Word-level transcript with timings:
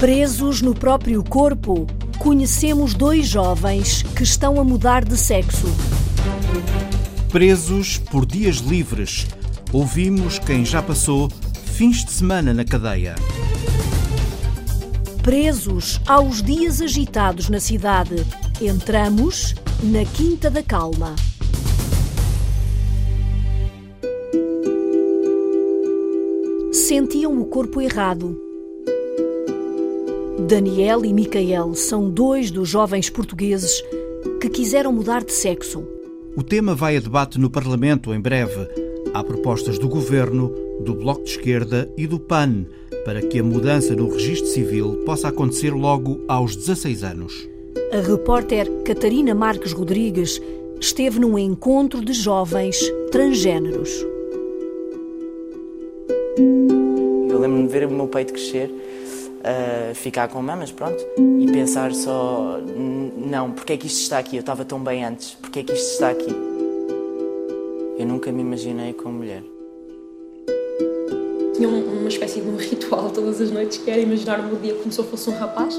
Presos 0.00 0.62
no 0.62 0.74
próprio 0.74 1.22
corpo, 1.22 1.86
conhecemos 2.18 2.94
dois 2.94 3.28
jovens 3.28 4.02
que 4.02 4.22
estão 4.22 4.58
a 4.58 4.64
mudar 4.64 5.04
de 5.04 5.14
sexo. 5.14 5.66
Presos 7.30 7.98
por 7.98 8.24
dias 8.24 8.56
livres, 8.56 9.26
ouvimos 9.70 10.38
quem 10.38 10.64
já 10.64 10.82
passou 10.82 11.28
fins 11.66 12.02
de 12.02 12.12
semana 12.12 12.54
na 12.54 12.64
cadeia. 12.64 13.14
Presos 15.22 16.00
aos 16.06 16.42
dias 16.42 16.80
agitados 16.80 17.50
na 17.50 17.60
cidade, 17.60 18.26
entramos 18.58 19.54
na 19.82 20.06
Quinta 20.06 20.48
da 20.48 20.62
Calma. 20.62 21.14
Sentiam 26.72 27.38
o 27.38 27.44
corpo 27.44 27.82
errado 27.82 28.49
Daniel 30.46 31.04
e 31.04 31.12
Micael 31.12 31.74
são 31.74 32.08
dois 32.08 32.50
dos 32.50 32.68
jovens 32.68 33.10
portugueses 33.10 33.82
que 34.40 34.48
quiseram 34.48 34.92
mudar 34.92 35.22
de 35.22 35.32
sexo. 35.32 35.84
O 36.36 36.42
tema 36.42 36.74
vai 36.74 36.96
a 36.96 37.00
debate 37.00 37.38
no 37.38 37.50
Parlamento 37.50 38.14
em 38.14 38.20
breve. 38.20 38.68
Há 39.12 39.22
propostas 39.22 39.78
do 39.78 39.88
Governo, 39.88 40.52
do 40.80 40.94
Bloco 40.94 41.24
de 41.24 41.30
Esquerda 41.30 41.92
e 41.96 42.06
do 42.06 42.18
PAN 42.18 42.64
para 43.04 43.20
que 43.22 43.38
a 43.38 43.42
mudança 43.42 43.94
no 43.94 44.08
registro 44.08 44.48
civil 44.48 45.02
possa 45.04 45.28
acontecer 45.28 45.72
logo 45.72 46.20
aos 46.28 46.56
16 46.56 47.02
anos. 47.04 47.48
A 47.92 48.00
repórter 48.00 48.70
Catarina 48.84 49.34
Marques 49.34 49.72
Rodrigues 49.72 50.40
esteve 50.80 51.18
num 51.18 51.38
encontro 51.38 52.04
de 52.04 52.12
jovens 52.12 52.78
transgêneros. 53.10 53.90
Eu 57.28 57.38
lembro-me 57.38 57.66
de 57.66 57.72
ver 57.72 57.86
o 57.86 57.90
meu 57.90 58.06
peito 58.06 58.32
crescer 58.32 58.70
uh, 59.40 59.94
ficar 59.94 60.28
com 60.28 60.42
mamas, 60.42 60.70
pronto, 60.70 61.04
e 61.38 61.50
pensar 61.50 61.94
só, 61.94 62.58
não, 63.16 63.52
porque 63.52 63.74
é 63.74 63.76
que 63.76 63.86
isto 63.86 64.00
está 64.00 64.18
aqui? 64.18 64.36
Eu 64.36 64.40
estava 64.40 64.64
tão 64.64 64.82
bem 64.82 65.04
antes, 65.04 65.36
porque 65.40 65.60
é 65.60 65.62
que 65.62 65.72
isto 65.72 65.92
está 65.92 66.10
aqui? 66.10 66.30
Eu 67.98 68.06
nunca 68.06 68.32
me 68.32 68.40
imaginei 68.40 68.92
como 68.92 69.18
mulher. 69.18 69.42
Tinha 71.54 71.68
uma 71.68 72.08
espécie 72.08 72.40
de 72.40 72.48
um 72.48 72.56
ritual 72.56 73.10
todas 73.10 73.40
as 73.40 73.50
noites, 73.50 73.78
que 73.78 73.90
era 73.90 74.00
imaginar-me 74.00 74.52
o 74.52 74.56
dia 74.56 74.74
como 74.74 74.90
se 74.90 74.98
eu 74.98 75.04
fosse 75.04 75.28
um 75.28 75.34
rapaz. 75.38 75.78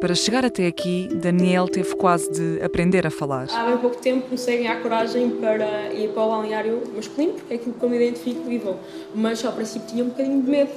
Para 0.00 0.14
chegar 0.14 0.46
até 0.46 0.66
aqui, 0.66 1.10
Daniel 1.12 1.68
teve 1.68 1.94
quase 1.94 2.32
de 2.32 2.62
aprender 2.62 3.06
a 3.06 3.10
falar. 3.10 3.46
Há 3.50 3.66
bem 3.66 3.76
pouco 3.76 3.96
tempo 3.96 4.22
comecei 4.22 4.54
a 4.54 4.56
ganhar 4.56 4.82
coragem 4.82 5.28
para 5.32 5.92
ir 5.92 6.08
para 6.14 6.22
o 6.22 6.28
balneário 6.30 6.82
masculino, 6.96 7.34
porque 7.34 7.52
é 7.52 7.56
aquilo 7.58 7.74
que 7.74 7.84
eu 7.84 7.90
me 7.90 7.96
identifico 7.96 8.50
e 8.50 8.56
vou. 8.56 8.80
Mas 9.14 9.44
ao 9.44 9.52
princípio 9.52 9.86
tinha 9.88 10.02
um 10.02 10.08
bocadinho 10.08 10.42
de 10.42 10.50
medo, 10.50 10.70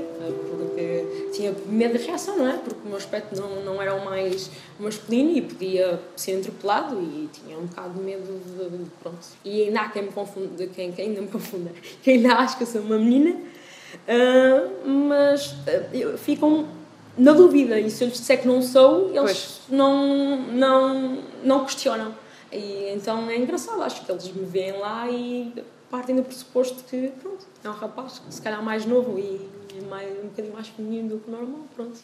porque 0.49 1.29
tinha 1.31 1.55
medo 1.67 1.97
da 1.97 2.05
reação, 2.05 2.37
não 2.37 2.49
é? 2.49 2.57
Porque 2.57 2.79
o 2.83 2.87
meu 2.89 2.97
aspecto 2.97 3.39
não, 3.39 3.63
não 3.63 3.81
era 3.81 3.95
o 3.95 4.03
mais 4.03 4.51
masculino 4.77 5.37
e 5.37 5.41
podia 5.41 6.01
ser 6.17 6.39
interpelado 6.39 7.01
e 7.01 7.29
tinha 7.31 7.57
um 7.57 7.65
bocado 7.65 7.93
de 7.93 8.01
medo 8.01 8.23
de, 8.25 8.77
de 8.77 8.89
pronto. 9.01 9.25
E 9.45 9.63
ainda 9.63 9.81
há 9.81 9.89
quem 9.89 10.01
me 10.01 10.11
confunde, 10.11 10.67
quem, 10.67 10.91
quem 10.91 11.07
ainda 11.07 11.21
me 11.21 11.29
confunda, 11.29 11.71
quem 12.03 12.17
ainda 12.17 12.33
acha 12.33 12.57
que 12.57 12.63
eu 12.63 12.67
sou 12.67 12.81
uma 12.81 12.97
menina, 12.97 13.37
uh, 13.37 14.85
mas 14.85 15.53
uh, 15.53 16.17
ficam 16.17 16.82
na 17.17 17.33
dúvida. 17.33 17.79
E 17.79 17.89
se 17.89 18.03
eu 18.03 18.07
lhes 18.07 18.19
disser 18.19 18.41
que 18.41 18.47
não 18.47 18.61
sou, 18.61 19.15
eles 19.15 19.61
não, 19.69 20.37
não, 20.37 21.23
não 21.43 21.65
questionam. 21.65 22.13
E 22.51 22.91
então 22.93 23.29
é 23.29 23.37
engraçado, 23.37 23.81
acho 23.81 24.05
que 24.05 24.11
eles 24.11 24.31
me 24.31 24.45
veem 24.45 24.77
lá 24.79 25.09
e 25.09 25.53
partem 25.89 26.15
do 26.15 26.23
pressuposto 26.23 26.83
que, 26.83 27.11
pronto, 27.21 27.45
é 27.63 27.69
um 27.69 27.73
rapaz, 27.73 28.21
se 28.29 28.41
calhar 28.41 28.63
mais 28.63 28.85
novo 28.85 29.17
e 29.17 29.49
mais, 29.89 30.09
um 30.19 30.27
bocadinho 30.27 30.53
mais 30.53 30.67
feminino 30.67 31.09
do 31.09 31.17
que 31.19 31.29
o 31.29 31.31
normal, 31.31 31.61
pronto. 31.75 31.99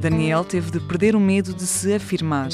Daniel 0.00 0.44
teve 0.44 0.70
de 0.70 0.80
perder 0.80 1.16
o 1.16 1.20
medo 1.20 1.52
de 1.52 1.66
se 1.66 1.92
afirmar. 1.92 2.48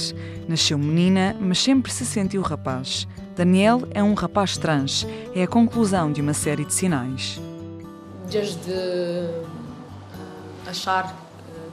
Nasceu 0.49 0.79
menina, 0.79 1.37
mas 1.41 1.59
sempre 1.59 1.93
se 1.93 2.05
sentiu 2.05 2.41
rapaz. 2.41 3.07
Daniel 3.37 3.83
é 3.91 4.03
um 4.03 4.15
rapaz 4.15 4.57
trans. 4.57 5.07
É 5.35 5.43
a 5.43 5.47
conclusão 5.47 6.13
de 6.13 6.21
uma 6.21 6.33
série 6.33 6.65
de 6.65 6.73
sinais. 6.73 7.41
Desde 8.31 8.73
achar 10.67 11.15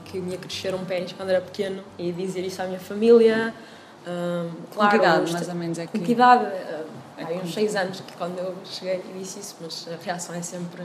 que 0.04 0.18
me 0.18 0.32
ia 0.32 0.38
crescer 0.38 0.74
um 0.74 0.84
pênis 0.84 1.12
quando 1.12 1.30
era 1.30 1.40
pequeno 1.40 1.82
e 1.98 2.12
dizer 2.12 2.44
isso 2.44 2.60
à 2.60 2.66
minha 2.66 2.80
família. 2.80 3.54
Um, 4.06 4.50
claro, 4.74 4.90
com 4.90 4.98
que 4.98 5.06
idade, 5.06 5.32
mais 5.32 5.48
ou 5.48 5.54
menos? 5.54 5.78
É 5.78 5.86
que... 5.86 5.98
Com 5.98 6.04
que 6.04 6.12
idade? 6.12 6.44
Uh, 6.44 6.84
é 7.16 7.40
uns 7.42 7.54
seis 7.54 7.76
anos 7.76 8.00
que 8.00 8.12
quando 8.16 8.38
eu 8.38 8.54
cheguei 8.64 9.00
e 9.14 9.18
disse 9.18 9.38
isso, 9.38 9.56
mas 9.60 9.88
a 9.88 10.04
reação 10.04 10.34
é 10.34 10.42
sempre 10.42 10.82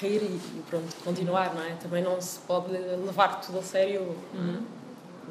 rir 0.00 0.22
e, 0.22 0.40
e, 0.58 0.62
pronto, 0.68 0.86
continuar, 1.04 1.54
não 1.54 1.62
é? 1.62 1.70
Também 1.80 2.02
não 2.02 2.20
se 2.20 2.40
pode 2.40 2.72
levar 2.72 3.40
tudo 3.40 3.60
a 3.60 3.62
sério. 3.62 4.16
Uhum 4.34 4.79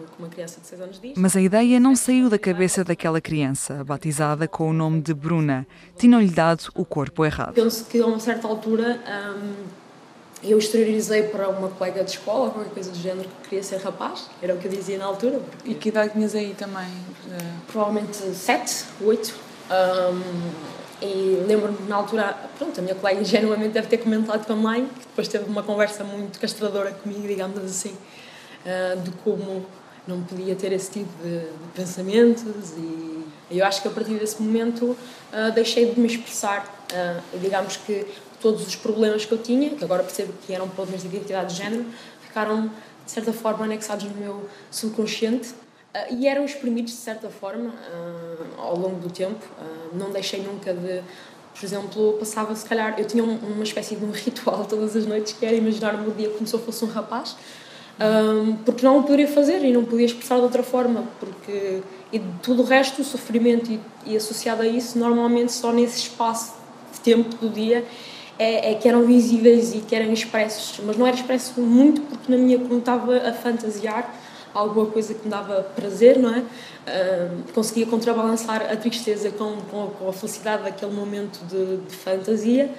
como 0.06 0.28
uma 0.28 0.30
criança 0.30 0.60
de 0.62 0.68
6 0.68 0.82
anos 0.82 1.00
diz. 1.02 1.14
Mas 1.18 1.36
a 1.36 1.42
ideia 1.42 1.80
não 1.80 1.96
saiu 1.96 2.30
da 2.30 2.38
cabeça 2.38 2.84
daquela 2.84 3.20
criança, 3.20 3.84
batizada 3.84 4.48
com 4.48 4.70
o 4.70 4.74
nome 4.74 5.02
de 5.02 5.14
Bruna. 5.14 5.68
Tinham-lhe 5.98 6.30
dado 6.30 6.70
o 6.76 6.86
corpo 6.86 7.26
errado. 7.26 7.54
Penso 7.54 7.86
que 7.86 8.00
a 8.00 8.06
uma 8.06 8.20
certa 8.20 8.48
altura 8.48 9.00
hum, 9.38 9.54
eu 10.44 10.58
exteriorizei 10.58 11.24
para 11.24 11.50
uma 11.50 11.70
colega 11.70 12.04
de 12.04 12.12
escola, 12.12 12.50
qualquer 12.50 12.74
coisa 12.74 12.92
do 12.92 12.98
género, 12.98 13.28
que 13.44 13.50
queria 13.50 13.64
ser 13.64 13.78
rapaz, 13.78 14.30
era 14.42 14.54
o 14.54 14.58
que 14.58 14.68
eu 14.68 14.72
dizia 14.72 14.98
na 14.98 15.06
altura. 15.06 15.42
E 15.66 15.74
que 15.74 15.90
idade 15.90 16.14
tinhas 16.14 16.34
aí 16.34 16.56
também? 16.58 16.88
Provavelmente 17.68 18.16
7, 18.16 18.86
8. 19.02 19.36
Um, 19.70 20.80
e 21.02 21.44
lembro-me 21.48 21.88
na 21.88 21.96
altura, 21.96 22.36
pronto, 22.58 22.78
a 22.78 22.82
minha 22.82 22.96
colega 22.96 23.22
ingenuamente 23.22 23.74
deve 23.74 23.88
ter 23.88 23.98
comentado 23.98 24.46
com 24.46 24.54
a 24.54 24.56
mãe, 24.56 24.86
que 24.86 25.08
depois 25.08 25.28
teve 25.28 25.46
uma 25.46 25.64
conversa 25.64 26.04
muito 26.04 26.40
castradora 26.40 26.92
comigo, 26.92 27.26
digamos 27.26 27.58
assim, 27.64 27.96
uh, 28.66 29.00
de 29.02 29.12
como 29.24 29.66
não 30.10 30.24
podia 30.24 30.56
ter 30.56 30.72
esse 30.74 30.90
tipo 30.92 31.24
de, 31.24 31.40
de 31.40 31.68
pensamentos 31.76 32.44
e 32.78 33.20
eu 33.52 33.66
acho 33.66 33.82
que 33.82 33.88
a 33.88 33.92
partir 33.92 34.16
desse 34.16 34.42
momento 34.42 34.86
uh, 34.86 35.52
deixei 35.54 35.92
de 35.92 36.00
me 36.00 36.08
expressar. 36.08 36.66
Uh, 36.92 37.40
digamos 37.40 37.78
que 37.78 38.06
todos 38.42 38.66
os 38.66 38.76
problemas 38.76 39.26
que 39.26 39.32
eu 39.32 39.38
tinha, 39.38 39.72
que 39.72 39.84
agora 39.84 40.04
percebo 40.04 40.34
que 40.46 40.54
eram 40.54 40.68
problemas 40.68 41.02
de 41.02 41.08
identidade 41.08 41.54
de 41.54 41.64
género, 41.64 41.86
ficaram 42.22 42.68
de 43.06 43.12
certa 43.12 43.34
forma 43.34 43.66
anexados 43.66 44.06
no 44.06 44.16
meu 44.16 44.50
subconsciente. 44.70 45.50
Uh, 45.50 46.14
e 46.16 46.28
eram 46.28 46.46
exprimidos 46.46 46.94
de 46.94 47.00
certa 47.00 47.30
forma 47.30 47.74
ao 48.58 48.78
longo 48.78 49.00
do 49.00 49.10
tempo. 49.10 49.44
não 49.94 50.12
deixei 50.12 50.42
nunca 50.42 50.74
de 50.74 51.02
por 51.52 51.66
exemplo, 51.66 52.14
passava 52.14 52.56
se 52.56 52.64
calhar, 52.64 52.98
eu 52.98 53.06
tinha 53.06 53.22
uma 53.22 53.64
espécie 53.64 53.96
de 53.96 54.06
um 54.06 54.12
ritual 54.12 54.64
todas 54.70 54.96
as 54.96 55.06
noites 55.06 55.34
que 55.34 55.46
era 55.46 55.56
imaginar-me 55.56 56.08
o 56.08 56.12
dia 56.12 56.30
como 56.30 56.48
se 56.48 56.54
eu 56.54 56.60
fosse 56.60 56.86
um 56.86 56.88
rapaz 56.88 57.36
um, 58.00 58.56
porque 58.58 58.86
não 58.86 59.00
o 59.00 59.04
poderia 59.04 59.28
fazer 59.28 59.64
e 59.64 59.74
não 59.74 59.84
podia 59.84 60.06
expressar 60.06 60.38
de 60.38 60.44
outra 60.44 60.64
forma, 60.64 61.04
porque 61.20 61.82
e 62.12 62.20
tudo 62.42 62.64
o 62.64 62.66
resto, 62.66 63.02
o 63.02 63.06
sofrimento 63.06 63.72
e, 63.72 63.80
e, 64.06 64.16
associado 64.16 64.62
a 64.62 64.68
isso, 64.68 64.98
normalmente 64.98 65.52
só 65.52 65.72
nesse 65.72 66.00
espaço 66.00 66.54
de 66.94 67.00
tempo 67.02 67.36
do 67.36 67.50
dia 67.50 67.86
é, 68.38 68.72
é, 68.72 68.76
que 68.76 68.88
eram 68.88 69.04
visíveis 69.06 69.76
e 69.76 69.80
que 69.80 69.94
eram 69.96 70.12
expressos, 70.14 70.80
mas 70.86 70.98
não 70.98 71.06
era 71.06 71.16
expresso 71.16 71.60
muito 71.60 72.02
porque 72.02 72.32
na 72.32 72.38
minha 72.38 72.58
como 72.58 72.80
estava 72.80 73.18
a 73.18 73.34
fantasiar 73.34 74.16
alguma 74.54 74.88
coisa 74.88 75.14
que 75.14 75.26
me 75.26 75.30
dava 75.30 75.62
prazer, 75.76 76.18
não 76.18 76.34
é? 76.34 76.44
Conseguia 77.54 77.86
contrabalançar 77.86 78.64
a 78.72 78.76
tristeza 78.76 79.30
com, 79.30 79.58
com, 79.70 79.88
com, 79.88 80.10
a 80.10 80.14
felicidade 80.14 80.64
daquele 80.64 80.92
momento 80.92 81.40
de, 81.46 81.78
de 81.78 81.96
fantasia 81.96 82.72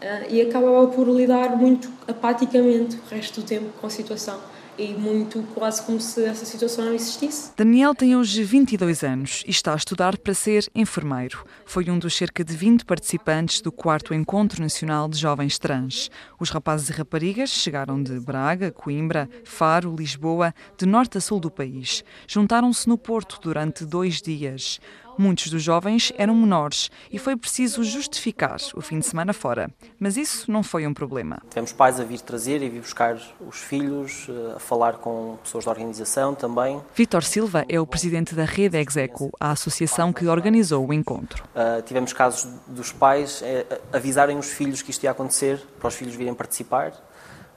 uh, 0.00 0.32
e 0.32 0.40
acabava 0.40 0.86
por 0.86 1.06
lidar 1.06 1.56
muito 1.58 1.90
apaticamente 2.08 2.96
o 2.96 3.14
resto 3.14 3.42
do 3.42 3.46
tempo 3.46 3.66
com 3.78 3.86
a 3.86 3.90
situação 3.90 4.38
e 4.78 4.94
muito 4.94 5.42
quase 5.54 5.82
como 5.82 6.00
se 6.00 6.24
essa 6.24 6.44
situação 6.44 6.84
não 6.84 6.94
existisse. 6.94 7.52
Daniel 7.56 7.94
tem 7.94 8.16
hoje 8.16 8.42
22 8.42 9.02
anos 9.02 9.42
e 9.46 9.50
está 9.50 9.72
a 9.72 9.76
estudar 9.76 10.16
para 10.18 10.34
ser 10.34 10.66
enfermeiro. 10.74 11.44
Foi 11.64 11.88
um 11.90 11.98
dos 11.98 12.14
cerca 12.14 12.44
de 12.44 12.54
20 12.54 12.84
participantes 12.84 13.60
do 13.60 13.70
4 13.70 14.14
Encontro 14.14 14.62
Nacional 14.62 15.08
de 15.08 15.18
Jovens 15.18 15.58
Trans. 15.58 16.10
Os 16.38 16.50
rapazes 16.50 16.88
e 16.88 16.92
raparigas 16.92 17.50
chegaram 17.50 18.02
de 18.02 18.18
Braga, 18.20 18.70
Coimbra, 18.70 19.28
Faro, 19.44 19.94
Lisboa, 19.94 20.54
de 20.76 20.86
norte 20.86 21.18
a 21.18 21.20
sul 21.20 21.40
do 21.40 21.50
país. 21.50 22.04
Juntaram-se 22.26 22.88
no 22.88 22.96
Porto 22.96 23.38
durante 23.42 23.84
dois 23.84 24.20
dias. 24.20 24.80
Muitos 25.20 25.50
dos 25.50 25.62
jovens 25.62 26.14
eram 26.16 26.34
menores 26.34 26.90
e 27.12 27.18
foi 27.18 27.36
preciso 27.36 27.84
justificar 27.84 28.56
o 28.74 28.80
fim 28.80 29.00
de 29.00 29.04
semana 29.04 29.34
fora. 29.34 29.68
Mas 29.98 30.16
isso 30.16 30.50
não 30.50 30.62
foi 30.62 30.86
um 30.86 30.94
problema. 30.94 31.42
Tivemos 31.50 31.74
pais 31.74 32.00
a 32.00 32.04
vir 32.04 32.22
trazer 32.22 32.62
e 32.62 32.70
vir 32.70 32.80
buscar 32.80 33.20
os 33.46 33.58
filhos, 33.58 34.28
eh, 34.30 34.56
a 34.56 34.58
falar 34.58 34.94
com 34.94 35.36
pessoas 35.42 35.66
da 35.66 35.72
organização 35.72 36.34
também. 36.34 36.80
Vítor 36.94 37.22
Silva 37.22 37.66
é 37.68 37.78
o 37.78 37.86
presidente 37.86 38.34
da 38.34 38.46
Rede 38.46 38.78
Execo, 38.78 39.30
a 39.38 39.50
associação 39.50 40.10
que 40.10 40.26
organizou 40.26 40.88
o 40.88 40.94
encontro. 40.94 41.44
Uh, 41.54 41.82
tivemos 41.82 42.14
casos 42.14 42.50
dos 42.66 42.90
pais 42.90 43.42
é, 43.42 43.66
avisarem 43.92 44.38
os 44.38 44.48
filhos 44.48 44.80
que 44.80 44.90
isto 44.90 45.04
ia 45.04 45.10
acontecer, 45.10 45.60
para 45.78 45.88
os 45.88 45.94
filhos 45.94 46.14
virem 46.14 46.32
participar. 46.32 46.94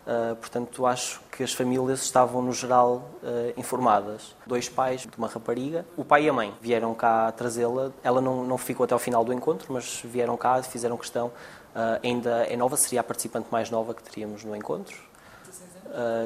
Uh, 0.06 0.36
portanto, 0.36 0.86
acho 0.86 1.22
que 1.32 1.44
as 1.44 1.54
famílias 1.54 2.02
estavam, 2.04 2.42
no 2.42 2.52
geral, 2.52 3.10
uh, 3.24 3.58
informadas. 3.58 4.36
Dois 4.46 4.68
pais 4.68 5.02
de 5.02 5.18
uma 5.18 5.28
rapariga, 5.28 5.86
o 5.96 6.04
pai 6.04 6.26
e 6.26 6.30
a 6.30 6.34
mãe, 6.34 6.54
vieram 6.62 6.94
cá 6.94 7.32
trazê-la. 7.32 7.92
Ela 8.04 8.20
não, 8.20 8.44
não 8.44 8.58
ficou 8.58 8.84
até 8.84 8.94
ao 8.94 9.00
final 9.00 9.24
do 9.24 9.32
encontro, 9.32 9.72
mas 9.72 10.02
vieram 10.04 10.36
cá, 10.36 10.62
fizeram 10.62 10.98
questão. 10.98 11.28
Uh, 11.28 12.00
ainda 12.04 12.46
é 12.46 12.58
nova, 12.58 12.76
seria 12.76 13.00
a 13.00 13.04
participante 13.04 13.48
mais 13.50 13.70
nova 13.70 13.94
que 13.94 14.04
teríamos 14.04 14.44
no 14.44 14.56
encontro. 14.56 14.96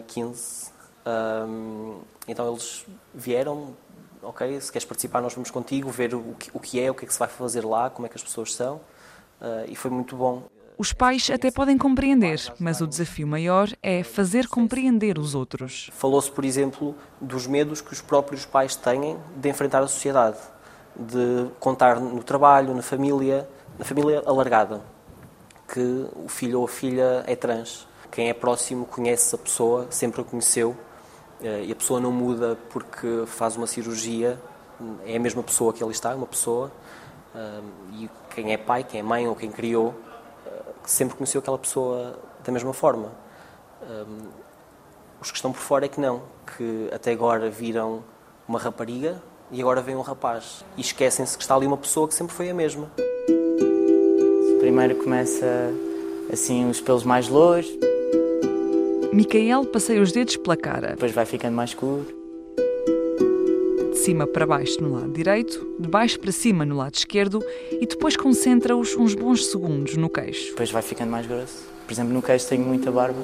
15. 0.08 0.72
então 2.26 2.50
eles 2.50 2.86
vieram, 3.14 3.76
ok, 4.24 4.62
se 4.62 4.72
queres 4.72 4.86
participar 4.86 5.22
nós 5.22 5.34
vamos 5.34 5.52
contigo, 5.52 5.90
ver 5.90 6.16
o 6.16 6.36
que, 6.36 6.50
o 6.54 6.60
que 6.60 6.80
é, 6.80 6.90
o 6.90 6.96
que 6.96 7.04
é 7.04 7.08
que 7.08 7.12
se 7.12 7.20
vai 7.20 7.28
fazer 7.28 7.66
lá, 7.66 7.90
como 7.90 8.06
é 8.06 8.10
que 8.10 8.16
as 8.16 8.24
pessoas 8.24 8.54
são. 8.54 8.80
e 9.68 9.76
foi 9.76 9.92
muito 9.92 10.16
bom. 10.16 10.44
Os 10.80 10.94
pais 10.94 11.28
até 11.34 11.50
podem 11.50 11.76
compreender, 11.76 12.40
mas 12.60 12.82
o 12.82 12.86
desafio 12.86 13.26
maior 13.26 13.68
é 13.82 14.04
fazer 14.04 14.48
compreender 14.48 15.18
os 15.18 15.34
outros. 15.34 15.90
Falou-se, 15.92 16.30
por 16.30 16.46
exemplo, 16.46 16.96
dos 17.20 17.48
medos 17.48 17.82
que 17.82 17.92
os 17.92 18.00
próprios 18.00 18.46
pais 18.46 18.76
têm 18.76 19.18
de 19.38 19.50
enfrentar 19.50 19.82
a 19.82 19.88
sociedade, 19.88 20.38
de 20.96 21.48
contar 21.60 22.00
no 22.00 22.22
trabalho, 22.22 22.76
na 22.76 22.84
família, 22.84 23.50
na 23.80 23.84
família 23.84 24.22
alargada, 24.24 24.80
que 25.68 26.06
o 26.16 26.28
filho 26.28 26.60
ou 26.60 26.66
a 26.66 26.70
filha 26.70 27.24
é 27.26 27.36
trans. 27.36 27.88
Quem 28.12 28.30
é 28.30 28.34
próximo 28.34 28.86
conhece 28.86 29.34
a 29.34 29.38
pessoa, 29.40 29.88
sempre 29.90 30.22
a 30.22 30.24
conheceu, 30.24 30.78
eh, 31.42 31.64
e 31.66 31.72
a 31.72 31.76
pessoa 31.76 32.00
não 32.00 32.12
muda 32.12 32.56
porque 32.70 33.24
faz 33.26 33.58
uma 33.58 33.66
cirurgia, 33.66 34.40
é 35.08 35.18
a 35.18 35.20
mesma 35.20 35.42
pessoa 35.42 35.74
que 35.74 35.82
ali 35.82 35.92
está, 35.92 36.14
uma 36.14 36.28
pessoa, 36.28 36.72
eh, 37.34 37.62
e 37.94 38.10
quem 38.36 38.54
é 38.54 38.58
pai, 38.58 38.84
quem 38.84 39.00
é 39.00 39.04
mãe 39.04 39.28
ou 39.28 39.36
quem 39.36 39.50
criou 39.50 40.06
sempre 40.88 41.16
conheceu 41.16 41.40
aquela 41.40 41.58
pessoa 41.58 42.18
da 42.44 42.52
mesma 42.52 42.74
forma. 42.74 43.12
Um, 43.84 44.28
os 45.22 45.30
que 45.30 45.38
estão 45.38 45.52
por 45.52 45.60
fora 45.60 45.86
é 45.86 45.88
que 45.90 46.00
não, 46.00 46.22
que 46.56 46.90
até 46.92 47.12
agora 47.12 47.50
viram 47.50 48.04
uma 48.48 48.58
rapariga 48.58 49.22
e 49.52 49.62
agora 49.62 49.82
vem 49.82 49.96
um 49.96 50.02
rapaz. 50.02 50.64
E 50.78 50.82
esquecem-se 50.82 51.38
que 51.38 51.44
está 51.44 51.56
ali 51.56 51.68
uma 51.68 51.78
pessoa 51.78 52.08
que 52.08 52.14
sempre 52.14 52.34
foi 52.34 52.50
a 52.50 52.54
mesma. 52.54 52.90
Primeiro 54.60 54.96
começa 54.96 55.46
assim 56.32 56.70
os 56.70 56.80
pelos 56.80 57.04
mais 57.04 57.28
louros. 57.28 57.68
Micael 59.12 59.66
passeia 59.66 60.02
os 60.02 60.12
dedos 60.12 60.38
pela 60.38 60.56
cara. 60.56 60.92
Depois 60.92 61.12
vai 61.12 61.26
ficando 61.26 61.56
mais 61.56 61.72
escuro 61.72 62.27
cima 64.08 64.26
para 64.26 64.46
baixo 64.46 64.82
no 64.82 64.94
lado 64.94 65.12
direito, 65.12 65.68
de 65.78 65.86
baixo 65.86 66.18
para 66.18 66.32
cima 66.32 66.66
no 66.66 66.78
lado 66.78 66.96
esquerdo 66.96 67.44
e 67.70 67.86
depois 67.86 68.16
concentra-os 68.16 68.96
uns 68.96 69.14
bons 69.14 69.48
segundos 69.48 69.98
no 69.98 70.10
queixo. 70.10 70.52
Depois 70.52 70.72
vai 70.72 70.82
ficando 70.82 71.12
mais 71.12 71.28
grosso. 71.28 71.68
Por 71.86 71.92
exemplo, 71.92 72.14
no 72.14 72.22
queixo 72.22 72.48
tenho 72.48 72.64
muita 72.64 72.90
barba, 72.90 73.20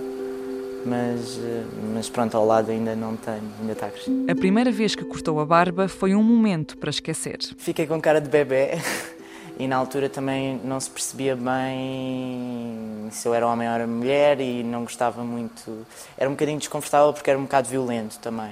mas, 0.86 1.40
eh, 1.42 1.64
mas 1.94 2.10
pronto, 2.10 2.36
ao 2.36 2.46
lado 2.46 2.70
ainda 2.70 2.98
não 2.98 3.16
tenho, 3.16 3.44
ainda 3.62 3.72
está 3.72 3.86
a 3.86 3.92
crescer. 3.92 4.12
A 4.30 4.36
primeira 4.36 4.74
vez 4.74 4.94
que 4.94 5.06
cortou 5.06 5.40
a 5.40 5.46
barba 5.46 5.88
foi 5.88 6.14
um 6.14 6.22
momento 6.22 6.78
para 6.78 6.90
esquecer. 6.90 7.38
Fiquei 7.58 7.88
com 7.88 8.02
cara 8.02 8.20
de 8.20 8.28
bebê 8.28 8.72
e 9.58 9.66
na 9.70 9.78
altura 9.78 10.10
também 10.10 10.60
não 10.66 10.82
se 10.82 10.90
percebia 10.90 11.34
bem 11.34 13.08
se 13.10 13.26
eu 13.26 13.34
era 13.34 13.48
homem 13.48 13.70
ou 13.70 13.74
era 13.74 13.88
mulher 13.88 14.42
e 14.42 14.64
não 14.64 14.82
gostava 14.82 15.24
muito. 15.24 15.88
Era 16.18 16.30
um 16.30 16.34
bocadinho 16.34 16.60
desconfortável 16.60 17.14
porque 17.14 17.30
era 17.30 17.40
um 17.40 17.44
bocado 17.44 17.70
violento 17.70 18.20
também 18.20 18.52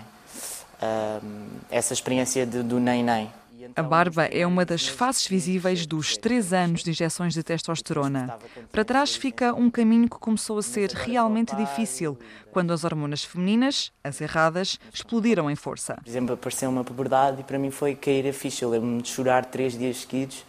essa 1.69 1.93
experiência 1.93 2.45
de, 2.45 2.63
do 2.63 2.79
nem-nem. 2.79 3.29
A 3.75 3.83
barba 3.83 4.25
é 4.25 4.45
uma 4.45 4.65
das 4.65 4.87
faces 4.87 5.27
visíveis 5.27 5.85
dos 5.85 6.17
três 6.17 6.51
anos 6.51 6.83
de 6.83 6.89
injeções 6.89 7.33
de 7.33 7.43
testosterona. 7.43 8.37
Para 8.71 8.83
trás 8.83 9.15
fica 9.15 9.53
um 9.53 9.69
caminho 9.69 10.09
que 10.09 10.17
começou 10.17 10.57
a 10.57 10.63
ser 10.63 10.91
realmente 10.91 11.55
difícil 11.55 12.17
quando 12.51 12.73
as 12.73 12.83
hormonas 12.83 13.23
femininas, 13.23 13.91
as 14.03 14.19
erradas, 14.19 14.79
explodiram 14.91 15.49
em 15.49 15.55
força. 15.55 15.95
Por 15.95 16.09
exemplo, 16.09 16.33
apareceu 16.33 16.69
uma 16.69 16.83
puberdade 16.83 17.41
e 17.41 17.43
para 17.43 17.59
mim 17.59 17.71
foi 17.71 17.95
cair 17.95 18.27
a 18.27 18.33
ficha. 18.33 18.65
Eu 18.65 18.69
lembro-me 18.69 19.01
de 19.01 19.09
chorar 19.09 19.45
três 19.45 19.77
dias 19.77 19.97
seguidos 20.01 20.43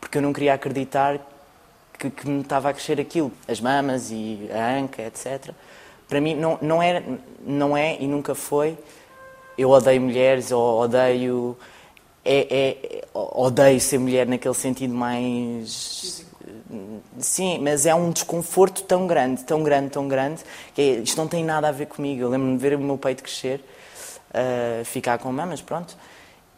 porque 0.00 0.18
eu 0.18 0.22
não 0.22 0.32
queria 0.32 0.54
acreditar 0.54 1.18
que, 1.98 2.10
que 2.10 2.28
me 2.28 2.42
estava 2.42 2.70
a 2.70 2.72
crescer 2.72 3.00
aquilo. 3.00 3.32
As 3.48 3.60
mamas 3.60 4.10
e 4.10 4.48
a 4.52 4.78
anca, 4.78 5.02
etc. 5.02 5.52
Para 6.08 6.20
mim 6.20 6.34
não, 6.34 6.58
não, 6.60 6.82
era, 6.82 7.02
não 7.44 7.76
é 7.76 7.96
e 8.00 8.06
nunca 8.06 8.34
foi 8.34 8.78
eu 9.60 9.70
odeio 9.70 10.00
mulheres 10.00 10.50
ou 10.50 10.80
odeio. 10.80 11.56
É, 12.24 12.46
é, 12.50 13.04
odeio 13.14 13.80
ser 13.80 13.98
mulher 13.98 14.26
naquele 14.26 14.54
sentido 14.54 14.94
mais. 14.94 16.24
Sim, 17.18 17.58
mas 17.60 17.84
é 17.84 17.94
um 17.94 18.10
desconforto 18.10 18.82
tão 18.84 19.06
grande, 19.06 19.44
tão 19.44 19.62
grande, 19.62 19.90
tão 19.90 20.08
grande, 20.08 20.42
que 20.74 20.80
é, 20.80 20.84
isto 21.00 21.16
não 21.16 21.28
tem 21.28 21.44
nada 21.44 21.68
a 21.68 21.72
ver 21.72 21.86
comigo. 21.86 22.22
Eu 22.22 22.30
lembro-me 22.30 22.56
de 22.56 22.62
ver 22.62 22.74
o 22.74 22.78
meu 22.78 22.96
peito 22.96 23.22
crescer, 23.22 23.62
uh, 24.30 24.84
ficar 24.84 25.18
com 25.18 25.30
mamas, 25.32 25.60
pronto, 25.60 25.96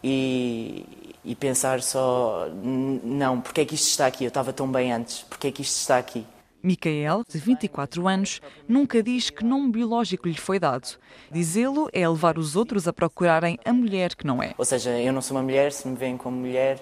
e, 0.03 0.87
e 1.25 1.35
pensar 1.35 1.83
só: 1.83 2.49
não, 2.53 3.41
porque 3.41 3.63
é 3.63 3.65
que 3.65 3.75
isto 3.75 3.89
está 3.89 4.07
aqui? 4.07 4.25
Eu 4.25 4.29
estava 4.29 4.53
tão 4.53 4.71
bem 4.71 4.93
antes, 4.93 5.25
porque 5.29 5.49
é 5.49 5.53
que 5.53 5.63
isto 5.63 5.77
está 5.77 5.99
aqui? 5.99 6.25
Micael, 6.63 7.25
de 7.29 7.39
24 7.39 8.07
anos, 8.07 8.41
nunca 8.69 9.03
diz 9.03 9.31
que 9.31 9.45
nome 9.45 9.73
biológico 9.73 10.29
lhe 10.29 10.39
foi 10.39 10.59
dado. 10.59 10.97
Dizê-lo 11.31 11.89
é 11.93 12.09
levar 12.09 12.39
os 12.39 12.55
outros 12.55 12.87
a 12.87 12.93
procurarem 12.93 13.59
a 13.65 13.73
mulher 13.73 14.15
que 14.15 14.27
não 14.27 14.43
é. 14.43 14.55
Ou 14.57 14.65
seja, 14.65 14.91
eu 14.91 15.13
não 15.13 15.21
sou 15.21 15.37
uma 15.37 15.43
mulher, 15.43 15.73
se 15.73 15.89
me 15.89 15.97
veem 15.97 16.17
como 16.17 16.37
mulher, 16.37 16.79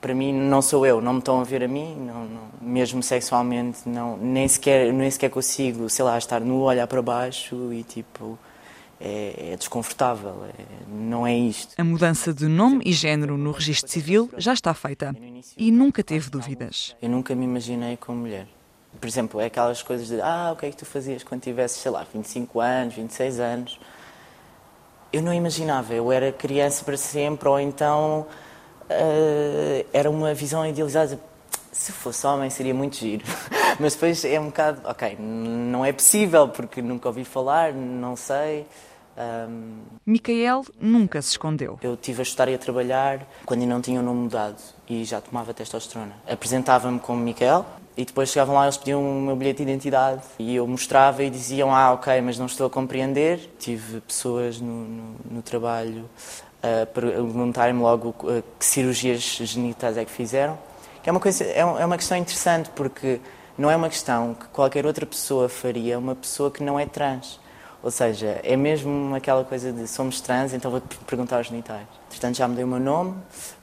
para 0.00 0.14
mim 0.14 0.32
não 0.32 0.62
sou 0.62 0.86
eu, 0.86 1.00
não 1.00 1.14
me 1.14 1.18
estão 1.18 1.40
a 1.40 1.44
ver 1.44 1.64
a 1.64 1.68
mim, 1.68 1.96
não, 1.96 2.24
não, 2.24 2.42
mesmo 2.60 3.02
sexualmente, 3.02 3.88
não, 3.88 4.16
nem, 4.16 4.46
sequer, 4.46 4.92
nem 4.92 5.10
sequer 5.10 5.30
consigo, 5.30 5.90
sei 5.90 6.04
lá, 6.04 6.16
estar 6.16 6.40
nu, 6.40 6.60
olhar 6.60 6.86
para 6.86 7.02
baixo 7.02 7.72
e 7.72 7.82
tipo. 7.82 8.38
É, 9.00 9.52
é 9.52 9.56
desconfortável, 9.56 10.44
é, 10.44 10.64
não 10.88 11.24
é 11.24 11.32
isto. 11.32 11.72
A 11.78 11.84
mudança 11.84 12.34
de 12.34 12.48
nome 12.48 12.82
e 12.84 12.92
género 12.92 13.38
no 13.38 13.52
registro 13.52 13.88
civil 13.88 14.28
já 14.36 14.52
está 14.52 14.74
feita 14.74 15.14
e 15.56 15.70
nunca 15.70 16.02
teve 16.02 16.28
dúvidas. 16.28 16.96
Eu 17.00 17.08
nunca 17.08 17.32
me 17.32 17.44
imaginei 17.44 17.96
como 17.96 18.18
mulher 18.18 18.48
por 19.00 19.06
exemplo, 19.08 19.40
é 19.40 19.46
aquelas 19.46 19.82
coisas 19.82 20.08
de 20.08 20.20
ah, 20.20 20.50
o 20.52 20.56
que 20.56 20.66
é 20.66 20.70
que 20.70 20.76
tu 20.76 20.84
fazias 20.84 21.22
quando 21.22 21.40
tivesses, 21.40 21.80
sei 21.80 21.90
lá, 21.90 22.06
25 22.12 22.60
anos, 22.60 22.94
26 22.94 23.40
anos. 23.40 23.80
Eu 25.12 25.22
não 25.22 25.32
imaginava, 25.32 25.94
eu 25.94 26.12
era 26.12 26.30
criança 26.32 26.84
para 26.84 26.96
sempre, 26.96 27.48
ou 27.48 27.58
então 27.58 28.26
uh, 28.90 29.86
era 29.92 30.10
uma 30.10 30.34
visão 30.34 30.66
idealizada. 30.66 31.18
Se 31.72 31.92
fosse 31.92 32.26
homem 32.26 32.50
seria 32.50 32.74
muito 32.74 32.96
giro. 32.96 33.24
Mas 33.78 33.94
depois 33.94 34.24
é 34.24 34.40
um 34.40 34.46
bocado, 34.46 34.80
ok, 34.84 35.16
não 35.18 35.84
é 35.84 35.92
possível 35.92 36.48
porque 36.48 36.82
nunca 36.82 37.08
ouvi 37.08 37.24
falar, 37.24 37.72
não 37.72 38.16
sei. 38.16 38.66
Um... 39.16 39.78
Micael 40.06 40.64
nunca 40.80 41.20
se 41.22 41.30
escondeu. 41.30 41.78
Eu 41.82 41.96
tive 41.96 42.20
a 42.20 42.22
estudar 42.22 42.48
e 42.48 42.54
a 42.54 42.58
trabalhar 42.58 43.26
quando 43.44 43.62
ainda 43.62 43.74
não 43.74 43.80
tinha 43.80 44.00
o 44.00 44.02
nome 44.02 44.20
mudado 44.20 44.56
e 44.88 45.04
já 45.04 45.20
tomava 45.20 45.52
testosterona. 45.52 46.14
Apresentava-me 46.26 47.00
como 47.00 47.20
Micael, 47.20 47.66
e 47.98 48.04
depois 48.04 48.28
chegavam 48.28 48.54
lá, 48.54 48.62
eles 48.62 48.76
pediam 48.76 49.02
o 49.02 49.20
meu 49.20 49.34
bilhete 49.34 49.56
de 49.56 49.64
identidade 49.64 50.22
e 50.38 50.54
eu 50.54 50.64
mostrava 50.68 51.24
e 51.24 51.28
diziam: 51.28 51.74
Ah, 51.74 51.92
ok, 51.92 52.20
mas 52.20 52.38
não 52.38 52.46
estou 52.46 52.68
a 52.68 52.70
compreender. 52.70 53.56
Tive 53.58 54.00
pessoas 54.00 54.60
no, 54.60 54.84
no, 54.84 55.16
no 55.28 55.42
trabalho 55.42 56.08
a 56.62 56.86
perguntarem-me 56.86 57.80
logo 57.80 58.14
uh, 58.22 58.40
que 58.56 58.64
cirurgias 58.64 59.20
genitais 59.20 59.96
é 59.96 60.04
que 60.04 60.12
fizeram. 60.12 60.56
Que 61.02 61.10
é 61.10 61.12
uma, 61.12 61.18
coisa, 61.18 61.42
é, 61.42 61.58
é 61.58 61.84
uma 61.84 61.96
questão 61.96 62.16
interessante 62.16 62.70
porque 62.70 63.20
não 63.58 63.68
é 63.68 63.74
uma 63.74 63.88
questão 63.88 64.32
que 64.32 64.46
qualquer 64.46 64.86
outra 64.86 65.04
pessoa 65.04 65.48
faria, 65.48 65.98
uma 65.98 66.14
pessoa 66.14 66.52
que 66.52 66.62
não 66.62 66.78
é 66.78 66.86
trans. 66.86 67.40
Ou 67.88 67.90
seja, 67.90 68.38
é 68.44 68.54
mesmo 68.54 69.14
aquela 69.14 69.42
coisa 69.42 69.72
de 69.72 69.88
somos 69.88 70.20
trans, 70.20 70.52
então 70.52 70.70
vou 70.70 70.82
perguntar 71.06 71.38
aos 71.38 71.46
genitais. 71.46 71.86
Portanto, 72.10 72.36
já 72.36 72.46
mudei 72.46 72.62
o 72.62 72.68
meu 72.68 72.78
nome, 72.78 73.14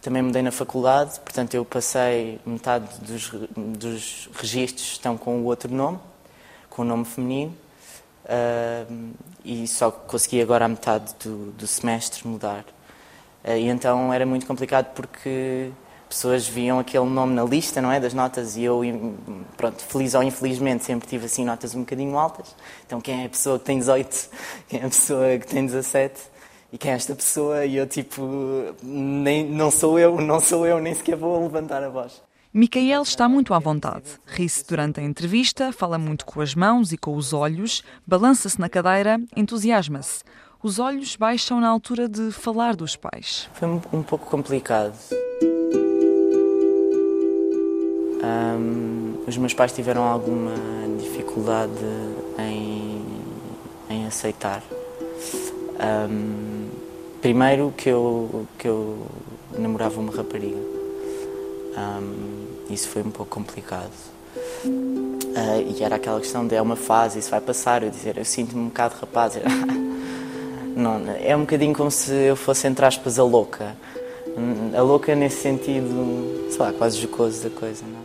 também 0.02 0.24
mudei 0.24 0.42
na 0.42 0.52
faculdade, 0.52 1.20
portanto, 1.20 1.54
eu 1.54 1.64
passei 1.64 2.40
metade 2.44 2.88
dos, 3.02 3.30
dos 3.56 4.28
registros 4.34 4.94
estão 4.94 5.16
com 5.16 5.42
o 5.42 5.44
outro 5.44 5.72
nome, 5.72 6.00
com 6.72 6.82
o 6.82 6.86
nome 6.86 7.06
feminino, 7.06 7.56
uh, 8.24 9.14
e 9.44 9.68
só 9.68 9.92
consegui 9.92 10.42
agora 10.42 10.66
a 10.66 10.68
metade 10.68 11.14
do, 11.24 11.52
do 11.52 11.68
semestre 11.68 12.28
mudar. 12.28 12.66
Uh, 13.44 13.52
e 13.52 13.68
então 13.68 14.12
era 14.12 14.26
muito 14.26 14.48
complicado 14.48 14.92
porque 14.96 15.70
pessoas 16.08 16.48
viam 16.48 16.80
aquele 16.80 17.06
nome 17.06 17.34
na 17.34 17.44
lista, 17.44 17.82
não 17.82 17.92
é, 17.92 18.00
das 18.00 18.14
notas, 18.14 18.56
e 18.56 18.64
eu, 18.64 18.82
pronto, 19.58 19.84
feliz 19.84 20.14
ou 20.14 20.24
infelizmente, 20.24 20.84
sempre 20.84 21.08
tive 21.08 21.26
assim 21.26 21.44
notas 21.46 21.76
um 21.76 21.80
bocadinho 21.80 22.18
altas. 22.18 22.56
Então, 22.86 23.02
quem 23.02 23.24
é 23.24 23.26
a 23.26 23.30
pessoa 23.30 23.60
que 23.60 23.66
tem 23.66 23.80
18? 23.80 24.30
Quem 24.70 24.80
é 24.80 24.86
a 24.86 24.90
pessoa 24.90 25.38
que 25.38 25.48
tem 25.48 25.66
17? 25.66 26.36
E 26.72 26.78
quem 26.78 26.92
é 26.92 26.96
esta 26.96 27.16
pessoa? 27.16 27.66
E 27.66 27.78
eu, 27.78 27.88
tipo, 27.88 28.22
nem, 28.84 29.46
não 29.46 29.72
sou 29.72 29.98
eu, 29.98 30.20
não 30.22 30.42
sou 30.42 30.68
eu, 30.68 30.80
nem 30.80 30.94
sequer 30.94 31.16
vou 31.16 31.42
levantar 31.42 31.82
a 31.82 31.90
voz. 31.90 32.22
Micael 32.54 33.02
está 33.02 33.30
muito 33.30 33.54
à 33.54 33.60
vontade. 33.60 34.04
Ri-se 34.26 34.66
durante 34.66 35.00
a 35.00 35.04
entrevista, 35.04 35.72
fala 35.72 35.98
muito 35.98 36.26
com 36.26 36.42
as 36.42 36.56
mãos 36.56 36.92
e 36.92 36.98
com 36.98 37.16
os 37.16 37.34
olhos, 37.34 37.84
balança-se 38.06 38.60
na 38.60 38.70
cadeira, 38.70 39.20
entusiasma-se. 39.36 40.24
Os 40.62 40.80
olhos 40.80 41.16
baixam 41.16 41.60
na 41.60 41.70
altura 41.70 42.10
de 42.10 42.32
falar 42.32 42.76
dos 42.76 42.96
pais. 42.96 43.50
Foi 43.54 43.68
um, 43.68 43.82
um 43.94 44.02
pouco 44.04 44.26
complicado. 44.26 44.98
Um, 48.26 49.24
os 49.28 49.38
meus 49.38 49.54
pais 49.54 49.72
tiveram 49.72 50.04
alguma 50.04 50.54
dificuldade 51.00 51.72
em, 52.40 53.06
em 53.90 54.08
aceitar. 54.08 54.64
Um, 56.10 56.70
primeiro 57.22 57.74
que 57.78 57.90
eu, 57.90 58.48
que 58.58 58.68
eu 58.68 59.06
namorava 59.58 60.00
uma 60.00 60.12
rapariga. 60.12 60.58
Um, 61.78 62.74
isso 62.74 62.88
foi 62.90 63.04
um 63.04 63.12
pouco 63.12 63.36
complicado. 63.36 63.92
Uh, 64.66 65.76
e 65.78 65.84
era 65.84 65.98
aquela 65.98 66.20
questão 66.20 66.48
de 66.48 66.56
é 66.56 66.62
uma 66.62 66.76
fase, 66.76 67.20
isso 67.20 67.30
vai 67.30 67.42
passar. 67.42 67.84
Eu 67.84 67.92
dizer, 67.92 68.18
eu 68.18 68.26
sinto-me 68.26 68.62
um 68.62 68.68
bocado 68.68 68.96
rapaz. 69.00 69.34
Não, 70.76 71.02
é 71.22 71.36
um 71.36 71.42
bocadinho 71.42 71.74
como 71.74 71.92
se 71.92 72.12
eu 72.12 72.36
fosse, 72.36 72.68
entre 72.68 72.86
aspas, 72.86 73.18
a 73.18 73.24
louca. 73.24 73.78
A 74.76 74.82
louca 74.82 75.16
nesse 75.16 75.42
sentido, 75.42 76.50
sei 76.50 76.60
lá, 76.60 76.74
quase 76.74 77.00
jocoso 77.00 77.44
da 77.44 77.50
coisa, 77.50 77.86
não? 77.86 78.05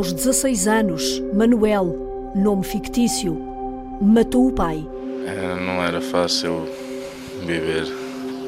Aos 0.00 0.14
16 0.14 0.66
anos, 0.66 1.22
Manuel, 1.34 2.32
nome 2.34 2.64
fictício, 2.64 3.38
matou 4.00 4.46
o 4.46 4.50
pai. 4.50 4.82
É, 5.26 5.54
não 5.62 5.82
era 5.82 6.00
fácil 6.00 6.66
viver 7.46 7.84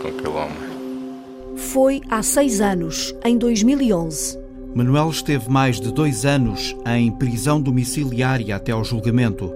com 0.01 0.09
aquele 0.09 0.29
homem. 0.29 1.57
Foi 1.57 2.01
há 2.09 2.23
seis 2.23 2.63
anos, 2.63 3.15
em 3.23 3.37
2011. 3.37 4.39
Manuel 4.75 5.11
esteve 5.11 5.51
mais 5.51 5.79
de 5.79 5.93
dois 5.93 6.25
anos 6.25 6.75
em 6.87 7.13
prisão 7.13 7.61
domiciliária 7.61 8.57
até 8.57 8.73
ao 8.73 8.83
julgamento. 8.83 9.53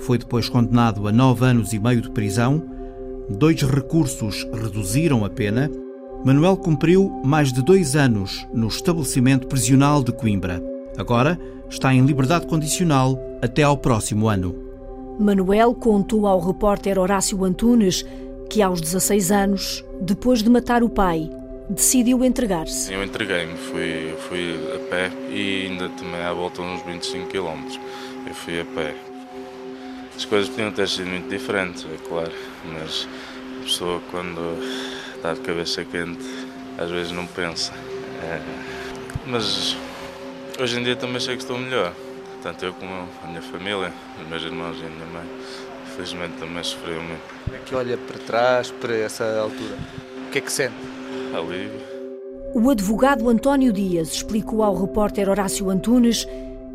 Foi 0.00 0.18
depois 0.18 0.48
condenado 0.48 1.06
a 1.06 1.12
nove 1.12 1.44
anos 1.44 1.72
e 1.72 1.78
meio 1.78 2.00
de 2.00 2.10
prisão. 2.10 2.60
Dois 3.28 3.62
recursos 3.62 4.44
reduziram 4.52 5.24
a 5.24 5.30
pena. 5.30 5.70
Manuel 6.24 6.56
cumpriu 6.56 7.08
mais 7.24 7.52
de 7.52 7.62
dois 7.62 7.94
anos 7.94 8.44
no 8.52 8.66
estabelecimento 8.66 9.46
prisional 9.46 10.02
de 10.02 10.10
Coimbra. 10.10 10.69
Agora 11.00 11.40
está 11.70 11.94
em 11.94 12.04
liberdade 12.04 12.46
condicional 12.46 13.18
até 13.40 13.62
ao 13.62 13.78
próximo 13.78 14.28
ano. 14.28 14.54
Manuel 15.18 15.74
contou 15.74 16.26
ao 16.26 16.38
repórter 16.38 16.98
Horácio 16.98 17.42
Antunes 17.42 18.04
que, 18.50 18.60
aos 18.60 18.82
16 18.82 19.32
anos, 19.32 19.84
depois 19.98 20.42
de 20.42 20.50
matar 20.50 20.82
o 20.82 20.90
pai, 20.90 21.30
decidiu 21.70 22.22
entregar-se. 22.22 22.92
Eu 22.92 23.02
entreguei-me, 23.02 23.56
fui, 23.56 24.14
fui 24.28 24.54
a 24.74 24.78
pé 24.90 25.10
e 25.30 25.68
ainda 25.68 25.88
também 25.88 26.20
à 26.20 26.34
volta 26.34 26.60
uns 26.60 26.82
25 26.82 27.28
km. 27.28 27.78
Eu 28.26 28.34
fui 28.34 28.60
a 28.60 28.64
pé. 28.66 28.94
As 30.14 30.26
coisas 30.26 30.50
podiam 30.50 30.70
ter 30.70 30.86
sido 30.86 31.06
muito 31.06 31.30
diferentes, 31.30 31.86
é 31.86 32.08
claro, 32.08 32.32
mas 32.74 33.08
a 33.58 33.62
pessoa, 33.62 34.02
quando 34.10 34.38
está 35.16 35.32
de 35.32 35.40
cabeça 35.40 35.82
quente, 35.82 36.26
às 36.76 36.90
vezes 36.90 37.10
não 37.10 37.26
pensa. 37.26 37.72
É, 38.22 38.38
mas 39.26 39.78
Hoje 40.60 40.78
em 40.78 40.82
dia 40.82 40.94
também 40.94 41.18
sei 41.18 41.36
que 41.36 41.42
estou 41.42 41.56
melhor, 41.56 41.90
tanto 42.42 42.66
eu 42.66 42.74
como 42.74 42.92
a 43.24 43.26
minha 43.26 43.40
família, 43.40 43.90
os 44.20 44.28
meus 44.28 44.42
irmãos 44.42 44.76
e 44.76 44.84
a 44.84 44.90
minha 44.90 45.06
mãe. 45.06 45.24
Infelizmente 45.86 46.34
também 46.38 46.62
sofreu 46.62 47.00
muito. 47.00 47.22
Como 47.44 47.56
é 47.56 47.60
que 47.60 47.74
olha 47.74 47.96
para 47.96 48.18
trás, 48.18 48.70
para 48.70 48.94
essa 48.94 49.40
altura? 49.40 49.74
O 50.26 50.30
que 50.30 50.36
é 50.36 50.40
que 50.42 50.52
sente? 50.52 50.74
Alívio. 51.34 51.80
O 52.54 52.68
advogado 52.68 53.26
António 53.30 53.72
Dias 53.72 54.12
explicou 54.12 54.62
ao 54.62 54.78
repórter 54.78 55.30
Horácio 55.30 55.70
Antunes 55.70 56.28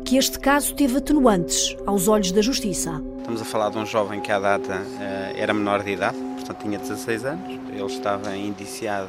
que 0.04 0.16
este 0.16 0.40
caso 0.40 0.74
teve 0.74 0.98
atenuantes 0.98 1.76
aos 1.86 2.08
olhos 2.08 2.32
da 2.32 2.42
Justiça. 2.42 3.00
Estamos 3.18 3.40
a 3.40 3.44
falar 3.44 3.70
de 3.70 3.78
um 3.78 3.86
jovem 3.86 4.20
que 4.20 4.32
à 4.32 4.40
data 4.40 4.82
eh, 5.00 5.34
era 5.36 5.54
menor 5.54 5.84
de 5.84 5.92
idade, 5.92 6.16
portanto 6.34 6.60
tinha 6.60 6.76
16 6.76 7.24
anos. 7.24 7.60
Ele 7.72 7.84
estava 7.84 8.36
indiciado 8.36 9.08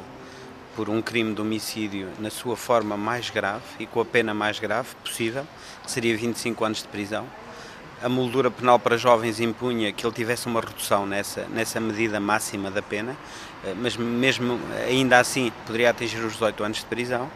por 0.78 0.88
um 0.88 1.02
crime 1.02 1.34
de 1.34 1.40
homicídio 1.40 2.06
na 2.20 2.30
sua 2.30 2.56
forma 2.56 2.96
mais 2.96 3.30
grave 3.30 3.64
e 3.80 3.84
com 3.84 4.00
a 4.00 4.04
pena 4.04 4.32
mais 4.32 4.60
grave 4.60 4.94
possível, 5.02 5.44
que 5.82 5.90
seria 5.90 6.16
25 6.16 6.64
anos 6.64 6.82
de 6.82 6.86
prisão. 6.86 7.26
A 8.00 8.08
moldura 8.08 8.48
penal 8.48 8.78
para 8.78 8.96
jovens 8.96 9.40
impunha 9.40 9.92
que 9.92 10.06
ele 10.06 10.14
tivesse 10.14 10.46
uma 10.46 10.60
redução 10.60 11.04
nessa, 11.04 11.48
nessa 11.48 11.80
medida 11.80 12.20
máxima 12.20 12.70
da 12.70 12.80
pena, 12.80 13.16
eh, 13.64 13.74
mas 13.76 13.96
mesmo 13.96 14.60
ainda 14.86 15.18
assim 15.18 15.50
poderia 15.66 15.90
atingir 15.90 16.18
os 16.18 16.34
18 16.34 16.62
anos 16.62 16.78
de 16.78 16.84
prisão. 16.84 17.28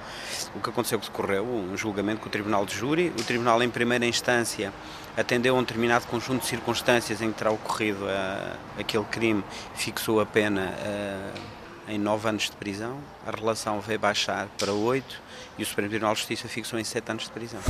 O 0.54 0.60
que 0.60 0.70
aconteceu 0.70 1.00
que 1.00 1.06
decorreu 1.06 1.44
um 1.44 1.76
julgamento 1.76 2.20
com 2.20 2.28
o 2.28 2.30
Tribunal 2.30 2.64
de 2.64 2.76
Júri. 2.76 3.12
O 3.18 3.24
Tribunal, 3.24 3.60
em 3.60 3.68
primeira 3.68 4.06
instância, 4.06 4.72
atendeu 5.16 5.56
a 5.56 5.58
um 5.58 5.62
determinado 5.62 6.06
conjunto 6.06 6.42
de 6.42 6.46
circunstâncias 6.46 7.20
em 7.20 7.32
que 7.32 7.38
terá 7.38 7.50
ocorrido 7.50 8.04
uh, 8.04 8.56
aquele 8.78 9.04
crime, 9.06 9.42
fixou 9.74 10.20
a 10.20 10.26
pena. 10.26 10.72
Uh, 10.78 11.61
em 11.92 11.98
9 11.98 12.26
anos 12.26 12.44
de 12.44 12.52
prisão, 12.52 12.98
a 13.26 13.30
relação 13.30 13.78
veio 13.78 13.98
baixar 13.98 14.48
para 14.58 14.72
8 14.72 15.20
e 15.58 15.62
o 15.62 15.66
Supremo 15.66 15.90
Tribunal 15.90 16.14
de 16.14 16.20
Justiça 16.20 16.48
fixou 16.48 16.78
em 16.78 16.84
7 16.84 17.10
anos 17.10 17.24
de 17.24 17.30
prisão. 17.30 17.60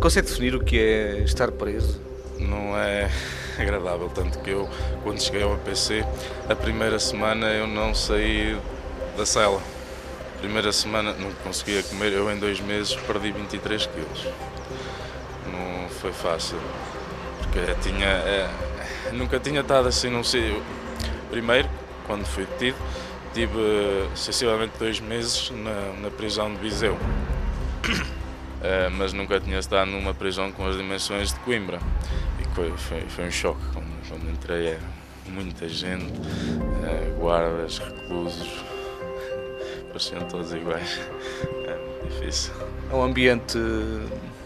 Consegue 0.00 0.28
definir 0.28 0.54
o 0.54 0.62
que 0.62 0.78
é 0.78 1.18
estar 1.24 1.50
preso? 1.50 2.00
Não 2.38 2.78
é 2.78 3.10
agradável, 3.58 4.08
tanto 4.10 4.38
que 4.38 4.50
eu, 4.50 4.68
quando 5.02 5.20
cheguei 5.20 5.42
ao 5.42 5.54
APC, 5.54 6.04
a 6.48 6.54
primeira 6.54 7.00
semana 7.00 7.48
eu 7.48 7.66
não 7.66 7.92
saí 7.92 8.56
da 9.16 9.26
cela. 9.26 9.60
A 10.36 10.38
primeira 10.38 10.70
semana 10.70 11.12
não 11.14 11.32
conseguia 11.42 11.82
comer, 11.82 12.12
eu 12.12 12.30
em 12.30 12.38
dois 12.38 12.60
meses 12.60 12.94
perdi 12.94 13.32
23 13.32 13.86
quilos. 13.86 14.24
Não 15.50 15.88
foi 15.88 16.12
fácil 16.12 16.60
tinha, 17.82 18.06
é, 18.06 18.48
nunca 19.12 19.38
tinha 19.38 19.60
estado 19.60 19.88
assim 19.88 20.10
num 20.10 20.24
sítio. 20.24 20.62
Primeiro, 21.30 21.68
quando 22.06 22.24
fui 22.24 22.46
detido, 22.46 22.76
tive 23.32 24.08
sensivelmente 24.14 24.72
dois 24.78 25.00
meses 25.00 25.50
na, 25.50 25.92
na 26.00 26.10
prisão 26.10 26.52
de 26.52 26.60
Viseu. 26.60 26.96
É, 28.62 28.88
mas 28.96 29.12
nunca 29.12 29.40
tinha 29.40 29.58
estado 29.58 29.90
numa 29.90 30.14
prisão 30.14 30.50
com 30.52 30.66
as 30.66 30.76
dimensões 30.76 31.32
de 31.32 31.40
Coimbra. 31.40 31.80
E 32.40 32.54
foi, 32.54 32.70
foi, 32.76 33.00
foi 33.08 33.26
um 33.26 33.30
choque 33.30 33.60
quando, 33.72 34.08
quando 34.08 34.30
entrei. 34.30 34.68
Era 34.68 34.80
muita 35.28 35.68
gente, 35.68 36.12
é, 36.84 37.18
guardas, 37.18 37.78
reclusos, 37.78 38.64
pareciam 39.88 40.22
todos 40.22 40.52
iguais. 40.52 41.00
É 41.66 42.08
difícil. 42.08 42.54
É 42.90 42.94
um 42.94 43.02
ambiente. 43.02 43.58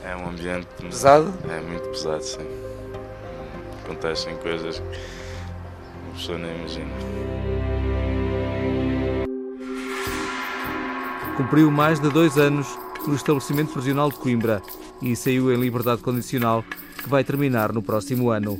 É 0.02 0.16
um 0.16 0.30
ambiente 0.30 0.66
pesado? 0.80 1.32
É 1.50 1.60
muito 1.60 1.86
pesado, 1.90 2.22
sim 2.22 2.69
acontecem 3.90 4.36
coisas 4.36 4.78
que 4.78 4.84
uma 6.04 6.14
pessoa 6.14 6.38
nem 6.38 6.56
imagina. 6.56 6.90
Cumpriu 11.36 11.70
mais 11.70 11.98
de 11.98 12.08
dois 12.10 12.38
anos 12.38 12.78
no 13.06 13.14
estabelecimento 13.14 13.72
prisional 13.72 14.10
de 14.10 14.16
Coimbra 14.16 14.62
e 15.02 15.16
saiu 15.16 15.52
em 15.52 15.58
liberdade 15.58 16.02
condicional, 16.02 16.64
que 17.02 17.08
vai 17.08 17.24
terminar 17.24 17.72
no 17.72 17.82
próximo 17.82 18.30
ano. 18.30 18.58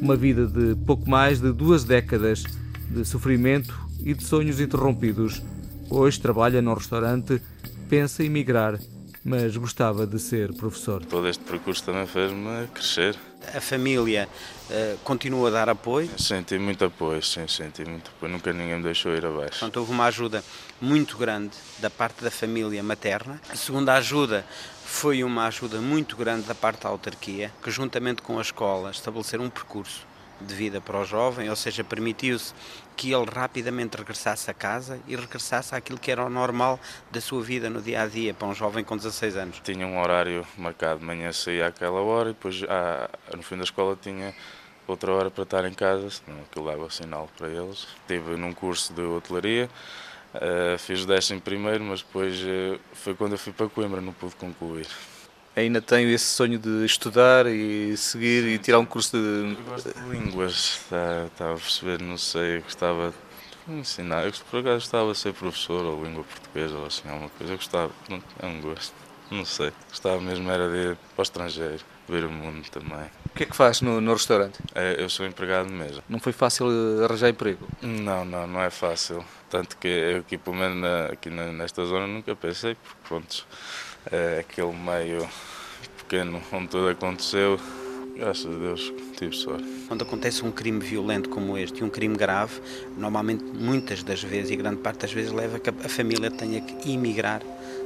Uma 0.00 0.16
vida 0.16 0.46
de 0.46 0.74
pouco 0.84 1.08
mais 1.08 1.40
de 1.40 1.52
duas 1.52 1.84
décadas 1.84 2.42
de 2.90 3.04
sofrimento 3.04 3.78
e 4.00 4.14
de 4.14 4.24
sonhos 4.24 4.60
interrompidos. 4.60 5.42
Hoje 5.88 6.20
trabalha 6.20 6.60
num 6.60 6.74
restaurante, 6.74 7.40
pensa 7.88 8.24
em 8.24 8.28
migrar 8.28 8.78
mas 9.24 9.56
gostava 9.56 10.06
de 10.06 10.18
ser 10.18 10.52
professor. 10.52 11.04
Todo 11.04 11.26
este 11.26 11.42
percurso 11.42 11.82
também 11.82 12.06
fez-me 12.06 12.66
crescer. 12.68 13.16
A 13.54 13.60
família 13.60 14.28
uh, 14.70 14.98
continua 14.98 15.48
a 15.48 15.50
dar 15.50 15.68
apoio? 15.68 16.10
Senti 16.18 16.58
muito 16.58 16.84
apoio, 16.84 17.22
sim, 17.22 17.48
senti 17.48 17.84
muito 17.84 18.10
apoio. 18.10 18.32
Nunca 18.32 18.52
ninguém 18.52 18.76
me 18.76 18.82
deixou 18.82 19.14
ir 19.14 19.24
abaixo. 19.24 19.60
Portanto, 19.60 19.78
houve 19.78 19.92
uma 19.92 20.04
ajuda 20.06 20.44
muito 20.80 21.16
grande 21.16 21.56
da 21.78 21.88
parte 21.88 22.22
da 22.22 22.30
família 22.30 22.82
materna. 22.82 23.40
A 23.48 23.56
segunda 23.56 23.94
ajuda 23.94 24.44
foi 24.84 25.24
uma 25.24 25.46
ajuda 25.46 25.80
muito 25.80 26.16
grande 26.16 26.42
da 26.42 26.54
parte 26.54 26.82
da 26.82 26.90
autarquia, 26.90 27.50
que 27.62 27.70
juntamente 27.70 28.20
com 28.20 28.38
a 28.38 28.42
escola 28.42 28.90
estabeleceram 28.90 29.44
um 29.44 29.50
percurso 29.50 30.06
de 30.44 30.54
vida 30.54 30.80
para 30.80 31.00
o 31.00 31.04
jovem, 31.04 31.48
ou 31.50 31.56
seja, 31.56 31.82
permitiu-se 31.82 32.54
que 32.96 33.12
ele 33.12 33.26
rapidamente 33.30 33.96
regressasse 33.96 34.50
a 34.50 34.54
casa 34.54 35.00
e 35.08 35.16
regressasse 35.16 35.74
àquilo 35.74 35.98
que 35.98 36.10
era 36.10 36.24
o 36.24 36.30
normal 36.30 36.78
da 37.10 37.20
sua 37.20 37.42
vida 37.42 37.68
no 37.68 37.82
dia 37.82 38.02
a 38.02 38.06
dia 38.06 38.32
para 38.32 38.46
um 38.46 38.54
jovem 38.54 38.84
com 38.84 38.96
16 38.96 39.36
anos. 39.36 39.60
Tinha 39.64 39.86
um 39.86 40.00
horário 40.00 40.46
marcado, 40.56 41.00
de 41.00 41.06
manhã 41.06 41.32
saía 41.32 41.66
àquela 41.66 42.00
hora 42.00 42.30
e 42.30 42.32
depois 42.32 42.62
ah, 42.68 43.10
no 43.34 43.42
fim 43.42 43.56
da 43.56 43.64
escola 43.64 43.98
tinha 44.00 44.34
outra 44.86 45.12
hora 45.12 45.30
para 45.30 45.42
estar 45.44 45.64
em 45.64 45.72
casa, 45.72 46.08
senão 46.10 46.38
aquilo 46.42 46.66
dava 46.66 46.90
sinal 46.90 47.28
para 47.36 47.48
eles. 47.48 47.86
Estive 48.02 48.36
num 48.36 48.52
curso 48.52 48.92
de 48.92 49.02
hotelaria, 49.02 49.68
uh, 50.34 50.78
fiz 50.78 51.04
o 51.04 51.06
décimo 51.06 51.40
primeiro, 51.40 51.82
mas 51.84 52.02
depois 52.02 52.40
uh, 52.40 52.78
foi 52.92 53.14
quando 53.14 53.32
eu 53.32 53.38
fui 53.38 53.52
para 53.52 53.68
Coimbra, 53.68 54.00
não 54.00 54.12
pude 54.12 54.34
concluir. 54.36 54.86
Ainda 55.56 55.80
tenho 55.80 56.10
esse 56.10 56.24
sonho 56.24 56.58
de 56.58 56.84
estudar 56.84 57.46
e 57.46 57.96
seguir 57.96 58.44
e 58.44 58.58
tirar 58.58 58.78
um 58.78 58.86
curso 58.86 59.16
de. 59.16 59.56
Eu 59.58 59.64
gosto 59.64 59.92
de 59.92 60.08
línguas, 60.08 60.80
estava 60.84 61.30
tá, 61.36 61.52
a 61.52 61.54
perceber, 61.54 62.02
não 62.02 62.18
sei, 62.18 62.60
gostava 62.60 63.14
de 63.66 63.74
ensinar. 63.74 64.24
Eu 64.24 64.32
por 64.50 64.60
acaso 64.60 64.74
gostava 64.76 65.12
de 65.12 65.18
ser 65.18 65.32
professor 65.32 65.84
ou 65.84 66.04
língua 66.04 66.24
portuguesa 66.24 66.76
ou 66.76 66.86
assim, 66.86 67.08
alguma 67.08 67.30
coisa. 67.30 67.52
Eu 67.52 67.56
gostava, 67.56 67.92
pronto, 68.06 68.24
é 68.40 68.46
um 68.46 68.60
gosto, 68.60 68.94
não 69.30 69.44
sei. 69.44 69.72
Gostava 69.88 70.20
mesmo 70.20 70.50
era 70.50 70.68
de 70.68 70.76
ir 70.76 70.96
para 71.14 71.20
o 71.20 71.22
estrangeiro, 71.22 71.84
ver 72.08 72.24
o 72.24 72.30
mundo 72.30 72.68
também. 72.70 73.06
O 73.26 73.36
que 73.36 73.42
é 73.42 73.46
que 73.46 73.56
faz 73.56 73.80
no, 73.80 74.00
no 74.00 74.12
restaurante? 74.12 74.58
É, 74.74 75.02
eu 75.02 75.08
sou 75.08 75.26
empregado 75.26 75.66
de 75.66 75.72
mesa. 75.72 76.02
Não 76.08 76.20
foi 76.20 76.32
fácil 76.32 76.66
arranjar 77.04 77.30
emprego? 77.30 77.66
Não, 77.82 78.24
não, 78.24 78.46
não 78.46 78.62
é 78.62 78.70
fácil. 78.70 79.24
Tanto 79.50 79.76
que 79.76 79.88
eu 79.88 80.18
aqui, 80.18 80.38
pelo 80.38 80.56
menos 80.56 80.78
na, 80.78 81.06
aqui 81.06 81.30
nesta 81.30 81.84
zona, 81.84 82.06
nunca 82.06 82.34
pensei, 82.36 82.76
porque 82.76 82.98
pronto, 83.08 83.46
é 84.10 84.40
aquele 84.40 84.72
meio 84.72 85.28
pequeno 85.98 86.40
onde 86.52 86.68
tudo 86.68 86.88
aconteceu. 86.88 87.58
Graças 88.16 88.46
a 88.46 88.58
Deus, 88.58 88.92
tive 89.16 89.34
sorte. 89.34 89.64
Quando 89.88 90.02
acontece 90.02 90.44
um 90.44 90.52
crime 90.52 90.78
violento 90.78 91.28
como 91.28 91.58
este 91.58 91.82
um 91.82 91.90
crime 91.90 92.16
grave, 92.16 92.60
normalmente, 92.96 93.42
muitas 93.42 94.04
das 94.04 94.22
vezes 94.22 94.52
e 94.52 94.56
grande 94.56 94.76
parte 94.76 95.00
das 95.00 95.12
vezes, 95.12 95.32
leva 95.32 95.56
a 95.56 95.60
que 95.60 95.70
a 95.70 95.88
família 95.88 96.30
tenha 96.30 96.60
que 96.60 96.92
emigrar 96.92 97.42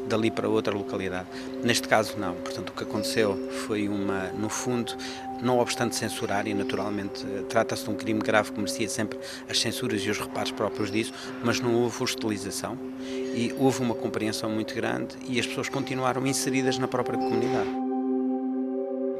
dali 0.06 0.30
para 0.30 0.46
outra 0.46 0.74
localidade. 0.74 1.28
Neste 1.62 1.88
caso, 1.88 2.18
não. 2.18 2.34
Portanto, 2.34 2.70
o 2.70 2.72
que 2.72 2.82
aconteceu 2.82 3.48
foi 3.66 3.88
uma, 3.88 4.28
no 4.32 4.50
fundo, 4.50 4.94
não 5.42 5.58
obstante 5.58 5.96
censurar, 5.96 6.46
e 6.46 6.54
naturalmente 6.54 7.24
eh, 7.26 7.42
trata-se 7.48 7.84
de 7.84 7.90
um 7.90 7.94
crime 7.94 8.20
grave 8.20 8.52
que 8.52 8.58
merecia 8.58 8.88
sempre 8.88 9.18
as 9.48 9.60
censuras 9.60 10.00
e 10.02 10.10
os 10.10 10.18
reparos 10.18 10.52
próprios 10.52 10.90
disso, 10.90 11.12
mas 11.42 11.60
não 11.60 11.74
houve 11.74 12.02
hostilização 12.02 12.78
e 13.00 13.54
houve 13.58 13.82
uma 13.82 13.94
compreensão 13.94 14.50
muito 14.50 14.74
grande 14.74 15.16
e 15.26 15.38
as 15.38 15.46
pessoas 15.46 15.68
continuaram 15.68 16.26
inseridas 16.26 16.78
na 16.78 16.88
própria 16.88 17.18
comunidade 17.18 17.88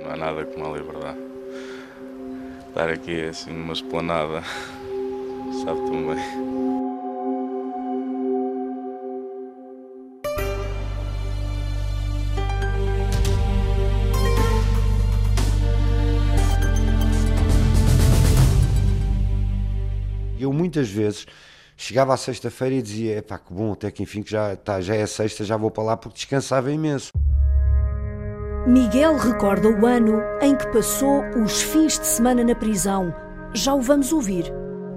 não 0.09 0.15
há 0.15 0.17
nada 0.17 0.45
como 0.47 0.67
a 0.67 0.79
liberdade. 0.79 1.19
Estar 2.69 2.89
aqui 2.89 3.25
assim 3.25 3.53
numa 3.53 3.75
esplanada, 3.75 4.43
sabe 5.65 5.81
tão 5.81 6.15
bem. 6.15 6.58
Muitas 20.69 20.91
vezes 20.91 21.27
chegava 21.77 22.13
à 22.13 22.17
sexta-feira 22.17 22.75
e 22.75 22.83
dizia: 22.83 23.23
pá, 23.23 23.39
que 23.39 23.53
bom, 23.53 23.73
até 23.73 23.91
que 23.91 24.03
enfim 24.03 24.23
que 24.23 24.31
já, 24.31 24.55
tá, 24.55 24.81
já 24.81 24.95
é 24.95 25.07
sexta, 25.07 25.45
já 25.45 25.57
vou 25.57 25.71
para 25.71 25.83
lá 25.83 25.97
porque 25.97 26.17
descansava 26.17 26.71
imenso. 26.71 27.11
Miguel 28.67 29.17
recorda 29.17 29.69
o 29.69 29.87
ano 29.87 30.21
em 30.43 30.55
que 30.55 30.67
passou 30.71 31.23
os 31.43 31.63
fins 31.63 31.99
de 31.99 32.07
semana 32.07 32.45
na 32.45 32.55
prisão. 32.55 33.15
Já 33.55 33.73
o 33.73 33.81
vamos 33.81 34.13
ouvir. 34.13 34.53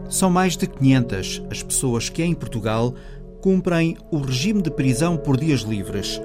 São 0.10 0.30
mais 0.30 0.58
de 0.58 0.68
500 0.68 1.44
as 1.50 1.64
pessoas 1.64 2.10
que 2.10 2.22
em 2.22 2.34
Portugal 2.34 2.94
cumprem 3.42 3.98
o 4.12 4.18
regime 4.18 4.62
de 4.62 4.70
prisão 4.70 5.16
por 5.16 5.38
dias 5.38 5.62
livres. 5.62 6.22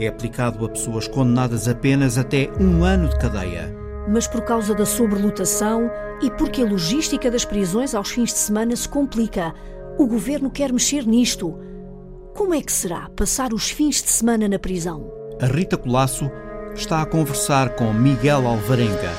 É 0.00 0.08
aplicado 0.08 0.64
a 0.64 0.68
pessoas 0.68 1.06
condenadas 1.06 1.68
apenas 1.68 2.18
até 2.18 2.50
um 2.58 2.82
ano 2.82 3.08
de 3.08 3.18
cadeia. 3.18 3.72
Mas 4.08 4.26
por 4.26 4.42
causa 4.42 4.74
da 4.74 4.84
sobrelotação 4.84 5.88
e 6.20 6.30
porque 6.32 6.62
a 6.62 6.66
logística 6.66 7.30
das 7.30 7.44
prisões 7.44 7.94
aos 7.94 8.10
fins 8.10 8.32
de 8.32 8.38
semana 8.38 8.74
se 8.74 8.88
complica, 8.88 9.54
o 9.98 10.06
governo 10.06 10.50
quer 10.50 10.72
mexer 10.72 11.06
nisto. 11.06 11.58
Como 12.34 12.54
é 12.54 12.62
que 12.62 12.72
será 12.72 13.08
passar 13.16 13.52
os 13.52 13.70
fins 13.70 14.02
de 14.02 14.10
semana 14.10 14.48
na 14.48 14.58
prisão? 14.58 15.12
A 15.40 15.46
Rita 15.46 15.76
Colasso 15.76 16.30
está 16.74 17.02
a 17.02 17.06
conversar 17.06 17.70
com 17.76 17.92
Miguel 17.92 18.46
Alvarenga. 18.46 19.12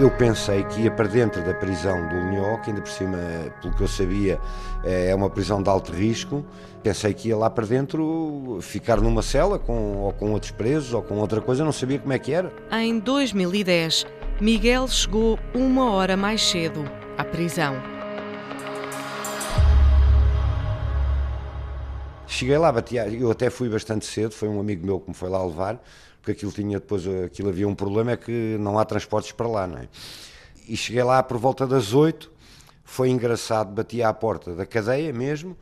Eu 0.00 0.12
pensei 0.12 0.62
que 0.62 0.82
ia 0.82 0.92
para 0.92 1.08
dentro 1.08 1.44
da 1.44 1.52
prisão 1.52 2.06
do 2.06 2.14
Linhó, 2.14 2.56
que 2.58 2.70
ainda 2.70 2.80
por 2.80 2.90
cima, 2.90 3.18
pelo 3.60 3.74
que 3.74 3.82
eu 3.82 3.88
sabia, 3.88 4.38
é 4.84 5.12
uma 5.12 5.28
prisão 5.28 5.60
de 5.60 5.68
alto 5.68 5.90
risco. 5.90 6.44
Pensei 6.84 7.12
que 7.12 7.28
ia 7.30 7.36
lá 7.36 7.50
para 7.50 7.66
dentro 7.66 8.58
ficar 8.60 9.00
numa 9.00 9.22
cela 9.22 9.58
com, 9.58 9.96
ou 9.96 10.12
com 10.12 10.30
outros 10.30 10.52
presos 10.52 10.94
ou 10.94 11.02
com 11.02 11.16
outra 11.16 11.40
coisa, 11.40 11.64
não 11.64 11.72
sabia 11.72 11.98
como 11.98 12.12
é 12.12 12.18
que 12.20 12.32
era. 12.32 12.52
Em 12.70 13.00
2010, 13.00 14.06
Miguel 14.40 14.86
chegou 14.86 15.36
uma 15.52 15.90
hora 15.90 16.16
mais 16.16 16.40
cedo 16.40 16.84
à 17.16 17.24
prisão. 17.24 17.74
Cheguei 22.24 22.56
lá, 22.56 22.70
batia, 22.70 23.08
eu 23.08 23.32
até 23.32 23.50
fui 23.50 23.68
bastante 23.68 24.06
cedo, 24.06 24.30
foi 24.30 24.48
um 24.48 24.60
amigo 24.60 24.86
meu 24.86 25.00
que 25.00 25.08
me 25.08 25.14
foi 25.14 25.28
lá 25.28 25.44
levar, 25.44 25.82
porque 26.22 26.30
aquilo 26.30 26.52
tinha 26.52 26.78
depois, 26.78 27.02
aquilo 27.26 27.48
havia 27.48 27.66
um 27.66 27.74
problema, 27.74 28.12
é 28.12 28.16
que 28.16 28.56
não 28.60 28.78
há 28.78 28.84
transportes 28.84 29.32
para 29.32 29.48
lá, 29.48 29.66
não 29.66 29.78
é? 29.78 29.88
E 30.68 30.76
cheguei 30.76 31.02
lá 31.02 31.20
por 31.20 31.36
volta 31.36 31.66
das 31.66 31.92
oito, 31.92 32.30
foi 32.84 33.08
engraçado, 33.08 33.74
batia 33.74 34.08
à 34.08 34.14
porta 34.14 34.54
da 34.54 34.64
cadeia 34.64 35.12
mesmo, 35.12 35.56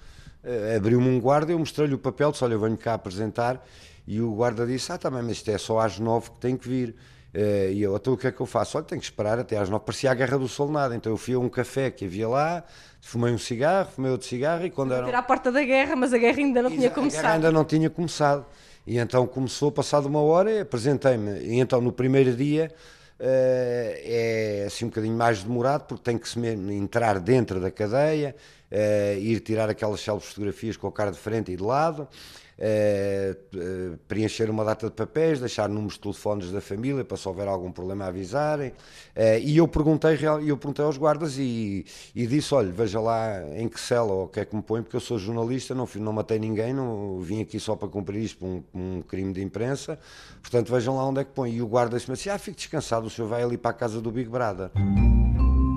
uh, 0.44 0.76
abriu-me 0.76 1.08
um 1.08 1.18
guarda, 1.18 1.50
eu 1.50 1.58
mostrei-lhe 1.58 1.94
o 1.94 1.98
papel, 1.98 2.30
disse, 2.30 2.44
olha, 2.44 2.52
eu 2.52 2.60
venho 2.60 2.76
cá 2.76 2.92
apresentar, 2.92 3.66
e 4.06 4.20
o 4.20 4.34
guarda 4.34 4.66
disse, 4.66 4.92
ah, 4.92 4.98
também, 4.98 5.22
mas 5.22 5.38
isto 5.38 5.50
é 5.50 5.56
só 5.56 5.80
às 5.80 5.98
nove 5.98 6.30
que 6.30 6.40
tem 6.40 6.58
que 6.58 6.68
vir. 6.68 6.94
Uh, 7.37 7.70
e 7.70 7.83
eu, 7.83 7.94
então 7.94 8.14
o 8.14 8.16
que 8.16 8.27
é 8.27 8.33
que 8.33 8.40
eu 8.40 8.46
faço? 8.46 8.79
Olha, 8.79 8.87
tenho 8.87 8.99
que 8.99 9.07
esperar 9.07 9.38
até 9.38 9.59
às 9.59 9.68
nove. 9.68 9.85
Parecia 9.85 10.11
a 10.11 10.14
Guerra 10.14 10.38
do 10.38 10.49
Sol 10.49 10.70
nada. 10.70 10.96
Então 10.96 11.12
eu 11.12 11.18
fui 11.18 11.35
a 11.35 11.38
um 11.38 11.51
café 11.51 11.90
que 11.90 12.07
havia 12.07 12.27
lá, 12.27 12.64
fumei 13.03 13.31
um 13.31 13.37
cigarro, 13.37 13.90
fumei 13.94 14.11
outro 14.11 14.27
cigarro 14.27 14.64
e 14.64 14.70
quando 14.70 14.94
era. 14.94 15.07
Era 15.07 15.18
a 15.18 15.22
porta 15.22 15.53
da 15.53 15.62
guerra, 15.62 15.94
mas 15.94 16.14
a 16.14 16.18
guerra 16.18 16.38
ainda 16.38 16.62
não 16.62 16.70
tinha 16.70 16.88
começado. 16.88 17.18
A 17.18 17.22
guerra 17.22 17.35
ainda 17.35 17.53
não 17.53 17.62
tinha 17.62 17.90
começado. 17.90 18.46
E 18.87 18.96
então 18.96 19.27
começou, 19.27 19.70
passado 19.70 20.07
uma 20.07 20.22
hora, 20.22 20.62
apresentei-me. 20.62 21.40
E 21.40 21.59
então 21.59 21.79
no 21.79 21.92
primeiro 21.92 22.35
dia 22.35 22.72
uh, 23.20 23.22
é 23.22 24.64
assim 24.66 24.87
um 24.87 24.88
bocadinho 24.88 25.14
mais 25.14 25.42
demorado, 25.42 25.85
porque 25.88 26.05
tem 26.05 26.16
que 26.16 26.27
se 26.27 26.38
entrar 26.40 27.20
dentro 27.20 27.61
da 27.61 27.70
cadeia, 27.70 28.35
uh, 28.72 29.18
ir 29.18 29.40
tirar 29.40 29.68
aquelas 29.68 30.01
selfies 30.01 30.31
fotografias 30.31 30.79
com 30.79 30.87
a 30.87 30.92
cara 30.92 31.11
de 31.11 31.18
frente 31.18 31.53
e 31.53 31.57
de 31.57 31.62
lado. 31.62 32.09
Eh, 32.58 33.36
eh, 33.54 33.98
preencher 34.08 34.48
uma 34.48 34.64
data 34.64 34.86
de 34.86 34.94
papéis, 34.94 35.38
deixar 35.38 35.68
números 35.68 35.94
de 35.94 36.00
telefones 36.00 36.50
da 36.50 36.60
família 36.62 37.04
para 37.04 37.16
se 37.18 37.28
houver 37.28 37.46
algum 37.46 37.70
problema 37.70 38.06
avisarem. 38.06 38.70
Uh, 39.14 39.38
e 39.42 39.58
eu 39.58 39.68
perguntei, 39.68 40.18
eu 40.46 40.56
perguntei 40.56 40.84
aos 40.84 40.96
guardas 40.96 41.36
e, 41.38 41.84
e 42.14 42.26
disse: 42.26 42.54
olha, 42.54 42.72
veja 42.72 42.98
lá 42.98 43.42
em 43.56 43.68
que 43.68 43.78
cela 43.78 44.10
ou 44.10 44.24
o 44.24 44.28
que 44.28 44.40
é 44.40 44.44
que 44.44 44.56
me 44.56 44.62
põe, 44.62 44.82
porque 44.82 44.96
eu 44.96 45.00
sou 45.00 45.18
jornalista, 45.18 45.74
não, 45.74 45.86
não 45.96 46.12
matei 46.14 46.38
ninguém, 46.38 46.72
não 46.72 47.18
vim 47.20 47.42
aqui 47.42 47.60
só 47.60 47.76
para 47.76 47.88
cumprir 47.88 48.22
isto 48.22 48.44
um, 48.44 48.62
um 48.74 49.02
crime 49.02 49.34
de 49.34 49.42
imprensa, 49.42 49.98
portanto 50.40 50.72
vejam 50.72 50.96
lá 50.96 51.04
onde 51.06 51.20
é 51.20 51.24
que 51.24 51.32
põe. 51.32 51.52
E 51.52 51.60
o 51.60 51.66
guarda 51.66 51.96
disse-me 51.96 52.14
assim: 52.14 52.30
ah, 52.30 52.38
fique 52.38 52.56
descansado, 52.56 53.06
o 53.06 53.10
senhor 53.10 53.28
vai 53.28 53.42
ali 53.42 53.58
para 53.58 53.72
a 53.72 53.74
casa 53.74 54.00
do 54.00 54.10
Big 54.10 54.30
Brother. 54.30 54.70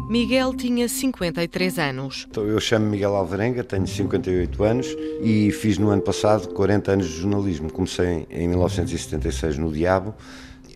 Miguel 0.10 0.56
tinha 0.56 0.90
53 0.90 1.78
anos. 1.78 2.26
Então, 2.28 2.44
eu 2.44 2.60
chamo 2.60 2.88
Miguel 2.88 3.16
Alvarenga, 3.16 3.64
tenho 3.64 3.86
58 3.86 4.64
anos 4.64 4.88
e 5.22 5.52
fiz 5.52 5.78
no 5.78 5.92
ano 5.92 6.02
passado 6.02 6.48
40 6.50 6.94
anos 6.94 7.08
de 7.08 7.14
jornalismo. 7.14 7.72
Comecei 7.72 8.26
em 8.28 8.48
1976 8.48 9.60
no 9.60 9.72
Diabo, 9.72 10.16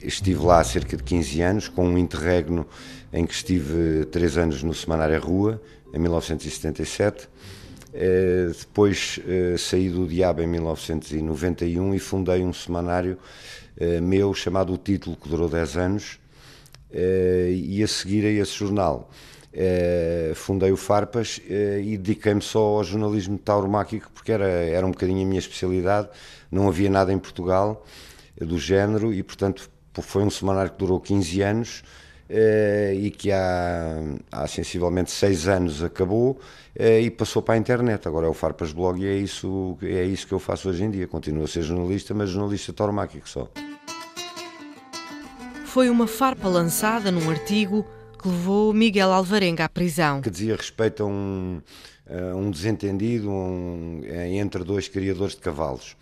estive 0.03 0.45
lá 0.45 0.59
há 0.59 0.63
cerca 0.63 0.95
de 0.95 1.01
15 1.01 1.41
anos, 1.41 1.67
com 1.67 1.83
um 1.83 1.97
interregno 1.97 2.63
em 3.11 3.25
que 3.25 3.33
estive 3.33 4.05
3 4.11 4.37
anos 4.37 4.61
no 4.61 4.71
Semanário 4.71 5.19
Rua, 5.19 5.59
em 5.91 5.97
1977. 5.97 7.27
Eh, 7.91 8.51
depois 8.55 9.19
eh, 9.27 9.55
saí 9.57 9.89
do 9.89 10.05
Diabo 10.05 10.43
em 10.43 10.47
1991 10.47 11.95
e 11.95 11.97
fundei 11.97 12.43
um 12.43 12.53
semanário 12.53 13.17
eh, 13.79 13.99
meu 13.99 14.31
chamado 14.35 14.73
O 14.73 14.77
Título, 14.77 15.15
que 15.15 15.27
durou 15.27 15.49
10 15.49 15.77
anos 15.77 16.22
e 16.93 17.81
a 17.81 17.87
seguir 17.87 18.25
a 18.25 18.29
esse 18.29 18.53
jornal 18.53 19.09
uh, 19.53 20.35
fundei 20.35 20.71
o 20.71 20.77
Farpas 20.77 21.37
uh, 21.37 21.79
e 21.79 21.97
dediquei-me 21.97 22.41
só 22.41 22.59
ao 22.59 22.83
jornalismo 22.83 23.37
tauromáquico 23.37 24.11
porque 24.13 24.31
era, 24.31 24.47
era 24.47 24.85
um 24.85 24.91
bocadinho 24.91 25.23
a 25.23 25.25
minha 25.25 25.39
especialidade, 25.39 26.09
não 26.51 26.67
havia 26.67 26.89
nada 26.89 27.13
em 27.13 27.19
Portugal 27.19 27.85
do 28.39 28.57
género 28.57 29.13
e 29.13 29.21
portanto 29.21 29.69
foi 30.01 30.23
um 30.23 30.29
semanário 30.29 30.71
que 30.71 30.77
durou 30.77 30.99
15 30.99 31.41
anos 31.41 31.83
e 32.95 33.11
que 33.11 33.31
há, 33.31 34.01
há 34.31 34.47
sensivelmente 34.47 35.11
6 35.11 35.47
anos 35.47 35.83
acabou 35.83 36.39
e 36.75 37.11
passou 37.11 37.43
para 37.43 37.53
a 37.53 37.57
internet. 37.57 38.07
Agora 38.07 38.25
é 38.25 38.29
o 38.29 38.33
Farpas 38.33 38.73
Blog 38.73 38.99
e 38.99 39.05
é 39.05 39.13
isso, 39.13 39.77
é 39.83 40.03
isso 40.03 40.25
que 40.25 40.33
eu 40.33 40.39
faço 40.39 40.67
hoje 40.67 40.83
em 40.83 40.89
dia. 40.89 41.07
Continuo 41.07 41.43
a 41.43 41.47
ser 41.47 41.61
jornalista, 41.61 42.11
mas 42.15 42.31
jornalista 42.31 42.73
tauromáquico 42.73 43.29
só 43.29 43.47
foi 45.73 45.89
uma 45.89 46.05
farpa 46.05 46.47
lançada 46.47 47.11
num 47.11 47.31
artigo 47.31 47.83
que 48.21 48.27
levou 48.27 48.71
Miguel 48.71 49.11
Alvarenga 49.11 49.65
à 49.65 49.69
prisão. 49.69 50.21
Que 50.21 50.29
dizia 50.29 50.55
respeito 50.55 51.01
a 51.01 51.07
um, 51.07 51.63
a 52.07 52.35
um 52.35 52.51
desentendido 52.51 53.27
um, 53.31 54.01
entre 54.05 54.63
dois 54.63 54.87
criadores 54.87 55.33
de 55.33 55.41
cavalos 55.41 55.97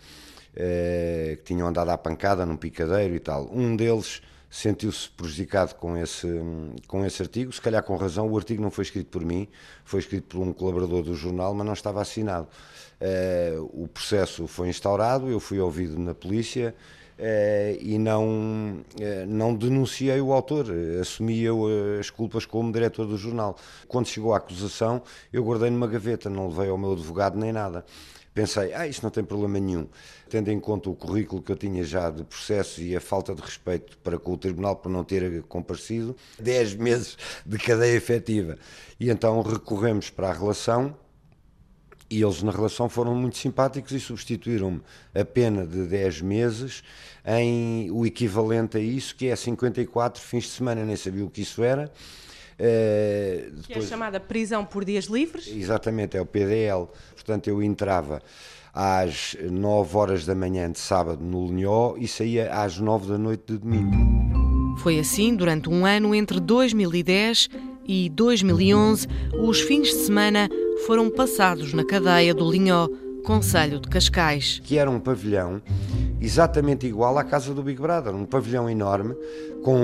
é, 0.54 1.38
que 1.38 1.54
tinham 1.54 1.66
andado 1.66 1.88
à 1.88 1.96
pancada 1.96 2.44
num 2.44 2.54
picadeiro 2.54 3.14
e 3.14 3.18
tal. 3.18 3.48
Um 3.50 3.74
deles 3.74 4.20
sentiu-se 4.50 5.08
prejudicado 5.08 5.74
com 5.76 5.96
esse, 5.96 6.28
com 6.86 7.02
esse 7.06 7.22
artigo, 7.22 7.50
se 7.50 7.62
calhar 7.62 7.82
com 7.82 7.96
razão. 7.96 8.28
O 8.28 8.36
artigo 8.36 8.60
não 8.60 8.70
foi 8.70 8.84
escrito 8.84 9.06
por 9.06 9.24
mim, 9.24 9.48
foi 9.86 10.00
escrito 10.00 10.36
por 10.36 10.42
um 10.42 10.52
colaborador 10.52 11.02
do 11.02 11.14
jornal, 11.14 11.54
mas 11.54 11.64
não 11.66 11.72
estava 11.72 12.02
assinado. 12.02 12.46
É, 13.00 13.54
o 13.58 13.88
processo 13.88 14.46
foi 14.46 14.68
instaurado, 14.68 15.30
eu 15.30 15.40
fui 15.40 15.58
ouvido 15.58 15.98
na 15.98 16.14
polícia 16.14 16.74
e 17.80 17.98
não, 17.98 18.24
uh, 18.24 19.26
não 19.26 19.54
denunciei 19.54 20.20
o 20.20 20.32
autor, 20.32 20.66
assumi 21.00 21.40
eu 21.42 21.66
as 21.98 22.10
culpas 22.10 22.44
como 22.44 22.72
diretor 22.72 23.06
do 23.06 23.16
jornal. 23.16 23.56
Quando 23.86 24.06
chegou 24.06 24.34
a 24.34 24.38
acusação, 24.38 25.02
eu 25.32 25.44
guardei 25.44 25.70
numa 25.70 25.86
gaveta, 25.86 26.28
não 26.28 26.48
levei 26.48 26.68
ao 26.68 26.78
meu 26.78 26.92
advogado 26.92 27.38
nem 27.38 27.52
nada. 27.52 27.84
Pensei, 28.34 28.72
ah, 28.72 28.86
isto 28.86 29.02
não 29.02 29.10
tem 29.10 29.22
problema 29.22 29.60
nenhum, 29.60 29.86
tendo 30.30 30.50
em 30.50 30.58
conta 30.58 30.88
o 30.88 30.94
currículo 30.94 31.42
que 31.42 31.52
eu 31.52 31.56
tinha 31.56 31.84
já 31.84 32.08
de 32.08 32.24
processo 32.24 32.80
e 32.80 32.96
a 32.96 33.00
falta 33.00 33.34
de 33.34 33.42
respeito 33.42 33.98
para 33.98 34.18
com 34.18 34.32
o 34.32 34.38
tribunal 34.38 34.76
por 34.76 34.88
não 34.88 35.04
ter 35.04 35.42
comparecido, 35.42 36.16
10 36.38 36.76
meses 36.76 37.18
de 37.44 37.58
cadeia 37.58 37.94
efetiva. 37.94 38.56
E 38.98 39.10
então 39.10 39.42
recorremos 39.42 40.08
para 40.08 40.30
a 40.30 40.32
relação 40.32 40.96
e 42.12 42.22
eles 42.22 42.42
na 42.42 42.52
relação 42.52 42.90
foram 42.90 43.14
muito 43.14 43.38
simpáticos 43.38 43.90
e 43.92 43.98
substituíram-me 43.98 44.82
a 45.14 45.24
pena 45.24 45.66
de 45.66 45.86
10 45.86 46.20
meses 46.20 46.82
em 47.24 47.90
o 47.90 48.04
equivalente 48.04 48.76
a 48.76 48.80
isso, 48.80 49.16
que 49.16 49.28
é 49.28 49.34
54 49.34 50.22
fins 50.22 50.44
de 50.44 50.50
semana, 50.50 50.84
nem 50.84 50.94
sabia 50.94 51.24
o 51.24 51.30
que 51.30 51.40
isso 51.40 51.62
era. 51.62 51.90
Uh, 52.58 53.50
depois... 53.52 53.66
Que 53.66 53.78
é 53.78 53.80
chamada 53.80 54.20
prisão 54.20 54.62
por 54.62 54.84
dias 54.84 55.06
livres? 55.06 55.48
Exatamente, 55.48 56.16
é 56.16 56.20
o 56.20 56.26
PDL. 56.26 56.86
Portanto, 57.14 57.48
eu 57.48 57.62
entrava 57.62 58.20
às 58.74 59.34
9 59.50 59.96
horas 59.96 60.26
da 60.26 60.34
manhã 60.34 60.70
de 60.70 60.78
sábado 60.78 61.24
no 61.24 61.46
Linhó 61.46 61.94
e 61.96 62.06
saía 62.06 62.52
às 62.52 62.78
9 62.78 63.08
da 63.08 63.18
noite 63.18 63.44
de 63.46 63.58
domingo. 63.58 63.96
Foi 64.78 64.98
assim 64.98 65.34
durante 65.34 65.70
um 65.70 65.86
ano 65.86 66.14
entre 66.14 66.38
2010 66.40 67.48
e 67.86 68.08
2011, 68.10 69.08
os 69.40 69.60
fins 69.60 69.88
de 69.88 69.94
semana 69.94 70.48
foram 70.86 71.10
passados 71.10 71.72
na 71.72 71.84
cadeia 71.84 72.34
do 72.34 72.50
Linhó, 72.50 72.88
Conselho 73.24 73.78
de 73.78 73.88
Cascais. 73.88 74.60
Que 74.64 74.78
era 74.78 74.90
um 74.90 74.98
pavilhão 74.98 75.62
exatamente 76.20 76.86
igual 76.86 77.18
à 77.18 77.24
casa 77.24 77.52
do 77.52 77.62
Big 77.62 77.80
Brother, 77.80 78.14
um 78.14 78.24
pavilhão 78.24 78.70
enorme 78.70 79.14
com 79.62 79.76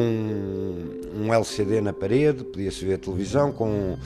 um 1.14 1.33
LCD 1.33 1.81
na 1.81 1.92
parede, 1.92 2.44
podia-se 2.44 2.85
ver 2.85 2.94
a 2.94 2.98
televisão, 2.98 3.53
com, 3.53 3.96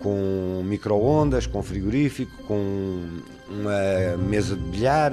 com 0.00 0.62
micro-ondas, 0.64 1.46
com 1.46 1.62
frigorífico, 1.62 2.32
com 2.44 3.20
uma 3.48 4.16
mesa 4.16 4.54
de 4.54 4.62
bilhar, 4.62 5.12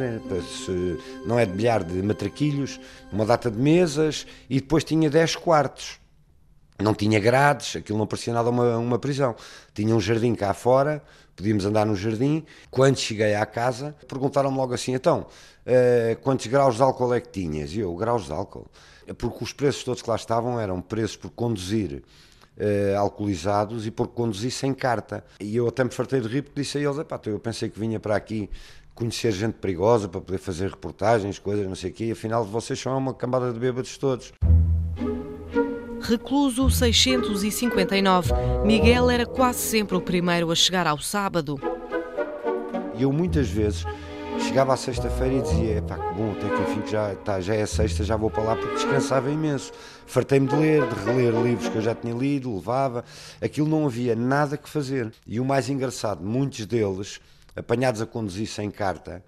não 1.25 1.39
é 1.39 1.45
de 1.45 1.53
bilhar, 1.53 1.83
de 1.83 2.01
matraquilhos, 2.01 2.79
uma 3.11 3.25
data 3.25 3.49
de 3.49 3.57
mesas 3.57 4.27
e 4.49 4.59
depois 4.59 4.83
tinha 4.83 5.09
10 5.09 5.35
quartos 5.35 5.99
não 6.79 6.93
tinha 6.93 7.19
grades, 7.19 7.75
aquilo 7.75 7.97
não 7.97 8.05
parecia 8.05 8.33
nada 8.33 8.49
uma, 8.49 8.77
uma 8.77 8.99
prisão. 8.99 9.35
Tinha 9.73 9.95
um 9.95 9.99
jardim 9.99 10.35
cá 10.35 10.53
fora, 10.53 11.01
podíamos 11.35 11.65
andar 11.65 11.85
no 11.85 11.95
jardim. 11.95 12.45
Quando 12.69 12.97
cheguei 12.97 13.33
à 13.35 13.45
casa, 13.45 13.95
perguntaram-me 14.07 14.57
logo 14.57 14.73
assim: 14.73 14.93
então, 14.93 15.25
uh, 15.65 16.15
quantos 16.21 16.47
graus 16.47 16.75
de 16.75 16.81
álcool 16.81 17.13
é 17.13 17.21
que 17.21 17.29
tinhas? 17.29 17.71
E 17.73 17.79
eu, 17.79 17.95
graus 17.95 18.25
de 18.25 18.31
álcool? 18.31 18.67
Porque 19.17 19.43
os 19.43 19.53
preços 19.53 19.83
todos 19.83 20.01
que 20.01 20.09
lá 20.09 20.15
estavam 20.15 20.59
eram 20.59 20.81
preços 20.81 21.15
por 21.15 21.31
conduzir 21.31 22.03
uh, 22.57 22.97
alcoolizados 22.99 23.87
e 23.87 23.91
por 23.91 24.07
conduzir 24.09 24.51
sem 24.51 24.73
carta. 24.73 25.23
E 25.39 25.55
eu 25.55 25.67
até 25.67 25.83
me 25.83 25.91
fartei 25.91 26.19
de 26.19 26.27
rir 26.27 26.43
porque 26.43 26.61
disse 26.61 26.77
a 26.77 26.81
eles: 26.81 26.97
então 26.97 27.19
eu 27.25 27.39
pensei 27.39 27.69
que 27.69 27.79
vinha 27.79 27.99
para 27.99 28.15
aqui 28.15 28.49
conhecer 28.93 29.31
gente 29.31 29.53
perigosa 29.53 30.07
para 30.07 30.19
poder 30.19 30.39
fazer 30.39 30.69
reportagens, 30.69 31.37
coisas, 31.37 31.67
não 31.67 31.75
sei 31.75 31.91
o 31.91 31.93
quê, 31.93 32.05
e 32.05 32.11
afinal 32.11 32.43
vocês 32.43 32.79
são 32.79 32.97
uma 32.97 33.13
cambada 33.13 33.53
de 33.53 33.59
bêbados 33.59 33.95
todos. 33.97 34.33
Recluso 36.07 36.69
659, 36.69 38.31
Miguel 38.63 39.09
era 39.09 39.25
quase 39.25 39.59
sempre 39.59 39.97
o 39.97 39.99
primeiro 39.99 40.49
a 40.49 40.55
chegar 40.55 40.87
ao 40.87 40.97
sábado. 40.99 41.59
E 42.95 43.03
eu 43.03 43.11
muitas 43.11 43.49
vezes 43.49 43.83
chegava 44.39 44.73
à 44.73 44.77
sexta-feira 44.77 45.35
e 45.35 45.41
dizia: 45.41 45.81
pá, 45.81 45.97
que 45.97 46.15
bom, 46.15 46.31
até 46.31 46.47
que 46.47 46.61
enfim 46.61 46.89
já, 46.89 47.13
tá, 47.15 47.41
já 47.41 47.55
é 47.55 47.65
sexta, 47.65 48.05
já 48.05 48.15
vou 48.15 48.31
para 48.31 48.41
lá 48.41 48.55
porque 48.55 48.75
descansava 48.75 49.29
imenso. 49.29 49.73
Fartei-me 50.05 50.47
de 50.47 50.55
ler, 50.55 50.87
de 50.87 50.95
reler 51.03 51.33
livros 51.43 51.67
que 51.67 51.75
eu 51.75 51.81
já 51.81 51.93
tinha 51.93 52.13
lido, 52.13 52.55
levava. 52.55 53.03
Aquilo 53.41 53.67
não 53.67 53.85
havia 53.85 54.15
nada 54.15 54.55
que 54.55 54.69
fazer. 54.69 55.11
E 55.27 55.41
o 55.41 55.45
mais 55.45 55.69
engraçado, 55.69 56.23
muitos 56.23 56.65
deles, 56.65 57.19
apanhados 57.53 58.01
a 58.01 58.05
conduzir 58.05 58.47
sem 58.47 58.71
carta, 58.71 59.21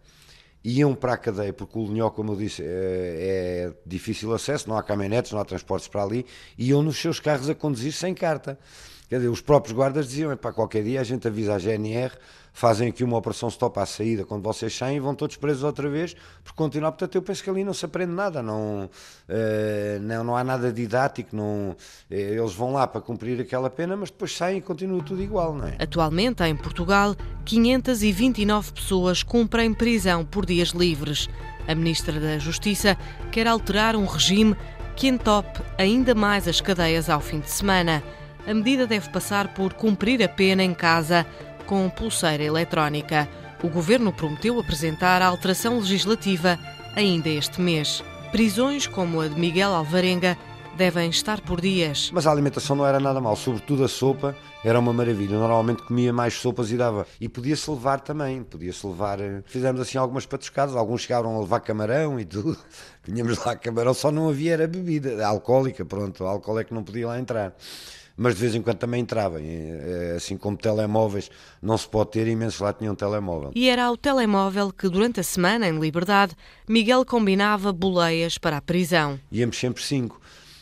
iam 0.64 0.94
para 0.94 1.14
a 1.14 1.18
cadeia, 1.18 1.54
porque 1.54 1.78
o 1.78 1.86
Linhó, 1.86 2.10
como 2.10 2.34
eu 2.34 2.36
disse, 2.36 2.62
é, 2.64 2.68
é, 2.68 3.74
difícil 3.86 4.34
acesso, 4.34 4.68
não 4.68 4.78
há 4.78 4.84
caminhonetes, 4.84 5.32
não 5.32 5.40
há 5.40 5.46
transportes 5.46 5.88
para 5.88 6.04
ali, 6.04 6.26
iam 6.58 6.82
nos 6.82 6.98
seus 6.98 7.20
carros 7.20 7.50
a 7.50 7.56
conduzir 7.56 7.94
sem 7.94 8.14
carta. 8.14 8.60
Quer 9.08 9.18
dizer, 9.18 9.30
os 9.30 9.42
próprios 9.42 9.76
guardas 9.76 10.08
diziam, 10.08 10.36
para 10.38 10.54
qualquer 10.54 10.84
dia 10.84 11.02
a 11.02 11.04
gente 11.04 11.28
avisa 11.28 11.56
a 11.56 11.58
GNR, 11.58 12.14
fazem 12.54 12.90
aqui 12.90 13.04
uma 13.04 13.18
operação 13.18 13.50
stop 13.50 13.80
à 13.80 13.86
saída, 13.86 14.26
quando 14.26 14.44
vocês 14.44 14.76
saem 14.76 15.00
vão 15.00 15.16
todos 15.16 15.36
presos 15.36 15.64
outra 15.64 15.90
vez, 15.90 16.16
por 16.44 16.54
continuar, 16.54 16.92
portanto 16.92 17.16
eu 17.16 17.22
penso 17.22 17.44
que 17.44 17.50
ali 17.50 17.64
não 17.64 17.74
se 17.74 17.86
aprende 17.86 18.12
nada, 18.12 18.42
não, 18.42 18.86
uh, 18.86 20.00
não, 20.02 20.24
não 20.24 20.36
há 20.36 20.44
nada 20.44 20.72
didático, 20.72 21.36
não, 21.36 21.72
uh, 21.72 21.76
eles 22.10 22.54
vão 22.54 22.74
lá 22.74 22.88
para 22.88 23.02
cumprir 23.02 23.40
aquela 23.40 23.70
pena, 23.70 23.96
mas 23.96 24.10
depois 24.10 24.36
saem 24.36 24.58
e 24.58 24.62
continua 24.62 25.04
tudo 25.04 25.22
igual, 25.22 25.54
não 25.54 25.68
é? 25.68 25.76
Atualmente, 25.80 26.44
em 26.44 26.56
Portugal, 26.56 27.16
529 27.46 28.74
pessoas 28.74 29.24
cumprem 29.24 29.74
prisão 29.74 30.26
por 30.26 30.46
dias 30.46 30.70
livres. 30.70 31.30
A 31.68 31.76
Ministra 31.76 32.20
da 32.20 32.38
Justiça 32.40 32.98
quer 33.32 33.48
alterar 33.48 33.96
um 33.96 34.06
regime 34.06 34.56
que 34.96 35.08
entope 35.08 35.62
ainda 35.78 36.14
mais 36.14 36.48
as 36.48 36.60
cadeias 36.60 37.10
ao 37.10 37.22
fim 37.22 37.40
de 37.40 37.50
semana 37.50 38.04
a 38.50 38.54
medida 38.54 38.88
deve 38.88 39.10
passar 39.10 39.54
por 39.54 39.74
cumprir 39.74 40.24
a 40.24 40.28
pena 40.28 40.64
em 40.64 40.74
casa 40.74 41.26
com 41.70 41.88
pulseira 41.88 42.44
eletrónica. 42.44 43.30
O 43.64 43.70
governo 43.70 44.12
prometeu 44.12 44.60
apresentar 44.60 45.22
a 45.22 45.28
alteração 45.28 45.78
legislativa 45.78 46.58
ainda 46.96 47.30
este 47.30 47.62
mês. 47.62 48.04
Prisões 48.32 48.88
como 48.88 49.22
a 49.22 49.28
de 49.28 49.40
Miguel 49.40 49.70
Alvarenga 49.70 50.36
devem 50.76 51.12
estar 51.12 51.42
por 51.42 51.62
dias. 51.62 52.10
Mas 52.12 52.26
a 52.26 52.32
alimentação 52.32 52.76
não 52.76 52.88
era 52.88 53.00
nada 53.00 53.22
mal, 53.22 53.36
sobretudo 53.36 53.84
a 53.84 53.88
sopa 53.88 54.36
era 54.64 54.80
uma 54.80 54.92
maravilha. 54.92 55.38
Normalmente 55.38 55.84
comia 55.84 56.12
mais 56.12 56.34
sopas 56.34 56.72
e 56.72 56.78
dava. 56.78 57.06
E 57.22 57.30
podia-se 57.30 57.70
levar 57.70 58.00
também, 58.00 58.42
podia-se 58.42 58.88
levar. 58.88 59.20
Eh, 59.20 59.44
fizemos 59.46 59.80
assim 59.80 60.00
algumas 60.00 60.26
patuscadas, 60.26 60.76
alguns 60.76 61.02
chegaram 61.02 61.36
a 61.36 61.40
levar 61.42 61.60
camarão 61.60 62.20
e 62.20 62.26
tudo. 62.26 62.58
Vinhamos 63.06 63.38
lá 63.46 63.56
camarão, 63.56 63.94
só 63.94 64.10
não 64.10 64.30
havia 64.30 64.54
era 64.54 64.68
bebida 64.68 65.24
alcoólica, 65.24 65.86
pronto, 65.86 66.24
o 66.24 66.28
álcool 66.28 66.60
é 66.60 66.64
que 66.64 66.74
não 66.74 66.84
podia 66.84 67.06
lá 67.06 67.20
entrar 67.20 67.54
mas 68.20 68.36
de 68.36 68.42
vez 68.42 68.54
em 68.54 68.62
quando 68.62 68.78
também 68.78 69.02
entrava. 69.02 69.42
Eh, 69.42 70.16
assim 70.18 70.36
como 70.36 70.58
telemóveis 70.58 71.32
não 71.62 71.78
se 71.78 71.88
pode 71.88 72.12
ter, 72.12 72.28
imensos 72.28 72.60
lá 72.60 72.74
tinham 72.74 72.92
um 72.92 72.96
telemóvel. 72.96 73.52
E 73.56 73.70
era 73.70 73.86
ao 73.86 73.96
telemóvel 73.96 74.74
que, 74.74 74.90
durante 74.90 75.22
a 75.22 75.24
semana, 75.24 75.68
em 75.70 75.80
liberdade, 75.80 76.36
Miguel 76.68 77.06
combinava 77.06 77.72
boleias 77.72 78.38
para 78.38 78.58
a 78.58 78.62
prisão. 78.62 79.18
Íamos 79.32 79.58
sempre 79.58 79.82
cinco. 79.82 80.20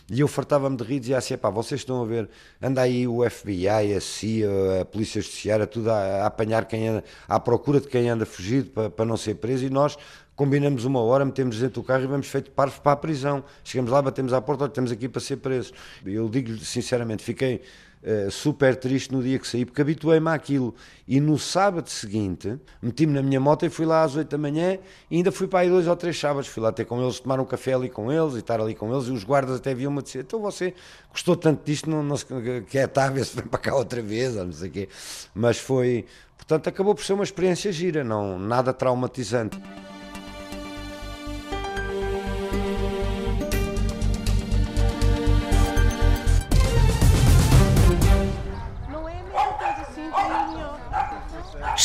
E 0.10 0.22
eu 0.22 0.28
fartava-me 0.28 0.78
de 0.78 0.84
rir 0.84 0.96
e 0.96 1.00
dizia 1.00 1.18
assim: 1.18 1.36
pá, 1.36 1.50
vocês 1.50 1.82
estão 1.82 2.02
a 2.02 2.06
ver, 2.06 2.30
anda 2.62 2.82
aí 2.82 3.08
o 3.08 3.28
FBI, 3.28 3.68
a 3.68 4.00
CIA, 4.00 4.82
a 4.82 4.86
Polícia 4.86 5.20
Judiciária, 5.20 5.66
tudo 5.66 5.90
a, 5.90 5.98
a 5.98 6.26
apanhar 6.28 6.64
quem 6.66 6.88
anda, 6.88 7.04
à 7.28 7.40
procura 7.40 7.82
de 7.82 7.88
quem 7.88 8.08
anda 8.08 8.26
fugido 8.26 8.70
para, 8.70 8.90
para 8.92 9.06
não 9.06 9.18
ser 9.18 9.36
preso, 9.36 9.66
e 9.66 9.70
nós 9.70 9.98
combinamos 10.38 10.86
uma 10.86 11.02
hora, 11.02 11.26
metemos 11.26 11.60
dentro 11.60 11.82
do 11.82 11.84
carro 11.86 12.04
e 12.04 12.08
vamos 12.08 12.28
feito 12.28 12.52
parvo 12.52 12.80
para 12.80 12.92
a 12.92 12.96
prisão. 12.96 13.44
Chegamos 13.64 13.92
lá, 13.92 14.02
batemos 14.04 14.32
à 14.32 14.40
porta, 14.40 14.64
olha, 14.64 14.70
estamos 14.70 14.92
aqui 14.92 15.10
para 15.10 15.20
ser 15.20 15.38
presos. 15.38 15.74
Eu 16.06 16.30
digo-lhe 16.30 16.64
sinceramente, 16.64 17.24
fiquei 17.24 17.64
uh, 18.04 18.30
super 18.30 18.76
triste 18.76 19.12
no 19.12 19.24
dia 19.24 19.40
que 19.40 19.48
saí, 19.48 19.66
porque 19.66 19.82
habituei-me 19.82 20.30
àquilo. 20.30 20.76
E 21.08 21.20
no 21.20 21.40
sábado 21.40 21.90
seguinte, 21.90 22.56
meti-me 22.80 23.14
na 23.14 23.24
minha 23.24 23.40
moto 23.40 23.66
e 23.66 23.70
fui 23.70 23.88
lá 23.88 24.04
às 24.04 24.16
8 24.16 24.30
da 24.30 24.38
manhã 24.38 24.78
e 25.10 25.18
ainda 25.18 25.32
fui 25.32 25.48
para 25.48 25.62
aí 25.62 25.70
dois 25.70 25.88
ou 25.88 25.96
três 25.96 26.20
sábados. 26.20 26.48
Fui 26.48 26.62
lá 26.62 26.72
ter 26.72 26.86
com 26.86 27.02
eles, 27.02 27.20
tomar 27.20 27.40
um 27.40 27.46
café 27.46 27.74
ali 27.74 27.90
com 27.90 28.12
eles 28.12 28.36
e 28.36 28.38
estar 28.38 28.62
ali 28.62 28.76
com 28.76 28.94
eles. 28.94 29.08
E 29.08 29.12
os 29.12 29.24
guardas 29.24 29.56
até 29.56 29.74
viam-me 29.74 30.04
dizer: 30.04 30.20
Então 30.20 30.40
você 30.40 30.76
gostou 31.10 31.36
tanto 31.36 31.66
disto, 31.66 31.90
não, 31.90 32.04
não 32.04 32.16
se 32.16 32.28
quer 32.70 32.86
estar, 32.88 33.10
ver 33.12 33.26
se 33.26 33.36
vem 33.36 33.48
para 33.48 33.60
cá 33.60 33.76
outra 33.76 34.04
vez, 34.04 34.38
ou 34.38 34.46
não 34.46 34.54
sei 34.54 34.70
o 34.70 34.72
quê. 34.72 34.90
Mas 35.34 35.58
foi. 35.58 36.06
Portanto, 36.38 36.70
acabou 36.70 36.94
por 36.94 37.04
ser 37.04 37.14
uma 37.14 37.24
experiência 37.24 37.72
gira, 37.72 38.04
não, 38.04 38.38
nada 38.38 38.72
traumatizante. 38.72 39.60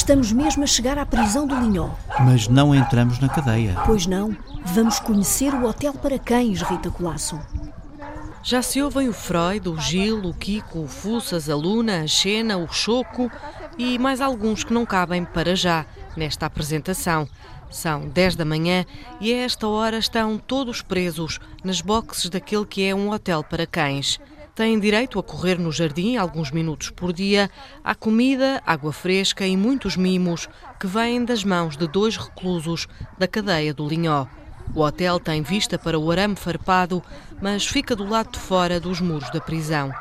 Estamos 0.02 0.32
mesmo 0.32 0.64
a 0.64 0.66
chegar 0.66 0.98
à 0.98 1.06
prisão 1.06 1.46
do 1.46 1.54
Linhó. 1.54 1.90
Mas 2.18 2.48
não 2.48 2.74
entramos 2.74 3.20
na 3.20 3.28
cadeia. 3.28 3.80
Pois 3.86 4.04
não. 4.04 4.36
Vamos 4.64 4.98
conhecer 4.98 5.54
o 5.54 5.64
hotel 5.64 5.92
para 5.92 6.18
cães, 6.18 6.60
Rita 6.60 6.90
Colasso. 6.90 7.38
Já 8.42 8.62
se 8.62 8.82
ouvem 8.82 9.08
o 9.08 9.12
Freud, 9.12 9.68
o 9.68 9.78
Gil, 9.78 10.18
o 10.24 10.34
Kiko, 10.34 10.80
o 10.80 10.88
Fussas, 10.88 11.48
a 11.48 11.54
Luna, 11.54 12.00
a 12.00 12.06
Xena, 12.08 12.56
o 12.58 12.66
Choco 12.66 13.30
e 13.78 13.96
mais 13.96 14.20
alguns 14.20 14.64
que 14.64 14.74
não 14.74 14.84
cabem 14.84 15.24
para 15.24 15.54
já 15.54 15.86
nesta 16.16 16.46
apresentação. 16.46 17.28
São 17.70 18.08
10 18.08 18.34
da 18.34 18.44
manhã 18.44 18.84
e 19.20 19.32
a 19.32 19.44
esta 19.44 19.68
hora 19.68 19.98
estão 19.98 20.36
todos 20.36 20.82
presos 20.82 21.38
nas 21.62 21.80
boxes 21.80 22.28
daquele 22.28 22.66
que 22.66 22.82
é 22.84 22.92
um 22.92 23.12
hotel 23.12 23.44
para 23.44 23.68
cães 23.68 24.18
têm 24.54 24.78
direito 24.78 25.18
a 25.18 25.22
correr 25.22 25.58
no 25.58 25.72
jardim 25.72 26.16
alguns 26.16 26.50
minutos 26.50 26.90
por 26.90 27.12
dia, 27.12 27.50
há 27.82 27.94
comida, 27.94 28.62
água 28.66 28.92
fresca 28.92 29.46
e 29.46 29.56
muitos 29.56 29.96
mimos 29.96 30.48
que 30.78 30.86
vêm 30.86 31.24
das 31.24 31.42
mãos 31.44 31.76
de 31.76 31.86
dois 31.88 32.16
reclusos 32.16 32.86
da 33.18 33.26
cadeia 33.26 33.72
do 33.72 33.86
Linhó. 33.88 34.26
O 34.74 34.80
hotel 34.80 35.18
tem 35.18 35.42
vista 35.42 35.78
para 35.78 35.98
o 35.98 36.10
arame 36.10 36.36
farpado, 36.36 37.02
mas 37.40 37.66
fica 37.66 37.96
do 37.96 38.08
lado 38.08 38.32
de 38.32 38.38
fora 38.38 38.78
dos 38.78 39.00
muros 39.00 39.30
da 39.30 39.40
prisão. 39.40 39.92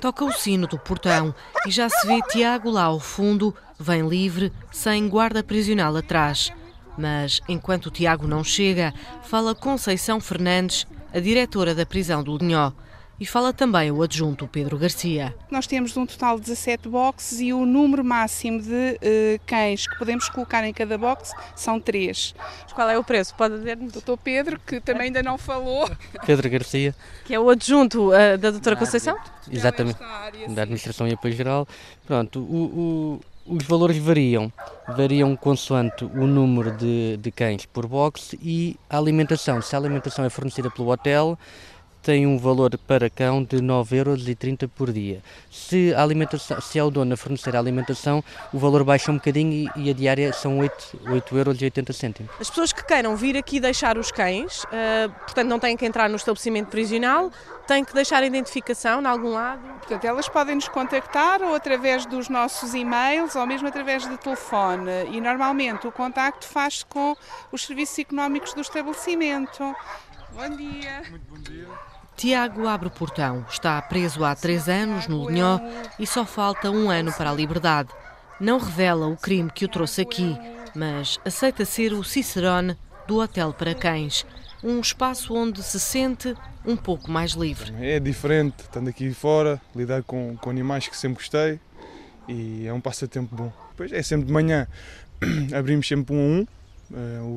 Toca 0.00 0.24
o 0.24 0.32
sino 0.32 0.66
do 0.66 0.78
portão 0.78 1.34
e 1.66 1.70
já 1.70 1.88
se 1.88 2.06
vê 2.06 2.20
Tiago 2.22 2.70
lá 2.70 2.84
ao 2.84 3.00
fundo, 3.00 3.54
vem 3.78 4.08
livre, 4.08 4.52
sem 4.70 5.08
guarda 5.08 5.42
prisional 5.42 5.96
atrás. 5.96 6.52
Mas 6.96 7.40
enquanto 7.48 7.90
Tiago 7.90 8.26
não 8.26 8.44
chega, 8.44 8.92
fala 9.22 9.54
Conceição 9.54 10.20
Fernandes, 10.20 10.86
a 11.12 11.20
diretora 11.20 11.74
da 11.74 11.86
prisão 11.86 12.22
do 12.22 12.36
Linhó. 12.36 12.72
E 13.20 13.26
fala 13.26 13.52
também 13.52 13.90
o 13.90 14.00
adjunto 14.00 14.46
Pedro 14.46 14.78
Garcia. 14.78 15.34
Nós 15.50 15.66
temos 15.66 15.96
um 15.96 16.06
total 16.06 16.36
de 16.36 16.42
17 16.42 16.88
boxes 16.88 17.40
e 17.40 17.52
o 17.52 17.66
número 17.66 18.04
máximo 18.04 18.62
de 18.62 18.70
uh, 18.70 19.40
cães 19.44 19.88
que 19.88 19.98
podemos 19.98 20.28
colocar 20.28 20.64
em 20.64 20.72
cada 20.72 20.96
box 20.96 21.32
são 21.56 21.80
3. 21.80 22.32
Qual 22.72 22.88
é 22.88 22.96
o 22.96 23.02
preço? 23.02 23.34
Pode 23.34 23.58
dizer-nos? 23.58 23.92
Doutor 23.92 24.18
Pedro, 24.18 24.60
que 24.64 24.80
também 24.80 25.06
ainda 25.06 25.20
não 25.20 25.36
falou. 25.36 25.90
Pedro 26.24 26.48
Garcia. 26.48 26.94
Que 27.24 27.34
é 27.34 27.40
o 27.40 27.50
adjunto 27.50 28.10
uh, 28.10 28.38
da 28.38 28.52
doutora 28.52 28.76
Conceição? 28.76 29.16
Exatamente, 29.50 30.00
área, 30.00 30.48
da 30.48 30.62
Administração 30.62 31.08
e 31.08 31.12
Apoio 31.14 31.34
Geral. 31.34 31.66
Pronto, 32.06 32.38
o, 32.38 33.20
o, 33.46 33.56
os 33.56 33.64
valores 33.64 33.98
variam. 33.98 34.52
Variam 34.86 35.34
consoante 35.34 36.04
o 36.04 36.24
número 36.24 36.70
de, 36.70 37.16
de 37.16 37.32
cães 37.32 37.66
por 37.66 37.84
box 37.86 38.36
e 38.40 38.76
a 38.88 38.96
alimentação. 38.96 39.60
Se 39.60 39.74
a 39.74 39.78
alimentação 39.78 40.24
é 40.24 40.30
fornecida 40.30 40.70
pelo 40.70 40.90
hotel, 40.90 41.36
tem 42.02 42.26
um 42.26 42.38
valor 42.38 42.76
para 42.86 43.10
cão 43.10 43.42
de 43.42 43.58
9,30€ 43.58 44.68
por 44.74 44.92
dia. 44.92 45.22
Se 45.50 45.92
a, 45.94 46.02
alimentação, 46.02 46.60
se 46.60 46.78
é 46.78 46.84
o 46.84 46.90
dono 46.90 47.14
a 47.14 47.16
fornecer 47.16 47.54
a 47.54 47.58
alimentação, 47.58 48.22
o 48.52 48.58
valor 48.58 48.84
baixa 48.84 49.10
um 49.10 49.16
bocadinho 49.16 49.70
e, 49.76 49.86
e 49.86 49.90
a 49.90 49.92
diária 49.92 50.32
são 50.32 50.58
8,80€. 50.58 52.28
As 52.40 52.48
pessoas 52.48 52.72
que 52.72 52.84
queiram 52.84 53.16
vir 53.16 53.36
aqui 53.36 53.60
deixar 53.60 53.98
os 53.98 54.10
cães, 54.10 54.64
uh, 54.64 55.10
portanto 55.20 55.48
não 55.48 55.58
têm 55.58 55.76
que 55.76 55.84
entrar 55.84 56.08
no 56.08 56.16
estabelecimento 56.16 56.68
prisional, 56.68 57.30
têm 57.66 57.84
que 57.84 57.92
deixar 57.92 58.22
a 58.22 58.26
identificação 58.26 59.02
em 59.02 59.06
algum 59.06 59.30
lado? 59.30 59.60
Portanto, 59.78 60.04
elas 60.04 60.28
podem 60.28 60.54
nos 60.54 60.68
contactar 60.68 61.42
ou 61.42 61.54
através 61.54 62.06
dos 62.06 62.28
nossos 62.28 62.74
e-mails 62.74 63.36
ou 63.36 63.46
mesmo 63.46 63.68
através 63.68 64.08
de 64.08 64.16
telefone 64.16 64.90
e 65.12 65.20
normalmente 65.20 65.86
o 65.86 65.92
contacto 65.92 66.46
faz-se 66.46 66.86
com 66.86 67.14
os 67.52 67.64
serviços 67.66 67.98
económicos 67.98 68.54
do 68.54 68.62
estabelecimento. 68.62 69.74
Bom 70.32 70.56
dia. 70.56 71.02
Muito 71.10 71.24
bom 71.28 71.42
dia. 71.42 71.68
Tiago 72.18 72.66
abre 72.66 72.88
o 72.88 72.90
portão. 72.90 73.46
Está 73.48 73.80
preso 73.80 74.24
há 74.24 74.34
três 74.34 74.68
anos 74.68 75.06
no 75.06 75.30
Linhó 75.30 75.60
e 76.00 76.04
só 76.04 76.26
falta 76.26 76.68
um 76.68 76.90
ano 76.90 77.12
para 77.12 77.30
a 77.30 77.32
liberdade. 77.32 77.90
Não 78.40 78.58
revela 78.58 79.06
o 79.06 79.16
crime 79.16 79.48
que 79.54 79.64
o 79.64 79.68
trouxe 79.68 80.00
aqui, 80.00 80.36
mas 80.74 81.20
aceita 81.24 81.64
ser 81.64 81.92
o 81.92 82.02
Cicerone 82.02 82.76
do 83.06 83.20
Hotel 83.20 83.52
para 83.52 83.72
Cães. 83.72 84.26
Um 84.64 84.80
espaço 84.80 85.32
onde 85.32 85.62
se 85.62 85.78
sente 85.78 86.34
um 86.66 86.76
pouco 86.76 87.08
mais 87.08 87.34
livre. 87.34 87.72
É 87.80 88.00
diferente, 88.00 88.62
estando 88.62 88.90
aqui 88.90 89.14
fora, 89.14 89.60
lidar 89.72 90.02
com, 90.02 90.36
com 90.38 90.50
animais 90.50 90.88
que 90.88 90.96
sempre 90.96 91.18
gostei 91.18 91.60
e 92.26 92.66
é 92.66 92.72
um 92.72 92.80
passatempo 92.80 93.36
bom. 93.36 93.52
Pois 93.76 93.92
é 93.92 94.02
sempre 94.02 94.26
de 94.26 94.32
manhã, 94.32 94.66
abrimos 95.56 95.86
sempre 95.86 96.16
um 96.16 96.18
a 96.18 96.40
um, 96.40 96.46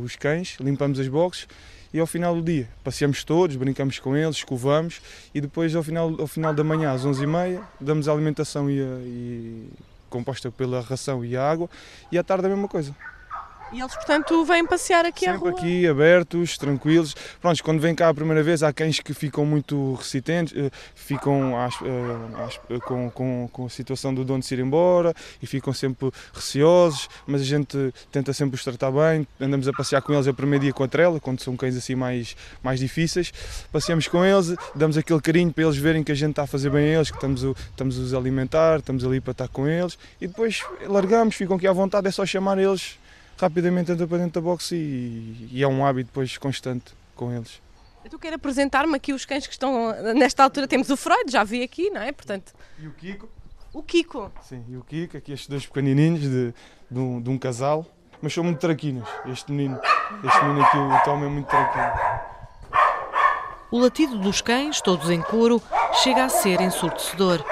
os 0.04 0.16
cães, 0.16 0.58
limpamos 0.60 1.00
as 1.00 1.08
boxes 1.08 1.48
e 1.94 2.00
ao 2.00 2.08
final 2.08 2.36
do 2.36 2.42
dia 2.42 2.70
passeamos 2.84 3.24
todos, 3.24 3.56
brincamos 3.56 4.00
com 4.00 4.16
eles, 4.16 4.38
escovamos 4.38 5.02
e 5.34 5.42
depois 5.42 5.76
ao 5.76 5.84
final, 5.84 6.16
ao 6.20 6.28
final 6.28 6.54
da 6.54 6.64
manhã 6.64 6.92
às 6.92 7.06
11h30 7.06 7.62
damos 7.80 8.08
a 8.08 8.14
alimentação 8.14 8.70
e, 8.70 8.80
e 8.80 9.70
composta 10.10 10.52
pela 10.52 10.82
ração 10.82 11.24
e 11.24 11.36
a 11.36 11.50
água 11.50 11.70
e 12.12 12.18
à 12.18 12.24
tarde 12.24 12.46
a 12.46 12.50
mesma 12.50 12.68
coisa. 12.68 12.96
E 13.71 13.79
eles, 13.79 13.95
portanto, 13.95 14.43
vêm 14.43 14.65
passear 14.65 15.05
aqui 15.05 15.25
Sempre 15.25 15.38
à 15.38 15.39
rua? 15.39 15.51
aqui, 15.51 15.88
abertos, 15.88 16.57
tranquilos. 16.57 17.15
Pronto, 17.39 17.63
quando 17.63 17.79
vêm 17.79 17.95
cá 17.95 18.10
a 18.10 18.13
primeira 18.13 18.43
vez, 18.43 18.63
há 18.63 18.73
cães 18.73 18.99
que 18.99 19.13
ficam 19.13 19.45
muito 19.45 19.93
resistentes, 19.93 20.53
eh, 20.57 20.69
ficam 20.93 21.57
às, 21.57 21.75
eh, 21.75 22.43
às, 22.45 22.60
eh, 22.69 22.79
com, 22.79 23.10
com, 23.10 23.49
com 23.49 23.65
a 23.65 23.69
situação 23.69 24.13
do 24.13 24.25
dono 24.25 24.41
de 24.41 24.45
se 24.45 24.55
ir 24.55 24.60
embora 24.60 25.13
e 25.41 25.47
ficam 25.47 25.71
sempre 25.71 26.12
receosos, 26.34 27.07
mas 27.25 27.41
a 27.41 27.45
gente 27.45 27.93
tenta 28.12 28.34
sempre 28.34 28.55
os 28.55 28.63
tratar 28.63 28.91
bem. 28.91 29.25
Andamos 29.39 29.67
a 29.69 29.71
passear 29.71 30.01
com 30.01 30.13
eles 30.13 30.27
o 30.27 30.34
primeiro 30.34 30.63
dia 30.63 30.73
com 30.73 30.84
a 30.84 30.88
trela, 30.88 31.17
quando 31.21 31.39
são 31.39 31.55
cães 31.55 31.77
assim 31.77 31.95
mais, 31.95 32.36
mais 32.62 32.79
difíceis. 32.79 33.31
Passeamos 33.71 34.05
com 34.10 34.25
eles, 34.25 34.53
damos 34.75 34.97
aquele 34.97 35.21
carinho 35.21 35.53
para 35.53 35.63
eles 35.63 35.77
verem 35.77 36.03
que 36.03 36.12
a 36.12 36.15
gente 36.15 36.31
está 36.31 36.43
a 36.43 36.47
fazer 36.47 36.69
bem 36.69 36.89
a 36.89 36.95
eles, 36.97 37.10
que 37.10 37.15
estamos, 37.15 37.41
estamos 37.41 37.97
a 37.97 38.01
os 38.01 38.13
alimentar, 38.13 38.79
estamos 38.79 39.05
ali 39.05 39.21
para 39.21 39.31
estar 39.31 39.47
com 39.47 39.65
eles 39.65 39.97
e 40.19 40.27
depois 40.27 40.62
largamos, 40.88 41.36
ficam 41.36 41.55
aqui 41.55 41.67
à 41.67 41.71
vontade, 41.71 42.07
é 42.07 42.12
só 42.12 42.25
chamar 42.25 42.57
eles 42.57 42.99
rapidamente 43.41 43.91
entra 43.91 44.08
para 44.08 44.19
dentro 44.19 44.41
da 44.41 44.41
boxe 44.41 44.75
e, 44.75 45.49
e 45.51 45.63
é 45.63 45.67
um 45.67 45.86
hábito 45.86 46.08
depois 46.08 46.38
constante 46.38 46.93
com 47.15 47.32
eles. 47.32 47.62
Eu 48.12 48.17
quero 48.17 48.36
apresentar-me 48.36 48.95
aqui 48.95 49.13
os 49.13 49.25
cães 49.25 49.45
que 49.45 49.54
estão 49.54 49.93
nesta 50.15 50.43
altura. 50.43 50.67
Temos 50.67 50.89
o 50.89 50.97
Freud, 50.97 51.32
já 51.32 51.43
vi 51.43 51.62
aqui, 51.62 51.89
não 51.89 52.01
é? 52.01 52.12
Portanto, 52.12 52.54
e 52.80 52.88
o 52.88 52.91
Kiko. 52.91 53.30
O 53.73 53.84
Kiko. 53.84 54.32
Sim, 54.41 54.65
e 54.67 54.75
o 54.75 54.84
Kiko, 54.84 55.17
aqui 55.17 55.32
estes 55.32 55.47
dois 55.47 55.65
pequenininhos 55.65 56.21
de, 56.21 56.54
de, 56.89 56.99
um, 56.99 57.21
de 57.21 57.30
um 57.30 57.38
casal. 57.38 57.86
Mas 58.21 58.34
são 58.34 58.43
muito 58.43 58.60
traquinas. 58.60 59.08
Este 59.25 59.51
menino, 59.51 59.80
este 60.23 60.43
menino 60.43 60.63
aqui, 60.63 60.77
o 60.77 61.04
Tom, 61.04 61.23
é 61.23 61.27
muito 61.27 61.47
traquino. 61.47 61.91
O 63.71 63.80
latido 63.80 64.17
dos 64.19 64.41
cães, 64.41 64.82
todos 64.82 65.10
em 65.10 65.21
coro, 65.21 65.62
chega 66.04 66.25
a 66.25 66.30
ser 66.30 66.60
ensurdecedor. 66.62 67.43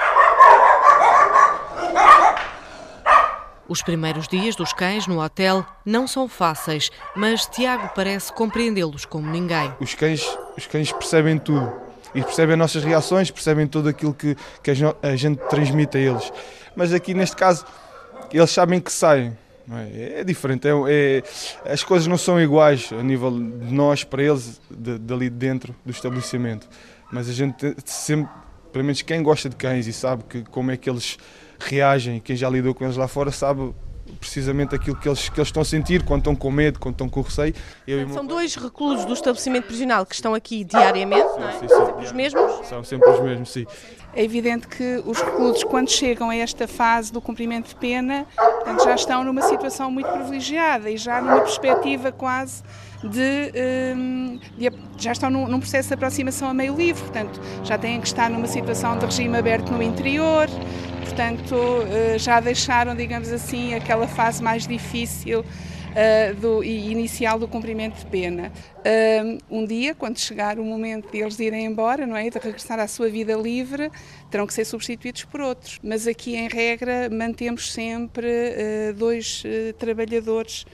Os 3.70 3.82
primeiros 3.82 4.26
dias 4.26 4.56
dos 4.56 4.72
cães 4.72 5.06
no 5.06 5.22
hotel 5.22 5.64
não 5.86 6.08
são 6.08 6.28
fáceis, 6.28 6.90
mas 7.14 7.46
Tiago 7.46 7.88
parece 7.94 8.32
compreendê-los 8.32 9.04
como 9.04 9.30
ninguém. 9.30 9.72
Os 9.78 9.94
cães, 9.94 10.26
os 10.58 10.66
cães 10.66 10.90
percebem 10.90 11.38
tudo 11.38 11.72
e 12.12 12.20
percebem 12.20 12.54
as 12.54 12.58
nossas 12.58 12.82
reações, 12.82 13.30
percebem 13.30 13.68
tudo 13.68 13.88
aquilo 13.88 14.12
que, 14.12 14.36
que 14.60 14.72
a 14.72 15.14
gente 15.14 15.38
transmite 15.48 15.96
a 15.96 16.00
eles. 16.00 16.32
Mas 16.74 16.92
aqui 16.92 17.14
neste 17.14 17.36
caso, 17.36 17.64
eles 18.32 18.50
sabem 18.50 18.80
que 18.80 18.90
saem. 18.90 19.38
É? 19.70 20.18
é? 20.18 20.24
diferente, 20.24 20.66
é, 20.66 20.72
é, 21.64 21.72
as 21.72 21.84
coisas 21.84 22.08
não 22.08 22.18
são 22.18 22.40
iguais 22.40 22.90
a 22.92 23.04
nível 23.04 23.30
de 23.30 23.72
nós 23.72 24.02
para 24.02 24.20
eles, 24.20 24.60
de, 24.68 24.98
dali 24.98 25.30
dentro 25.30 25.76
do 25.86 25.92
estabelecimento. 25.92 26.68
Mas 27.12 27.28
a 27.28 27.32
gente 27.32 27.72
sempre, 27.84 28.32
pelo 28.72 28.84
menos 28.84 29.00
quem 29.02 29.22
gosta 29.22 29.48
de 29.48 29.54
cães 29.54 29.86
e 29.86 29.92
sabe 29.92 30.24
que, 30.28 30.42
como 30.42 30.72
é 30.72 30.76
que 30.76 30.90
eles 30.90 31.16
reagem, 31.60 32.20
quem 32.20 32.34
já 32.36 32.48
lidou 32.48 32.74
com 32.74 32.84
eles 32.84 32.96
lá 32.96 33.06
fora 33.06 33.30
sabe 33.30 33.72
precisamente 34.18 34.74
aquilo 34.74 34.96
que 34.96 35.08
eles, 35.08 35.28
que 35.28 35.38
eles 35.38 35.48
estão 35.48 35.62
a 35.62 35.64
sentir 35.64 36.02
quando 36.02 36.20
estão 36.20 36.34
com 36.34 36.50
medo, 36.50 36.78
quando 36.78 36.94
estão 36.94 37.08
com 37.08 37.20
receio. 37.20 37.54
Eu 37.86 38.08
São 38.10 38.26
dois 38.26 38.54
reclusos 38.54 39.04
do 39.04 39.12
estabelecimento 39.12 39.66
prisional 39.66 40.04
que 40.04 40.14
estão 40.14 40.34
aqui 40.34 40.64
diariamente, 40.64 41.28
sim, 41.32 41.40
não 41.40 41.48
é? 41.48 41.52
Sim, 41.52 41.68
sim. 41.68 41.86
Sempre 41.86 42.04
os 42.04 42.12
mesmos? 42.12 42.66
São 42.66 42.84
sempre 42.84 43.10
os 43.10 43.20
mesmos, 43.20 43.50
sim. 43.50 43.66
É 44.12 44.24
evidente 44.24 44.66
que 44.66 45.02
os 45.06 45.20
reclusos, 45.20 45.62
quando 45.64 45.88
chegam 45.88 46.30
a 46.30 46.36
esta 46.36 46.66
fase 46.66 47.12
do 47.12 47.20
cumprimento 47.20 47.68
de 47.68 47.76
pena, 47.76 48.26
portanto, 48.36 48.84
já 48.84 48.94
estão 48.94 49.22
numa 49.22 49.42
situação 49.42 49.90
muito 49.90 50.10
privilegiada 50.10 50.90
e 50.90 50.96
já 50.96 51.20
numa 51.20 51.40
perspectiva 51.40 52.10
quase 52.10 52.62
de, 53.02 53.52
hum, 53.96 54.38
de 54.58 54.70
já 54.98 55.12
estão 55.12 55.30
num, 55.30 55.46
num, 55.48 55.58
processo 55.58 55.88
de 55.88 55.94
aproximação 55.94 56.48
a 56.48 56.54
meio 56.54 56.76
livre, 56.76 57.02
portanto, 57.02 57.40
já 57.64 57.78
têm 57.78 58.00
que 58.00 58.06
estar 58.06 58.28
numa 58.28 58.46
situação 58.46 58.98
de 58.98 59.06
regime 59.06 59.38
aberto 59.38 59.70
no 59.70 59.82
interior, 59.82 60.48
portanto, 61.04 61.56
eh, 61.90 62.18
já 62.18 62.40
deixaram, 62.40 62.94
digamos 62.94 63.30
assim, 63.32 63.74
aquela 63.74 64.06
fase 64.06 64.42
mais 64.42 64.66
difícil 64.66 65.44
Uh, 65.90 66.36
do, 66.36 66.62
inicial 66.62 67.36
do 67.36 67.48
cumprimento 67.48 67.98
de 67.98 68.06
pena. 68.06 68.52
Uh, 68.78 69.38
um 69.50 69.66
dia, 69.66 69.92
quando 69.92 70.20
chegar 70.20 70.56
o 70.60 70.64
momento 70.64 71.10
de 71.10 71.18
eles 71.18 71.36
irem 71.40 71.64
embora, 71.66 72.06
não 72.06 72.16
é, 72.16 72.30
de 72.30 72.38
regressar 72.38 72.78
à 72.78 72.86
sua 72.86 73.08
vida 73.08 73.34
livre, 73.34 73.90
terão 74.30 74.46
que 74.46 74.54
ser 74.54 74.64
substituídos 74.64 75.24
por 75.24 75.40
outros. 75.40 75.80
Mas 75.82 76.06
aqui, 76.06 76.36
em 76.36 76.46
regra, 76.46 77.10
mantemos 77.10 77.72
sempre 77.72 78.24
uh, 78.28 78.94
dois 78.94 79.42
trabalhadores 79.80 80.64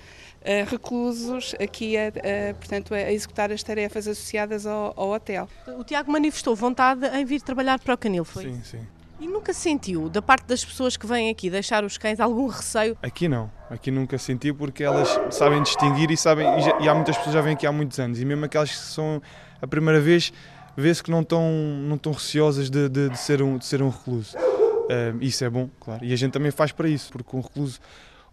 reclusos 0.68 1.54
aqui 1.60 1.96
a, 1.96 2.08
a, 2.08 2.54
portanto, 2.54 2.94
a 2.94 3.12
executar 3.12 3.50
as 3.50 3.62
tarefas 3.62 4.06
associadas 4.06 4.66
ao, 4.66 4.94
ao, 4.96 5.10
hotel. 5.10 5.48
O 5.78 5.84
Tiago 5.84 6.10
manifestou 6.10 6.54
vontade 6.54 7.06
em 7.06 7.24
vir 7.24 7.40
trabalhar 7.42 7.78
para 7.78 7.94
o 7.94 7.98
Canil, 7.98 8.24
foi? 8.24 8.44
Sim, 8.44 8.60
sim. 8.62 8.86
E 9.18 9.26
nunca 9.26 9.54
sentiu, 9.54 10.10
da 10.10 10.20
parte 10.20 10.46
das 10.46 10.62
pessoas 10.62 10.96
que 10.96 11.06
vêm 11.06 11.30
aqui 11.30 11.48
deixar 11.48 11.84
os 11.84 11.96
cães, 11.96 12.20
algum 12.20 12.46
receio? 12.48 12.98
Aqui 13.02 13.28
não, 13.28 13.50
aqui 13.70 13.90
nunca 13.90 14.18
senti 14.18 14.52
porque 14.52 14.84
elas 14.84 15.08
sabem 15.30 15.62
distinguir 15.62 16.10
e 16.10 16.16
sabem, 16.18 16.46
e, 16.58 16.60
já, 16.60 16.78
e 16.80 16.88
há 16.88 16.94
muitas 16.94 17.16
pessoas 17.16 17.34
que 17.34 17.38
já 17.38 17.40
vêm 17.40 17.54
aqui 17.54 17.66
há 17.66 17.72
muitos 17.72 17.98
anos, 17.98 18.20
e 18.20 18.24
mesmo 18.26 18.44
aquelas 18.44 18.70
que 18.70 18.76
são 18.76 19.22
a 19.60 19.66
primeira 19.66 20.00
vez, 20.00 20.32
vê-se 20.76 21.02
que 21.02 21.10
não 21.10 21.22
estão, 21.22 21.50
não 21.50 21.96
estão 21.96 22.12
receosas 22.12 22.68
de, 22.68 22.90
de, 22.90 23.08
de, 23.08 23.18
ser 23.18 23.40
um, 23.40 23.56
de 23.56 23.64
ser 23.64 23.80
um 23.80 23.88
recluso. 23.88 24.36
Uh, 24.36 25.16
isso 25.20 25.42
é 25.42 25.48
bom, 25.48 25.70
claro, 25.80 26.04
e 26.04 26.12
a 26.12 26.16
gente 26.16 26.32
também 26.32 26.50
faz 26.50 26.70
para 26.70 26.86
isso, 26.86 27.10
porque 27.10 27.34
um 27.34 27.40
recluso 27.40 27.80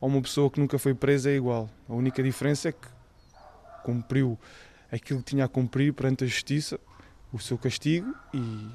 ou 0.04 0.10
uma 0.10 0.22
pessoa 0.22 0.52
que 0.52 0.60
nunca 0.60 0.78
foi 0.78 0.94
presa 0.94 1.30
é 1.30 1.36
igual. 1.36 1.70
A 1.88 1.94
única 1.94 2.22
diferença 2.22 2.68
é 2.68 2.72
que 2.74 2.88
cumpriu 3.84 4.38
aquilo 4.92 5.20
que 5.20 5.28
tinha 5.28 5.46
a 5.46 5.48
cumprir 5.48 5.94
perante 5.94 6.26
a 6.26 6.28
justiça, 6.28 6.78
o 7.32 7.40
seu 7.40 7.58
castigo 7.58 8.14
e 8.34 8.68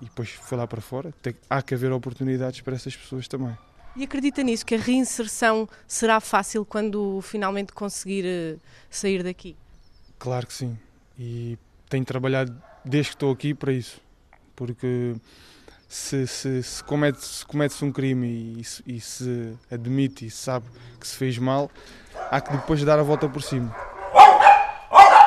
e 0.00 0.06
depois 0.06 0.30
foi 0.30 0.56
lá 0.56 0.66
para 0.66 0.80
fora. 0.80 1.12
Tem, 1.20 1.34
há 1.48 1.60
que 1.60 1.74
haver 1.74 1.92
oportunidades 1.92 2.62
para 2.62 2.74
essas 2.74 2.96
pessoas 2.96 3.28
também. 3.28 3.54
E 3.94 4.04
acredita 4.04 4.42
nisso, 4.42 4.64
que 4.64 4.74
a 4.74 4.78
reinserção 4.78 5.68
será 5.86 6.20
fácil 6.20 6.64
quando 6.64 7.20
finalmente 7.20 7.72
conseguir 7.72 8.24
eh, 8.24 8.56
sair 8.88 9.22
daqui? 9.22 9.56
Claro 10.18 10.46
que 10.46 10.54
sim. 10.54 10.78
E 11.18 11.58
tenho 11.88 12.04
trabalhado 12.04 12.56
desde 12.84 13.10
que 13.10 13.16
estou 13.16 13.32
aqui 13.32 13.52
para 13.52 13.72
isso. 13.72 14.00
Porque 14.56 15.14
se, 15.90 16.24
se, 16.24 16.62
se 16.62 16.84
comete, 16.84 17.18
se 17.18 17.44
comete 17.44 17.84
um 17.84 17.90
crime 17.90 18.28
e, 18.86 18.94
e, 18.94 19.00
se 19.00 19.58
admite 19.68 20.24
e 20.24 20.30
sabe 20.30 20.64
que 21.00 21.06
se 21.06 21.16
fez 21.16 21.36
mal, 21.36 21.68
há 22.30 22.40
que 22.40 22.52
depois 22.52 22.84
dar 22.84 23.00
a 23.00 23.02
volta 23.02 23.28
por 23.28 23.42
cima. 23.42 23.74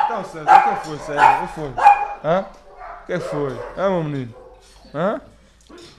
Então, 0.06 0.24
César, 0.24 0.56
o 0.56 0.80
que 0.80 0.86
foi, 0.86 0.98
César? 1.00 1.42
O 1.42 1.46
que 1.46 1.54
foi? 1.54 1.72
Hã? 2.24 2.46
O 3.02 3.06
que 3.06 3.18
foi? 3.20 3.52
Hã, 3.76 3.90
meu 3.90 4.04
menino? 4.04 4.34
Hã? 4.94 5.20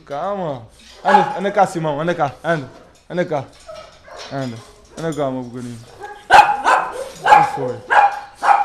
Calma. 0.04 0.68
Anda, 1.04 1.38
anda 1.38 1.52
cá, 1.52 1.68
Simão, 1.68 2.02
anda 2.02 2.16
cá, 2.16 2.32
anda. 2.44 2.68
Anda 3.08 3.24
cá. 3.24 3.46
Anda. 4.34 4.58
Anda 4.98 5.14
cá, 5.16 5.30
meu 5.30 5.44
pequenino. 5.44 5.80
Não 7.22 7.44
foi. 7.44 7.80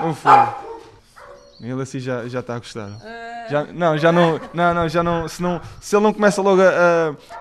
Não 0.00 0.14
foi. 0.14 0.70
Ele 1.60 1.82
assim 1.82 2.00
já, 2.00 2.26
já 2.26 2.40
está 2.40 2.54
a 2.54 2.58
gostar. 2.58 2.90
Já, 3.50 3.64
não, 3.64 3.98
já 3.98 4.12
não, 4.12 4.40
não, 4.54 4.74
não, 4.74 4.88
já 4.88 5.02
não, 5.02 5.26
se, 5.26 5.42
não, 5.42 5.60
se 5.80 5.96
ele 5.96 6.04
não 6.04 6.12
começa 6.12 6.40
logo 6.40 6.62
a, 6.62 6.68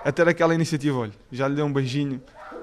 a, 0.04 0.08
a 0.08 0.12
ter 0.12 0.26
aquela 0.28 0.52
iniciativa, 0.52 0.98
olha, 0.98 1.12
já 1.30 1.46
lhe 1.46 1.54
deu 1.54 1.64
um 1.64 1.72
beijinho. 1.72 2.20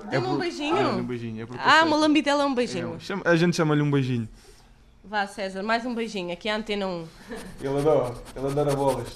Deu 0.09 0.21
é 0.21 0.27
um 0.27 0.37
beijinho? 0.37 0.77
É, 0.77 0.87
um 0.87 1.03
beijinho. 1.03 1.43
É 1.43 1.47
ah, 1.57 1.83
uma 1.85 1.95
lambidela 1.95 2.43
é 2.43 2.45
um 2.45 2.53
beijinho. 2.53 2.97
É, 3.25 3.29
a 3.29 3.35
gente 3.37 3.55
chama-lhe 3.55 3.81
um 3.81 3.89
beijinho. 3.89 4.27
Vá, 5.03 5.25
César, 5.25 5.63
mais 5.63 5.85
um 5.85 5.95
beijinho. 5.95 6.33
Aqui 6.33 6.49
é 6.49 6.51
a 6.51 6.57
antena 6.57 6.85
1. 6.85 7.07
Ele 7.61 7.77
adora, 7.79 8.15
ele 8.35 8.47
adora 8.47 8.75
bolas. 8.75 9.07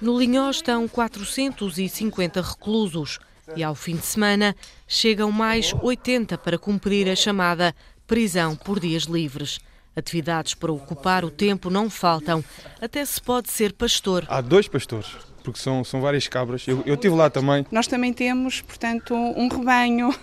No 0.00 0.18
Linhó 0.18 0.50
estão 0.50 0.88
450 0.88 2.42
reclusos 2.42 3.20
e 3.54 3.62
ao 3.62 3.76
fim 3.76 3.94
de 3.94 4.04
semana 4.04 4.56
chegam 4.88 5.30
mais 5.30 5.72
80 5.80 6.36
para 6.38 6.58
cumprir 6.58 7.08
a 7.08 7.14
chamada 7.14 7.72
prisão 8.04 8.56
por 8.56 8.80
dias 8.80 9.04
livres. 9.04 9.60
Atividades 9.96 10.54
para 10.54 10.70
ocupar 10.70 11.24
o 11.24 11.30
tempo 11.30 11.70
não 11.70 11.88
faltam, 11.88 12.44
até 12.80 13.04
se 13.04 13.20
pode 13.20 13.50
ser 13.50 13.72
pastor. 13.72 14.26
Há 14.28 14.42
dois 14.42 14.68
pastores, 14.68 15.08
porque 15.42 15.58
são, 15.58 15.82
são 15.82 16.02
várias 16.02 16.28
cabras. 16.28 16.68
Eu, 16.68 16.82
eu 16.84 16.94
estive 16.94 17.14
lá 17.14 17.30
também. 17.30 17.66
Nós 17.72 17.86
também 17.86 18.12
temos, 18.12 18.60
portanto, 18.60 19.14
um 19.14 19.48
rebanho. 19.48 20.14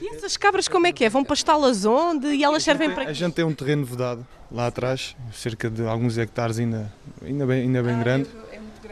E 0.00 0.14
essas 0.14 0.36
cabras 0.36 0.68
como 0.68 0.86
é 0.86 0.92
que 0.92 1.04
é? 1.04 1.08
Vão 1.08 1.24
pastá-las 1.24 1.84
onde? 1.84 2.26
E 2.28 2.44
elas 2.44 2.62
servem 2.62 2.90
para 2.90 3.04
A 3.08 3.12
gente 3.12 3.32
tem 3.32 3.44
um 3.44 3.54
terreno 3.54 3.84
vedado 3.84 4.26
lá 4.50 4.66
atrás, 4.66 5.16
cerca 5.32 5.70
de 5.70 5.86
alguns 5.86 6.18
hectares 6.18 6.58
ainda, 6.58 6.92
ainda 7.24 7.46
bem, 7.46 7.62
ainda 7.62 7.82
bem 7.82 7.98
grande 7.98 8.28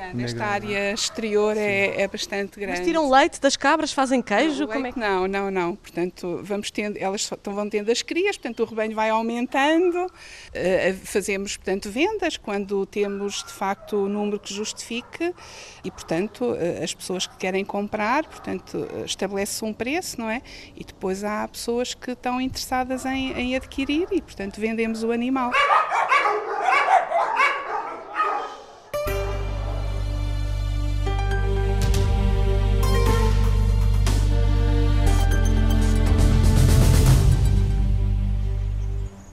grande. 0.00 0.24
Esta 0.24 0.44
área 0.44 0.92
exterior 0.92 1.56
é, 1.56 2.02
é, 2.02 2.08
bastante 2.08 2.58
grande. 2.58 2.78
Mas 2.78 2.86
tiram 2.86 3.10
leite 3.10 3.40
das 3.40 3.56
cabras, 3.56 3.92
fazem 3.92 4.22
queijo? 4.22 4.66
Não, 4.66 4.86
é 4.86 4.92
que... 4.92 4.98
não, 4.98 5.28
não, 5.28 5.50
não. 5.50 5.76
Portanto, 5.76 6.40
vamos 6.42 6.70
tendo, 6.70 6.96
elas 6.96 7.28
vão 7.44 7.68
tendo 7.68 7.90
as 7.90 8.02
crias, 8.02 8.36
portanto 8.36 8.60
o 8.60 8.64
rebanho 8.64 8.94
vai 8.94 9.10
aumentando. 9.10 10.06
Uh, 10.06 10.94
fazemos, 11.04 11.56
portanto, 11.56 11.90
vendas 11.90 12.36
quando 12.36 12.84
temos 12.86 13.44
de 13.44 13.52
facto 13.52 13.96
o 13.96 14.08
número 14.08 14.38
que 14.38 14.52
justifique 14.52 15.34
e, 15.84 15.90
portanto, 15.90 16.44
uh, 16.44 16.82
as 16.82 16.94
pessoas 16.94 17.26
que 17.26 17.36
querem 17.36 17.64
comprar, 17.64 18.24
portanto, 18.24 18.88
estabelece 19.04 19.64
um 19.64 19.72
preço, 19.72 20.20
não 20.20 20.30
é? 20.30 20.42
E 20.76 20.84
depois 20.84 21.22
há 21.24 21.46
pessoas 21.46 21.94
que 21.94 22.12
estão 22.12 22.40
interessadas 22.40 23.04
em, 23.04 23.32
em 23.32 23.56
adquirir 23.56 24.08
e, 24.10 24.20
portanto, 24.20 24.60
vendemos 24.60 25.02
o 25.02 25.12
animal. 25.12 25.50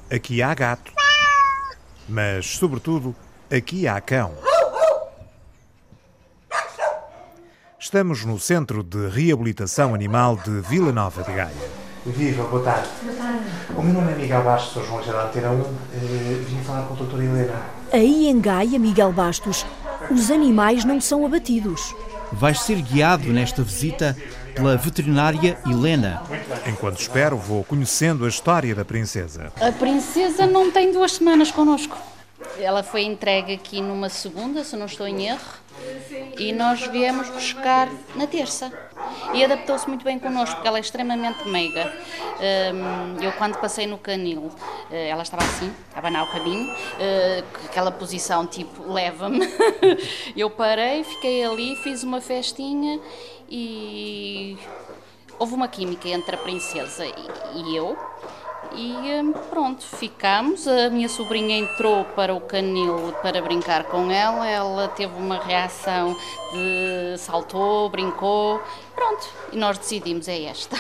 Aqui 0.09 0.41
há 0.41 0.53
gato. 0.53 0.93
Mas, 2.07 2.45
sobretudo, 2.57 3.13
aqui 3.51 3.85
há 3.87 3.99
cão. 3.99 4.31
Estamos 7.77 8.23
no 8.23 8.39
Centro 8.39 8.83
de 8.83 9.09
Reabilitação 9.09 9.93
Animal 9.93 10.37
de 10.37 10.61
Vila 10.61 10.93
Nova 10.93 11.23
de 11.23 11.33
Gaia. 11.33 11.51
Viva, 12.05 12.43
boa 12.45 12.63
tarde. 12.63 12.87
Boa 13.03 13.15
tarde. 13.17 13.43
O 13.75 13.81
meu 13.81 13.93
nome 13.93 14.13
é 14.13 14.15
Miguel 14.15 14.43
Bastos, 14.43 14.73
sou 14.73 14.85
João 14.85 15.03
Geraldo 15.03 15.27
Antena 15.27 15.51
1. 15.51 15.61
Eh, 15.61 16.43
vim 16.47 16.63
falar 16.63 16.83
com 16.87 16.93
a 16.93 16.97
doutora 16.97 17.23
Helena. 17.25 17.61
Aí 17.91 18.27
em 18.27 18.39
Gaia, 18.39 18.79
Miguel 18.79 19.11
Bastos, 19.11 19.65
os 20.09 20.31
animais 20.31 20.85
não 20.85 21.01
são 21.01 21.25
abatidos. 21.25 21.93
Vais 22.31 22.61
ser 22.61 22.81
guiado 22.81 23.27
nesta 23.27 23.61
visita 23.61 24.15
pela 24.57 24.75
veterinária 24.75 25.55
Helena. 25.67 26.23
Enquanto 26.65 26.99
espero, 26.99 27.37
vou 27.37 27.63
conhecendo 27.63 28.25
a 28.25 28.27
história 28.27 28.73
da 28.73 28.83
princesa. 28.83 29.53
A 29.61 29.71
princesa 29.71 30.47
não 30.47 30.71
tem 30.71 30.91
duas 30.91 31.13
semanas 31.13 31.51
connosco. 31.51 31.95
Ela 32.59 32.81
foi 32.81 33.03
entregue 33.03 33.53
aqui 33.53 33.81
numa 33.81 34.09
segunda, 34.09 34.63
se 34.63 34.75
não 34.75 34.87
estou 34.87 35.07
em 35.07 35.27
erro, 35.27 35.39
e 36.39 36.51
nós 36.51 36.87
viemos 36.87 37.29
buscar 37.29 37.87
na 38.15 38.25
terça. 38.25 38.71
E 39.33 39.43
adaptou-se 39.43 39.87
muito 39.87 40.03
bem 40.03 40.17
connosco, 40.17 40.55
porque 40.55 40.67
ela 40.67 40.77
é 40.77 40.81
extremamente 40.81 41.47
meiga. 41.47 41.93
Hum, 42.73 43.17
eu, 43.21 43.31
quando 43.33 43.57
passei 43.57 43.85
no 43.85 43.97
canil, 43.97 44.51
eh, 44.91 45.09
ela 45.09 45.21
estava 45.23 45.43
assim, 45.43 45.71
a 45.95 45.99
abanar 45.99 46.23
o 46.23 46.31
caminho, 46.31 46.73
eh, 46.99 47.43
aquela 47.65 47.91
posição 47.91 48.45
tipo, 48.45 48.91
leva-me. 48.91 49.39
Eu 50.35 50.49
parei, 50.49 51.03
fiquei 51.03 51.43
ali, 51.43 51.75
fiz 51.77 52.03
uma 52.03 52.21
festinha 52.21 52.99
e 53.49 54.57
houve 55.39 55.53
uma 55.53 55.67
química 55.67 56.07
entre 56.07 56.35
a 56.35 56.39
princesa 56.39 57.05
e 57.05 57.75
eu. 57.75 57.97
E 58.73 58.93
hum, 59.21 59.33
pronto, 59.49 59.83
ficamos. 59.83 60.67
A 60.67 60.89
minha 60.89 61.07
sobrinha 61.07 61.57
entrou 61.57 62.03
para 62.03 62.33
o 62.33 62.41
canil 62.41 63.13
para 63.21 63.41
brincar 63.41 63.85
com 63.85 64.11
ela. 64.11 64.47
Ela 64.47 64.87
teve 64.89 65.13
uma 65.15 65.39
reação 65.39 66.15
de 66.51 67.17
saltou, 67.17 67.89
brincou. 67.89 68.61
Pronto, 68.95 69.29
e 69.53 69.57
nós 69.57 69.77
decidimos: 69.77 70.27
é 70.27 70.43
esta. 70.43 70.75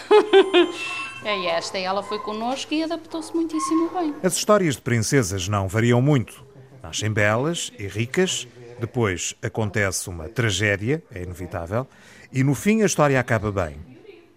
é 1.23 1.45
esta. 1.47 1.79
E 1.79 1.83
ela 1.83 2.03
foi 2.03 2.19
connosco 2.19 2.73
e 2.73 2.83
adaptou-se 2.83 3.33
muitíssimo 3.33 3.89
bem. 3.89 4.13
As 4.21 4.35
histórias 4.35 4.75
de 4.75 4.81
princesas 4.81 5.47
não 5.47 5.67
variam 5.67 6.01
muito. 6.01 6.45
Nascem 6.83 7.11
belas 7.11 7.71
e 7.77 7.87
ricas, 7.87 8.47
depois 8.79 9.35
acontece 9.41 10.09
uma 10.09 10.29
tragédia, 10.29 11.03
é 11.11 11.23
inevitável, 11.23 11.87
e 12.31 12.43
no 12.43 12.53
fim 12.53 12.81
a 12.81 12.85
história 12.85 13.19
acaba 13.19 13.51
bem. 13.51 13.77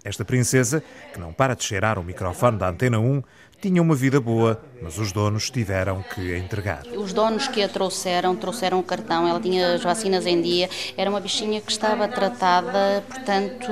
Esta 0.02 0.24
princesa, 0.24 0.82
que 1.12 1.20
não 1.20 1.32
para 1.32 1.54
de 1.54 1.62
cheirar 1.62 1.98
o 1.98 2.02
microfone 2.02 2.56
da 2.56 2.68
Antena 2.68 2.98
1, 2.98 3.22
tinha 3.60 3.82
uma 3.82 3.94
vida 3.94 4.18
boa, 4.18 4.58
mas 4.80 4.96
os 4.96 5.12
donos 5.12 5.50
tiveram 5.50 6.02
que 6.02 6.32
a 6.32 6.38
entregar. 6.38 6.82
Os 6.96 7.12
donos 7.12 7.46
que 7.46 7.62
a 7.62 7.68
trouxeram, 7.68 8.34
trouxeram 8.34 8.78
o 8.78 8.82
cartão, 8.82 9.28
ela 9.28 9.38
tinha 9.38 9.74
as 9.74 9.82
vacinas 9.82 10.24
em 10.24 10.40
dia, 10.40 10.70
era 10.96 11.10
uma 11.10 11.20
bichinha 11.20 11.60
que 11.60 11.70
estava 11.70 12.08
tratada, 12.08 13.04
portanto, 13.06 13.70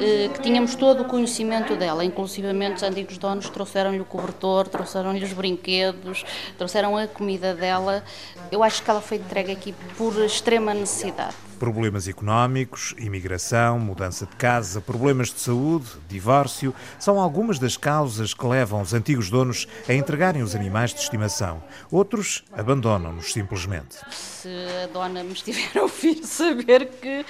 eh, 0.00 0.30
que 0.32 0.40
tínhamos 0.40 0.74
todo 0.74 1.02
o 1.02 1.04
conhecimento 1.04 1.76
dela, 1.76 2.02
inclusivamente 2.02 2.76
os 2.76 2.82
antigos 2.82 3.18
donos 3.18 3.50
trouxeram-lhe 3.50 4.00
o 4.00 4.06
cobertor, 4.06 4.66
trouxeram-lhe 4.66 5.22
os 5.22 5.34
brinquedos, 5.34 6.24
trouxeram 6.56 6.96
a 6.96 7.06
comida 7.06 7.54
dela. 7.54 8.02
Eu 8.50 8.62
acho 8.62 8.82
que 8.82 8.88
ela 8.88 9.02
foi 9.02 9.18
entregue 9.18 9.52
aqui 9.52 9.74
por 9.98 10.16
extrema 10.24 10.72
necessidade. 10.72 11.47
Problemas 11.58 12.08
económicos, 12.08 12.94
imigração, 12.98 13.78
mudança 13.78 14.26
de 14.26 14.36
casa, 14.36 14.80
problemas 14.80 15.32
de 15.32 15.40
saúde, 15.40 15.86
divórcio, 16.08 16.74
são 16.98 17.20
algumas 17.20 17.58
das 17.58 17.76
causas 17.76 18.32
que 18.32 18.46
levam 18.46 18.80
os 18.80 18.94
antigos 18.94 19.28
donos 19.28 19.66
a 19.88 19.92
entregarem 19.92 20.42
os 20.42 20.54
animais 20.54 20.94
de 20.94 21.00
estimação. 21.00 21.62
Outros 21.90 22.44
abandonam-nos 22.52 23.32
simplesmente. 23.32 23.96
Se 24.10 24.48
a 24.84 24.86
dona 24.86 25.24
me 25.24 25.32
estiver 25.32 25.78
a 25.78 25.82
ouvir 25.82 26.24
saber 26.24 26.86
que 27.00 27.24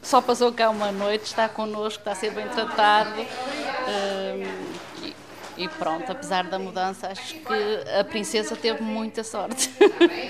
só 0.00 0.20
passou 0.20 0.52
cá 0.52 0.70
uma 0.70 0.92
noite, 0.92 1.24
está 1.24 1.48
connosco, 1.48 1.98
está 1.98 2.12
a 2.12 2.14
ser 2.14 2.30
bem 2.32 2.48
tratado. 2.48 3.20
Hum, 3.20 4.61
e 5.56 5.68
pronto, 5.68 6.10
apesar 6.10 6.44
da 6.44 6.58
mudança, 6.58 7.08
acho 7.08 7.34
que 7.34 7.98
a 7.98 8.04
princesa 8.04 8.56
teve 8.56 8.82
muita 8.82 9.22
sorte. 9.22 9.70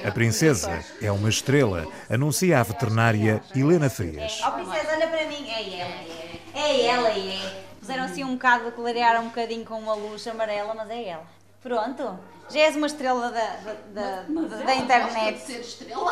A 0.06 0.10
princesa 0.10 0.84
é 1.00 1.10
uma 1.10 1.28
estrela, 1.28 1.86
anuncia 2.10 2.60
a 2.60 2.62
veterinária 2.62 3.42
Helena 3.54 3.88
Frias. 3.88 4.40
Ó 4.42 4.48
oh, 4.48 4.52
princesa, 4.52 4.92
olha 4.92 5.06
para 5.06 5.26
mim. 5.26 5.48
É 5.48 5.80
ela, 5.80 5.94
é. 5.94 6.40
É 6.54 6.86
ela, 6.86 7.08
é. 7.10 7.64
Puseram 7.78 8.04
assim 8.04 8.24
um 8.24 8.34
bocado, 8.34 8.70
clarearam 8.72 9.22
um 9.22 9.28
bocadinho 9.28 9.64
com 9.64 9.78
uma 9.78 9.94
luz 9.94 10.26
amarela, 10.26 10.74
mas 10.74 10.90
é 10.90 11.08
ela. 11.08 11.26
Pronto, 11.62 12.18
já 12.50 12.60
és 12.60 12.76
uma 12.76 12.86
estrela 12.86 13.30
da, 13.30 13.56
da, 13.94 14.22
da, 14.22 14.64
da 14.64 14.74
internet. 14.74 15.40
Ser 15.40 15.60
estrela. 15.60 16.10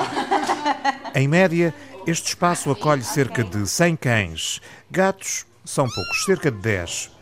em 1.15 1.29
média, 1.29 1.75
este 2.07 2.29
espaço 2.29 2.71
acolhe 2.71 3.03
cerca 3.03 3.43
de 3.45 3.67
100 3.67 3.97
cães. 3.97 4.61
Gatos 4.91 5.45
são 5.65 5.87
poucos, 5.87 6.25
cerca 6.25 6.51
de 6.51 6.59
10. 6.59 7.20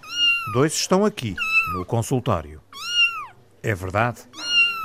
Dois 0.53 0.73
estão 0.73 1.05
aqui, 1.05 1.37
no 1.75 1.85
consultório. 1.85 2.63
É 3.63 3.75
verdade, 3.75 4.21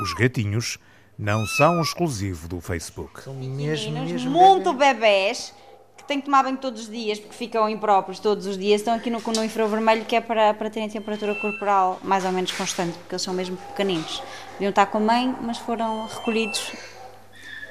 os 0.02 0.14
gatinhos 0.14 0.78
não 1.18 1.46
são 1.46 1.82
exclusivo 1.82 2.50
do 2.50 2.60
Facebook. 2.60 3.22
São 3.22 3.34
mesmo, 3.34 3.94
mesmo 3.94 4.32
muito 4.32 4.74
bebés 4.74 5.54
que 5.96 6.04
têm 6.04 6.20
que 6.20 6.26
tomar 6.26 6.44
banho 6.44 6.58
todos 6.58 6.82
os 6.82 6.90
dias, 6.90 7.18
porque 7.18 7.34
ficam 7.34 7.70
impróprios 7.70 8.20
todos 8.20 8.46
os 8.46 8.58
dias, 8.58 8.82
estão 8.82 8.94
aqui 8.94 9.10
no, 9.10 9.22
no 9.22 9.44
infravermelho, 9.44 10.04
que 10.04 10.18
é 10.18 10.22
para, 10.22 10.54
para 10.54 10.70
terem 10.70 10.90
temperatura 10.90 11.34
corporal 11.36 11.98
mais 12.04 12.26
ou 12.26 12.32
menos 12.34 12.52
constante, 12.52 12.98
porque 12.98 13.16
eles 13.16 13.22
são 13.22 13.34
mesmo 13.34 13.56
pequeninos. 13.56 14.22
Deviam 14.54 14.72
estar 14.72 14.88
com 14.88 14.98
a 14.98 15.02
mãe, 15.02 15.34
mas 15.42 15.60
foram 15.60 16.08
recolhidos 16.08 16.74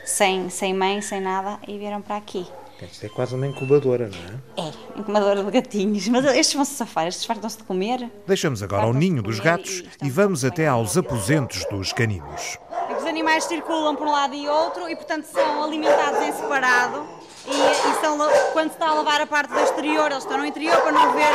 sem, 0.02 0.48
sem 0.48 0.72
mãe, 0.72 1.02
sem 1.02 1.20
nada, 1.20 1.58
e 1.68 1.76
vieram 1.76 2.00
para 2.00 2.16
aqui. 2.16 2.46
Isto 2.90 3.06
é 3.06 3.08
quase 3.08 3.34
uma 3.34 3.46
incubadora, 3.46 4.08
não 4.08 4.64
é? 4.64 4.68
É, 4.68 5.00
incubadora 5.00 5.42
de 5.42 5.50
gatinhos. 5.50 6.08
Mas 6.08 6.24
estes 6.24 6.54
vão 6.54 6.64
se 6.64 6.74
safar, 6.74 7.06
estes 7.06 7.24
fartam-se 7.24 7.58
de 7.58 7.64
comer. 7.64 8.10
Deixamos 8.26 8.62
agora 8.62 8.86
o 8.86 8.92
ninho 8.92 9.22
dos 9.22 9.40
gatos 9.40 9.84
e, 10.02 10.06
e 10.06 10.10
vamos 10.10 10.44
até 10.44 10.66
aos 10.66 10.96
aposentos 10.96 11.64
dos 11.70 11.92
caninos. 11.92 12.58
Os 12.96 13.04
animais 13.04 13.44
circulam 13.44 13.96
por 13.96 14.06
um 14.06 14.10
lado 14.10 14.34
e 14.34 14.48
outro 14.48 14.88
e, 14.88 14.96
portanto, 14.96 15.24
são 15.24 15.62
alimentados 15.62 16.22
em 16.22 16.32
separado. 16.32 17.04
E, 17.46 17.50
e 17.50 18.00
são, 18.00 18.18
quando 18.52 18.68
se 18.68 18.74
está 18.74 18.88
a 18.88 18.94
lavar 18.94 19.20
a 19.20 19.26
parte 19.26 19.52
do 19.52 19.60
exterior, 19.60 20.10
eles 20.10 20.22
estão 20.22 20.38
no 20.38 20.46
interior 20.46 20.80
para 20.80 20.92
não 20.92 21.12
ver. 21.12 21.32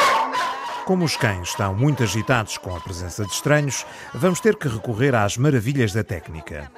Como 0.86 1.04
os 1.04 1.18
cães 1.18 1.50
estão 1.50 1.76
muito 1.76 2.04
agitados 2.04 2.58
com 2.58 2.74
a 2.74 2.80
presença 2.80 3.26
de 3.26 3.32
estranhos, 3.32 3.86
vamos 4.14 4.40
ter 4.40 4.56
que 4.56 4.70
recorrer 4.70 5.14
às 5.14 5.36
maravilhas 5.36 5.92
da 5.92 6.02
técnica. 6.02 6.72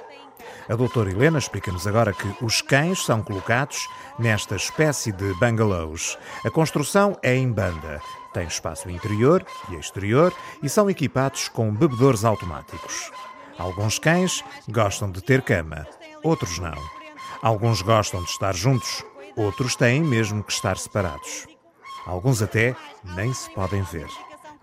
A 0.69 0.75
doutora 0.75 1.09
Helena 1.09 1.39
explica-nos 1.39 1.87
agora 1.87 2.13
que 2.13 2.45
os 2.45 2.61
cães 2.61 3.03
são 3.03 3.23
colocados 3.23 3.89
nesta 4.19 4.55
espécie 4.55 5.11
de 5.11 5.33
bungalows. 5.33 6.15
A 6.45 6.51
construção 6.51 7.17
é 7.23 7.35
em 7.35 7.51
banda, 7.51 7.99
tem 8.33 8.45
espaço 8.45 8.87
interior 8.87 9.43
e 9.71 9.75
exterior 9.75 10.31
e 10.61 10.69
são 10.69 10.87
equipados 10.87 11.49
com 11.49 11.73
bebedores 11.73 12.23
automáticos. 12.23 13.11
Alguns 13.57 13.97
cães 13.97 14.43
gostam 14.69 15.09
de 15.09 15.23
ter 15.23 15.41
cama, 15.41 15.87
outros 16.23 16.59
não. 16.59 16.77
Alguns 17.41 17.81
gostam 17.81 18.23
de 18.23 18.29
estar 18.29 18.53
juntos, 18.53 19.03
outros 19.35 19.75
têm 19.75 20.03
mesmo 20.03 20.43
que 20.43 20.53
estar 20.53 20.77
separados. 20.77 21.47
Alguns 22.05 22.43
até 22.43 22.75
nem 23.15 23.33
se 23.33 23.49
podem 23.55 23.81
ver. 23.81 24.07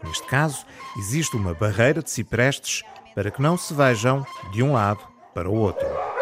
Neste 0.05 0.27
caso, 0.29 0.65
existe 0.97 1.35
uma 1.35 1.53
barreira 1.53 2.01
de 2.01 2.13
ciprestes 2.13 2.85
para 3.13 3.29
que 3.29 3.43
não 3.43 3.57
se 3.57 3.75
vejam 3.75 4.25
de 4.53 4.63
um 4.63 4.75
lado 4.75 5.16
para 5.37 5.51
o 5.51 5.55
outro. 5.55 6.16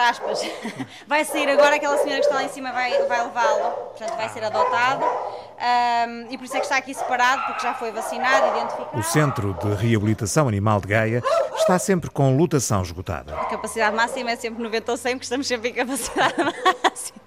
Entre 0.00 0.08
aspas, 0.08 0.40
vai 1.06 1.24
sair 1.26 1.48
agora, 1.50 1.76
aquela 1.76 1.98
senhora 1.98 2.20
que 2.20 2.26
está 2.26 2.36
lá 2.36 2.44
em 2.44 2.48
cima 2.48 2.72
vai, 2.72 2.90
vai 3.06 3.22
levá-lo, 3.22 3.70
portanto 3.70 4.16
vai 4.16 4.28
ser 4.30 4.42
adotado. 4.42 5.04
Um, 5.04 6.26
e 6.30 6.38
por 6.38 6.44
isso 6.44 6.56
é 6.56 6.60
que 6.60 6.64
está 6.64 6.78
aqui 6.78 6.94
separado, 6.94 7.42
porque 7.44 7.62
já 7.62 7.74
foi 7.74 7.92
vacinado, 7.92 8.56
identificado. 8.56 8.98
O 8.98 9.02
Centro 9.02 9.52
de 9.52 9.74
Reabilitação 9.74 10.48
Animal 10.48 10.80
de 10.80 10.88
Gaia 10.88 11.22
está 11.54 11.78
sempre 11.78 12.08
com 12.08 12.34
lotação 12.34 12.80
esgotada. 12.80 13.34
A 13.38 13.44
capacidade 13.44 13.94
máxima 13.94 14.30
é 14.30 14.36
sempre 14.36 14.62
90 14.62 14.90
ou 14.90 14.96
100, 14.96 15.12
porque 15.12 15.24
estamos 15.24 15.46
sempre 15.46 15.68
em 15.68 15.74
capacidade 15.74 16.34
máxima. 16.82 17.20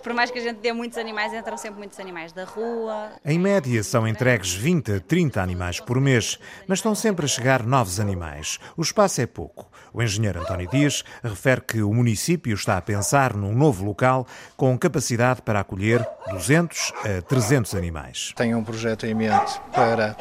por 0.00 0.14
mais 0.14 0.30
que 0.30 0.38
a 0.38 0.42
gente 0.42 0.58
dê 0.58 0.72
muitos 0.72 0.96
animais, 0.96 1.34
entram 1.34 1.56
sempre 1.56 1.78
muitos 1.78 1.98
animais 1.98 2.32
da 2.32 2.44
rua. 2.44 3.10
Em 3.24 3.38
média, 3.38 3.82
são 3.82 4.06
entregues 4.06 4.54
20 4.54 4.92
a 4.92 5.00
30 5.00 5.42
animais 5.42 5.80
por 5.80 6.00
mês, 6.00 6.38
mas 6.68 6.78
estão 6.78 6.94
sempre 6.94 7.24
a 7.24 7.28
chegar 7.28 7.64
novos 7.64 7.98
animais. 7.98 8.60
O 8.76 8.82
espaço 8.82 9.20
é 9.20 9.26
pouco. 9.26 9.68
O 9.94 10.02
engenheiro 10.02 10.40
António 10.40 10.68
Dias 10.68 11.04
refere 11.22 11.60
que 11.60 11.80
o 11.80 11.94
município 11.94 12.52
está 12.52 12.76
a 12.76 12.82
pensar 12.82 13.32
num 13.32 13.54
novo 13.54 13.84
local 13.84 14.26
com 14.56 14.76
capacidade 14.76 15.40
para 15.40 15.60
acolher 15.60 16.04
200 16.32 16.92
a 17.18 17.22
300 17.22 17.76
animais. 17.76 18.32
Tem 18.34 18.56
um 18.56 18.64
projeto 18.64 19.06
em 19.06 19.14
mente 19.14 19.60
para, 19.72 20.16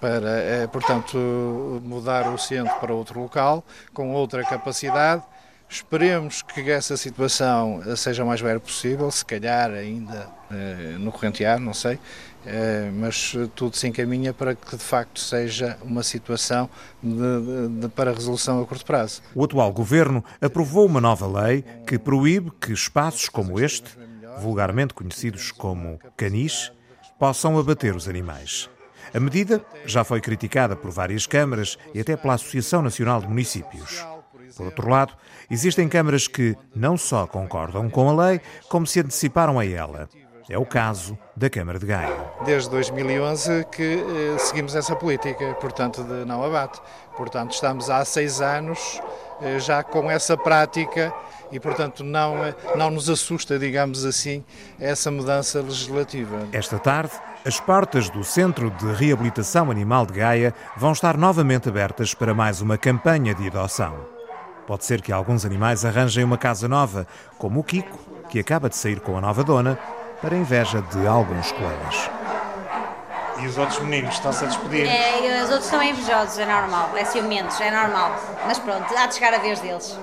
para 0.00 0.30
eh, 0.30 0.66
portanto, 0.66 1.82
mudar 1.84 2.32
o 2.32 2.38
centro 2.38 2.74
para 2.80 2.94
outro 2.94 3.20
local, 3.20 3.62
com 3.92 4.12
outra 4.12 4.42
capacidade. 4.44 5.22
Esperemos 5.68 6.40
que 6.40 6.70
essa 6.70 6.96
situação 6.96 7.82
seja 7.94 8.24
o 8.24 8.26
mais 8.26 8.40
breve 8.40 8.60
possível, 8.60 9.10
se 9.10 9.26
calhar 9.26 9.70
ainda 9.72 10.26
eh, 10.50 10.96
no 10.98 11.12
corrente 11.12 11.44
ano, 11.44 11.66
não 11.66 11.74
sei, 11.74 11.98
mas 12.94 13.36
tudo 13.54 13.76
se 13.76 13.86
encaminha 13.86 14.32
para 14.32 14.54
que 14.54 14.76
de 14.76 14.82
facto 14.82 15.20
seja 15.20 15.78
uma 15.82 16.02
situação 16.02 16.68
de, 17.02 17.80
de, 17.80 17.88
para 17.88 18.12
resolução 18.12 18.60
a 18.60 18.66
curto 18.66 18.84
prazo. 18.84 19.22
O 19.34 19.44
atual 19.44 19.72
governo 19.72 20.24
aprovou 20.40 20.86
uma 20.86 21.00
nova 21.00 21.26
lei 21.26 21.64
que 21.86 21.98
proíbe 21.98 22.50
que 22.60 22.72
espaços 22.72 23.28
como 23.28 23.60
este 23.60 24.02
vulgarmente 24.38 24.94
conhecidos 24.94 25.50
como 25.52 25.98
canis, 26.16 26.72
possam 27.18 27.58
abater 27.58 27.94
os 27.94 28.08
animais. 28.08 28.68
A 29.14 29.20
medida 29.20 29.64
já 29.84 30.04
foi 30.04 30.20
criticada 30.20 30.74
por 30.74 30.90
várias 30.90 31.26
câmaras 31.26 31.78
e 31.94 32.00
até 32.00 32.16
pela 32.16 32.34
Associação 32.34 32.82
Nacional 32.82 33.20
de 33.20 33.28
Municípios. 33.28 34.04
Por 34.56 34.66
outro 34.66 34.88
lado, 34.88 35.14
existem 35.50 35.88
câmaras 35.88 36.26
que 36.26 36.56
não 36.74 36.96
só 36.96 37.26
concordam 37.26 37.88
com 37.88 38.08
a 38.08 38.26
lei, 38.26 38.40
como 38.68 38.86
se 38.86 39.00
anteciparam 39.00 39.58
a 39.58 39.66
ela. 39.66 40.08
É 40.48 40.58
o 40.58 40.66
caso 40.66 41.16
da 41.36 41.48
Câmara 41.48 41.78
de 41.78 41.86
Gaia. 41.86 42.14
Desde 42.44 42.68
2011 42.70 43.66
que 43.70 43.82
eh, 43.82 44.38
seguimos 44.38 44.74
essa 44.74 44.94
política, 44.96 45.54
portanto, 45.60 46.02
de 46.02 46.24
não 46.24 46.42
abate. 46.42 46.80
Portanto, 47.16 47.52
estamos 47.52 47.88
há 47.88 48.04
seis 48.04 48.40
anos 48.40 49.00
eh, 49.40 49.58
já 49.58 49.82
com 49.82 50.10
essa 50.10 50.36
prática 50.36 51.12
e, 51.50 51.60
portanto, 51.60 52.02
não, 52.02 52.44
eh, 52.44 52.54
não 52.76 52.90
nos 52.90 53.08
assusta, 53.08 53.58
digamos 53.58 54.04
assim, 54.04 54.44
essa 54.80 55.10
mudança 55.10 55.60
legislativa. 55.60 56.48
Esta 56.52 56.78
tarde, 56.78 57.12
as 57.44 57.60
portas 57.60 58.10
do 58.10 58.24
Centro 58.24 58.70
de 58.70 58.86
Reabilitação 58.92 59.70
Animal 59.70 60.06
de 60.06 60.14
Gaia 60.14 60.54
vão 60.76 60.92
estar 60.92 61.16
novamente 61.16 61.68
abertas 61.68 62.14
para 62.14 62.34
mais 62.34 62.60
uma 62.60 62.76
campanha 62.76 63.34
de 63.34 63.46
adoção. 63.46 63.94
Pode 64.66 64.84
ser 64.84 65.02
que 65.02 65.12
alguns 65.12 65.44
animais 65.44 65.84
arranjem 65.84 66.24
uma 66.24 66.38
casa 66.38 66.68
nova, 66.68 67.06
como 67.36 67.60
o 67.60 67.64
Kiko, 67.64 67.98
que 68.28 68.38
acaba 68.38 68.68
de 68.68 68.76
sair 68.76 69.00
com 69.00 69.18
a 69.18 69.20
nova 69.20 69.44
dona, 69.44 69.78
para 70.22 70.36
inveja 70.36 70.80
de 70.80 71.06
alguns 71.06 71.50
colegas. 71.50 72.10
E 73.38 73.46
os 73.46 73.58
outros 73.58 73.80
meninos 73.80 74.14
estão-se 74.14 74.44
a 74.44 74.46
despedir? 74.46 74.86
É, 74.88 75.42
os 75.42 75.50
outros 75.50 75.64
estão 75.64 75.82
invejosos, 75.82 76.38
é 76.38 76.46
normal. 76.46 76.90
É 76.96 77.04
ciumentos, 77.04 77.60
é 77.60 77.72
normal. 77.72 78.14
Mas 78.46 78.56
pronto, 78.60 78.86
há 78.96 79.06
de 79.06 79.14
chegar 79.16 79.34
a 79.34 79.38
vez 79.38 79.58
deles. 79.58 79.98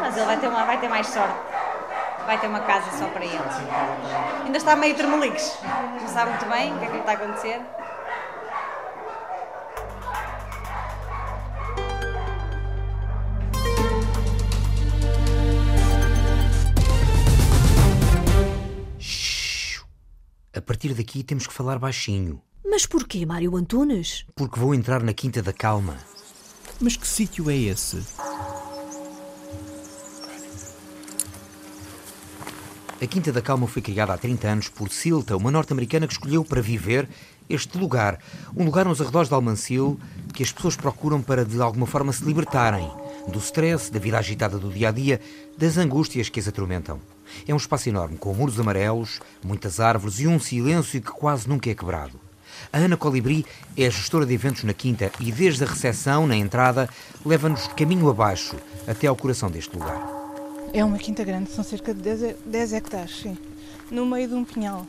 Mas 0.00 0.16
ele 0.16 0.26
vai 0.26 0.36
ter, 0.38 0.48
uma, 0.48 0.64
vai 0.64 0.78
ter 0.78 0.88
mais 0.88 1.06
sorte. 1.06 1.34
Vai 2.26 2.36
ter 2.38 2.48
uma 2.48 2.60
casa 2.60 2.90
só 2.98 3.06
para 3.06 3.24
ele. 3.24 3.40
Ainda 4.44 4.58
está 4.58 4.74
meio 4.74 4.96
termelix. 4.96 5.56
Não 6.00 6.08
sabe 6.08 6.30
muito 6.30 6.46
bem 6.46 6.74
o 6.74 6.78
que 6.78 6.84
é 6.84 6.88
que 6.88 6.92
lhe 6.94 6.98
está 6.98 7.12
a 7.12 7.14
acontecer. 7.14 7.60
Partir 20.78 20.94
daqui 20.94 21.24
temos 21.24 21.44
que 21.44 21.52
falar 21.52 21.76
baixinho. 21.76 22.40
Mas 22.64 22.86
porquê, 22.86 23.26
Mário 23.26 23.56
Antunes? 23.56 24.24
Porque 24.36 24.60
vou 24.60 24.72
entrar 24.72 25.02
na 25.02 25.12
Quinta 25.12 25.42
da 25.42 25.52
Calma. 25.52 25.96
Mas 26.80 26.96
que 26.96 27.04
sítio 27.04 27.50
é 27.50 27.56
esse? 27.56 27.98
A 33.02 33.06
Quinta 33.08 33.32
da 33.32 33.42
Calma 33.42 33.66
foi 33.66 33.82
criada 33.82 34.14
há 34.14 34.18
30 34.18 34.46
anos 34.46 34.68
por 34.68 34.88
Silta, 34.90 35.36
uma 35.36 35.50
norte-americana 35.50 36.06
que 36.06 36.12
escolheu 36.12 36.44
para 36.44 36.62
viver 36.62 37.08
este 37.50 37.76
lugar. 37.76 38.20
Um 38.56 38.64
lugar 38.64 38.84
nos 38.84 39.00
arredores 39.00 39.28
de 39.28 39.34
Almancil 39.34 39.98
que 40.32 40.44
as 40.44 40.52
pessoas 40.52 40.76
procuram 40.76 41.20
para 41.20 41.44
de 41.44 41.60
alguma 41.60 41.88
forma 41.88 42.12
se 42.12 42.22
libertarem 42.22 42.88
do 43.26 43.40
stress, 43.40 43.90
da 43.90 43.98
vida 43.98 44.16
agitada 44.16 44.60
do 44.60 44.70
dia 44.70 44.90
a 44.90 44.92
dia, 44.92 45.20
das 45.56 45.76
angústias 45.76 46.28
que 46.28 46.38
as 46.38 46.46
atormentam. 46.46 47.00
É 47.46 47.54
um 47.54 47.56
espaço 47.56 47.88
enorme, 47.88 48.16
com 48.16 48.32
muros 48.34 48.58
amarelos, 48.58 49.20
muitas 49.44 49.80
árvores 49.80 50.20
e 50.20 50.26
um 50.26 50.38
silêncio 50.38 51.00
que 51.00 51.10
quase 51.10 51.48
nunca 51.48 51.70
é 51.70 51.74
quebrado. 51.74 52.20
A 52.72 52.78
Ana 52.78 52.96
Colibri 52.96 53.46
é 53.76 53.86
a 53.86 53.90
gestora 53.90 54.26
de 54.26 54.34
eventos 54.34 54.64
na 54.64 54.72
Quinta 54.72 55.10
e, 55.20 55.30
desde 55.30 55.64
a 55.64 55.66
recepção, 55.66 56.26
na 56.26 56.36
entrada, 56.36 56.88
leva-nos 57.24 57.68
caminho 57.68 58.08
abaixo 58.10 58.56
até 58.86 59.06
ao 59.06 59.16
coração 59.16 59.50
deste 59.50 59.74
lugar. 59.76 60.00
É 60.72 60.84
uma 60.84 60.98
quinta 60.98 61.24
grande, 61.24 61.50
são 61.50 61.64
cerca 61.64 61.94
de 61.94 62.02
10, 62.02 62.36
10 62.44 62.72
hectares, 62.74 63.20
sim, 63.22 63.38
no 63.90 64.04
meio 64.04 64.28
de 64.28 64.34
um 64.34 64.44
pinhal. 64.44 64.86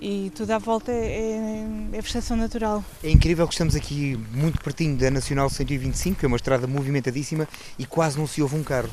E 0.00 0.30
tudo 0.34 0.50
à 0.50 0.58
volta 0.58 0.90
é, 0.90 0.96
é, 0.96 1.66
é 1.92 2.00
vegetação 2.00 2.36
natural. 2.36 2.84
É 3.02 3.10
incrível 3.10 3.46
que 3.46 3.54
estamos 3.54 3.76
aqui 3.76 4.20
muito 4.32 4.60
pertinho 4.60 4.96
da 4.96 5.10
Nacional 5.10 5.48
125, 5.48 6.18
que 6.18 6.26
é 6.26 6.28
uma 6.28 6.36
estrada 6.36 6.66
movimentadíssima 6.66 7.48
e 7.78 7.86
quase 7.86 8.18
não 8.18 8.26
se 8.26 8.42
ouve 8.42 8.56
um 8.56 8.62
carro. 8.62 8.90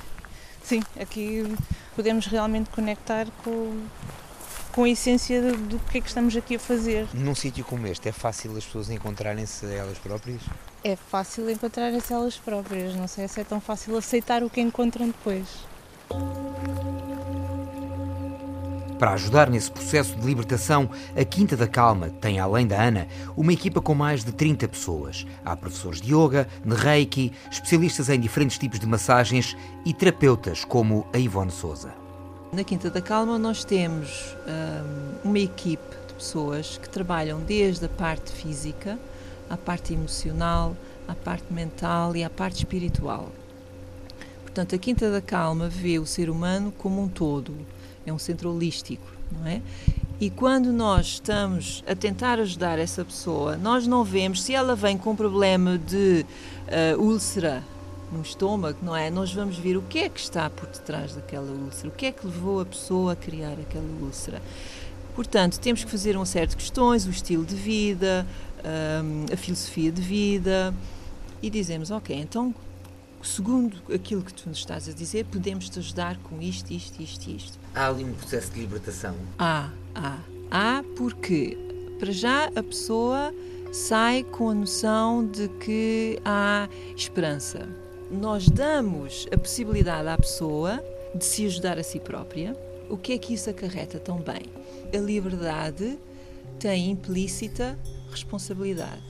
Sim, 0.63 0.81
aqui 0.99 1.43
podemos 1.95 2.25
realmente 2.25 2.69
conectar 2.69 3.27
com, 3.43 3.85
com 4.71 4.83
a 4.83 4.89
essência 4.89 5.41
do, 5.41 5.57
do 5.57 5.79
que 5.79 5.97
é 5.97 6.01
que 6.01 6.07
estamos 6.07 6.35
aqui 6.35 6.55
a 6.55 6.59
fazer. 6.59 7.07
Num 7.13 7.35
sítio 7.35 7.63
como 7.65 7.87
este, 7.87 8.09
é 8.09 8.11
fácil 8.11 8.55
as 8.57 8.65
pessoas 8.65 8.89
encontrarem-se 8.89 9.65
elas 9.65 9.97
próprias? 9.97 10.41
É 10.83 10.95
fácil 10.95 11.49
encontrarem-se 11.49 12.13
elas 12.13 12.37
próprias, 12.37 12.95
não 12.95 13.07
sei 13.07 13.27
se 13.27 13.41
é 13.41 13.43
tão 13.43 13.59
fácil 13.59 13.97
aceitar 13.97 14.43
o 14.43 14.49
que 14.49 14.61
encontram 14.61 15.07
depois. 15.07 15.47
Para 19.01 19.13
ajudar 19.13 19.49
nesse 19.49 19.71
processo 19.71 20.15
de 20.15 20.23
libertação, 20.23 20.87
a 21.17 21.25
Quinta 21.25 21.57
da 21.57 21.67
Calma 21.67 22.11
tem, 22.21 22.39
além 22.39 22.67
da 22.67 22.79
Ana, 22.79 23.07
uma 23.35 23.51
equipa 23.51 23.81
com 23.81 23.95
mais 23.95 24.23
de 24.23 24.31
30 24.31 24.67
pessoas. 24.67 25.25
Há 25.43 25.55
professores 25.55 25.99
de 25.99 26.13
yoga, 26.13 26.47
de 26.63 26.75
reiki, 26.75 27.33
especialistas 27.49 28.09
em 28.09 28.19
diferentes 28.19 28.59
tipos 28.59 28.79
de 28.79 28.85
massagens 28.85 29.57
e 29.83 29.91
terapeutas 29.91 30.63
como 30.63 31.07
a 31.11 31.17
Ivone 31.17 31.49
Souza. 31.49 31.91
Na 32.53 32.63
Quinta 32.63 32.91
da 32.91 33.01
Calma 33.01 33.39
nós 33.39 33.65
temos 33.65 34.35
um, 35.25 35.29
uma 35.29 35.39
equipe 35.39 35.95
de 36.07 36.13
pessoas 36.13 36.77
que 36.77 36.87
trabalham 36.87 37.39
desde 37.39 37.85
a 37.85 37.89
parte 37.89 38.31
física, 38.31 38.99
à 39.49 39.57
parte 39.57 39.95
emocional, 39.95 40.77
à 41.07 41.15
parte 41.15 41.51
mental 41.51 42.15
e 42.15 42.23
à 42.23 42.29
parte 42.29 42.57
espiritual. 42.57 43.31
Portanto, 44.43 44.75
a 44.75 44.77
Quinta 44.77 45.09
da 45.09 45.21
Calma 45.21 45.67
vê 45.69 45.97
o 45.97 46.05
ser 46.05 46.29
humano 46.29 46.71
como 46.77 47.01
um 47.01 47.07
todo, 47.07 47.55
é 48.05 48.13
um 48.13 48.19
centro 48.19 48.51
holístico, 48.51 49.05
não 49.31 49.47
é? 49.47 49.61
E 50.19 50.29
quando 50.29 50.71
nós 50.71 51.07
estamos 51.07 51.83
a 51.87 51.95
tentar 51.95 52.39
ajudar 52.39 52.77
essa 52.77 53.03
pessoa, 53.03 53.57
nós 53.57 53.87
não 53.87 54.03
vemos 54.03 54.43
se 54.43 54.53
ela 54.53 54.75
vem 54.75 54.97
com 54.97 55.11
um 55.11 55.15
problema 55.15 55.79
de 55.79 56.25
uh, 56.95 57.01
úlcera 57.01 57.63
no 58.11 58.21
estômago, 58.21 58.77
não 58.83 58.95
é? 58.95 59.09
Nós 59.09 59.33
vamos 59.33 59.57
ver 59.57 59.77
o 59.77 59.81
que 59.81 59.99
é 59.99 60.09
que 60.09 60.19
está 60.19 60.49
por 60.49 60.67
detrás 60.67 61.15
daquela 61.15 61.49
úlcera, 61.51 61.87
o 61.87 61.91
que 61.91 62.05
é 62.05 62.11
que 62.11 62.25
levou 62.25 62.61
a 62.61 62.65
pessoa 62.65 63.13
a 63.13 63.15
criar 63.15 63.53
aquela 63.53 63.85
úlcera. 64.01 64.41
Portanto, 65.15 65.59
temos 65.59 65.83
que 65.83 65.89
fazer 65.89 66.17
um 66.17 66.25
certo 66.25 66.55
questões, 66.55 67.05
o 67.05 67.09
estilo 67.09 67.45
de 67.45 67.55
vida, 67.55 68.25
um, 69.03 69.33
a 69.33 69.37
filosofia 69.37 69.91
de 69.91 70.01
vida, 70.01 70.73
e 71.41 71.49
dizemos, 71.49 71.89
ok, 71.89 72.15
então, 72.15 72.53
segundo 73.23 73.77
aquilo 73.93 74.21
que 74.21 74.33
tu 74.33 74.47
nos 74.47 74.59
estás 74.59 74.87
a 74.87 74.93
dizer, 74.93 75.25
podemos 75.25 75.69
te 75.69 75.79
ajudar 75.79 76.17
com 76.17 76.41
isto, 76.41 76.71
isto, 76.71 77.01
isto, 77.01 77.29
isto. 77.29 77.60
Há 77.73 77.87
ali 77.87 78.03
um 78.03 78.13
processo 78.13 78.51
de 78.51 78.59
libertação? 78.59 79.15
Há, 79.39 79.69
há. 79.95 80.17
Há 80.49 80.83
porque, 80.97 81.57
para 81.99 82.11
já, 82.11 82.47
a 82.55 82.63
pessoa 82.63 83.33
sai 83.71 84.23
com 84.23 84.49
a 84.49 84.53
noção 84.53 85.25
de 85.25 85.47
que 85.47 86.19
há 86.25 86.67
esperança 86.95 87.67
nós 88.11 88.49
damos 88.49 89.25
a 89.31 89.37
possibilidade 89.37 90.07
à 90.09 90.17
pessoa 90.17 90.83
de 91.15 91.23
se 91.23 91.45
ajudar 91.45 91.79
a 91.79 91.83
si 91.83 91.99
própria, 91.99 92.55
o 92.89 92.97
que 92.97 93.13
é 93.13 93.17
que 93.17 93.33
isso 93.33 93.49
acarreta 93.49 93.99
também? 93.99 94.43
A 94.93 94.97
liberdade 94.97 95.97
tem 96.59 96.91
implícita 96.91 97.79
responsabilidade. 98.11 99.01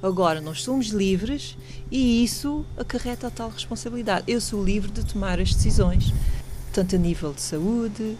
Agora, 0.00 0.40
nós 0.40 0.62
somos 0.62 0.88
livres 0.88 1.56
e 1.90 2.22
isso 2.22 2.64
acarreta 2.76 3.26
a 3.26 3.30
tal 3.30 3.50
responsabilidade. 3.50 4.24
Eu 4.28 4.40
sou 4.40 4.62
livre 4.62 4.92
de 4.92 5.04
tomar 5.04 5.40
as 5.40 5.52
decisões, 5.52 6.12
tanto 6.76 6.94
a 6.94 6.98
nível 6.98 7.32
de 7.32 7.40
saúde, 7.40 8.18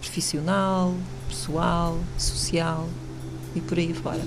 profissional, 0.00 0.92
pessoal, 1.28 1.96
social 2.18 2.88
e 3.54 3.60
por 3.60 3.78
aí 3.78 3.94
fora. 3.94 4.24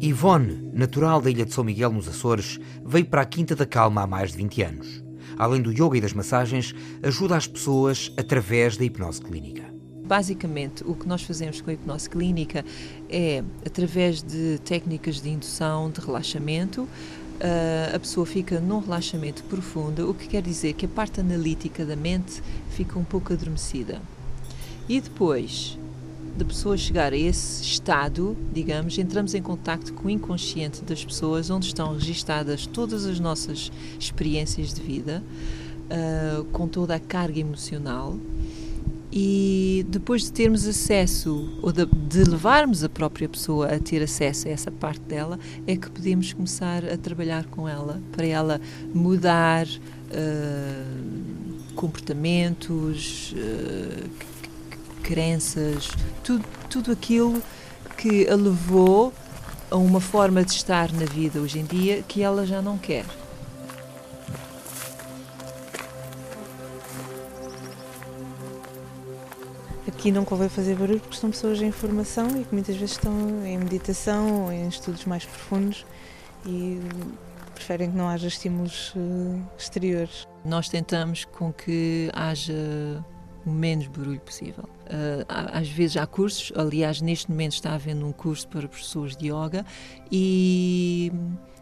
Ivone, 0.00 0.70
natural 0.72 1.20
da 1.20 1.30
ilha 1.30 1.44
de 1.44 1.52
São 1.52 1.62
Miguel 1.62 1.92
nos 1.92 2.08
Açores, 2.08 2.58
veio 2.82 3.04
para 3.04 3.20
a 3.20 3.26
Quinta 3.26 3.54
da 3.54 3.66
Calma 3.66 4.04
há 4.04 4.06
mais 4.06 4.30
de 4.30 4.38
20 4.38 4.62
anos. 4.62 5.04
Além 5.36 5.60
do 5.60 5.70
yoga 5.70 5.98
e 5.98 6.00
das 6.00 6.14
massagens, 6.14 6.74
ajuda 7.02 7.36
as 7.36 7.46
pessoas 7.46 8.10
através 8.16 8.78
da 8.78 8.84
hipnose 8.86 9.20
clínica. 9.20 9.76
Basicamente, 10.06 10.84
o 10.86 10.94
que 10.94 11.06
nós 11.06 11.22
fazemos 11.22 11.60
com 11.60 11.68
a 11.68 11.74
hipnose 11.74 12.08
clínica 12.08 12.64
é, 13.10 13.42
através 13.66 14.22
de 14.22 14.58
técnicas 14.64 15.20
de 15.20 15.28
indução, 15.28 15.90
de 15.90 16.00
relaxamento, 16.00 16.88
a 17.94 17.98
pessoa 17.98 18.26
fica 18.26 18.60
num 18.60 18.80
relaxamento 18.80 19.42
profundo, 19.44 20.10
o 20.10 20.14
que 20.14 20.28
quer 20.28 20.42
dizer 20.42 20.72
que 20.74 20.86
a 20.86 20.88
parte 20.88 21.20
analítica 21.20 21.84
da 21.84 21.96
mente 21.96 22.42
fica 22.70 22.98
um 22.98 23.04
pouco 23.04 23.32
adormecida. 23.32 24.00
E 24.88 25.00
depois, 25.00 25.78
da 26.36 26.44
pessoa 26.44 26.76
chegar 26.76 27.12
a 27.12 27.16
esse 27.16 27.62
estado, 27.62 28.36
digamos, 28.52 28.98
entramos 28.98 29.34
em 29.34 29.42
contacto 29.42 29.92
com 29.94 30.08
o 30.08 30.10
inconsciente 30.10 30.82
das 30.82 31.04
pessoas, 31.04 31.50
onde 31.50 31.66
estão 31.66 31.94
registadas 31.94 32.66
todas 32.66 33.06
as 33.06 33.18
nossas 33.18 33.72
experiências 33.98 34.74
de 34.74 34.82
vida, 34.82 35.22
uh, 35.86 36.44
com 36.46 36.68
toda 36.68 36.94
a 36.94 37.00
carga 37.00 37.40
emocional. 37.40 38.16
E 39.18 39.86
depois 39.88 40.24
de 40.24 40.32
termos 40.32 40.66
acesso, 40.66 41.48
ou 41.62 41.72
de, 41.72 41.86
de, 41.86 42.22
levarmos 42.22 42.84
a 42.84 42.88
própria 42.88 43.26
pessoa 43.26 43.74
a 43.74 43.78
ter 43.78 44.02
acesso 44.02 44.46
a 44.46 44.50
essa 44.50 44.70
parte 44.70 45.00
dela, 45.00 45.38
é 45.66 45.74
que 45.74 45.88
podemos 45.88 46.34
começar 46.34 46.84
a 46.84 46.98
trabalhar 46.98 47.46
com 47.46 47.66
ela, 47.66 47.98
para 48.12 48.26
ela 48.26 48.60
mudar 48.92 49.66
uh, 49.66 51.74
comportamentos, 51.74 53.32
uh, 53.32 54.06
crenças, 55.02 55.88
tudo, 56.22 56.44
tudo 56.68 56.92
aquilo 56.92 57.42
que 57.96 58.28
a 58.28 58.34
levou 58.34 59.14
a 59.70 59.76
uma 59.76 59.98
forma 59.98 60.44
de 60.44 60.52
estar 60.52 60.92
na 60.92 61.06
vida 61.06 61.40
hoje 61.40 61.58
em 61.58 61.64
dia 61.64 62.04
que 62.06 62.20
ela 62.20 62.44
já 62.44 62.60
não 62.60 62.76
quer. 62.76 63.06
Aqui 69.98 70.12
não 70.12 70.26
convém 70.26 70.50
fazer 70.50 70.76
barulho 70.76 71.00
porque 71.00 71.16
são 71.16 71.30
pessoas 71.30 71.60
em 71.62 71.72
formação 71.72 72.28
e 72.38 72.44
que 72.44 72.52
muitas 72.52 72.76
vezes 72.76 72.96
estão 72.96 73.46
em 73.46 73.56
meditação 73.56 74.44
ou 74.44 74.52
em 74.52 74.68
estudos 74.68 75.06
mais 75.06 75.24
profundos 75.24 75.86
e 76.44 76.78
preferem 77.54 77.90
que 77.90 77.96
não 77.96 78.06
haja 78.06 78.28
estímulos 78.28 78.92
eh, 78.94 79.40
exteriores. 79.56 80.28
Nós 80.44 80.68
tentamos 80.68 81.24
com 81.24 81.50
que 81.50 82.10
haja 82.12 82.52
o 83.46 83.50
menos 83.50 83.86
barulho 83.86 84.20
possível. 84.20 84.64
Uh, 84.84 85.24
às 85.28 85.68
vezes 85.68 85.96
há 85.96 86.06
cursos, 86.06 86.52
aliás, 86.54 87.00
neste 87.00 87.30
momento 87.30 87.52
está 87.52 87.72
havendo 87.72 88.06
um 88.06 88.12
curso 88.12 88.46
para 88.48 88.68
professores 88.68 89.16
de 89.16 89.28
yoga 89.28 89.64
e 90.12 91.10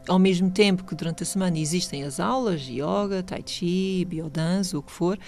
ao 0.09 0.19
mesmo 0.19 0.51
tempo 0.51 0.85
que 0.85 0.95
durante 0.95 1.23
a 1.23 1.27
semana 1.27 1.59
existem 1.59 2.03
as 2.03 2.19
aulas 2.19 2.63
de 2.63 2.81
yoga, 2.81 3.23
tai 3.23 3.43
chi, 3.45 4.05
biodança, 4.05 4.77
o 4.77 4.83
que 4.83 4.91
for, 4.93 5.19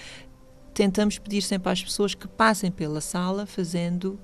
tentamos 0.77 1.17
pedir 1.17 1.41
sempre 1.41 1.71
às 1.71 1.81
pessoas 1.81 2.13
que 2.13 2.27
passem 2.27 2.69
pela 2.69 3.01
sala 3.01 3.47
fazendo 3.47 4.19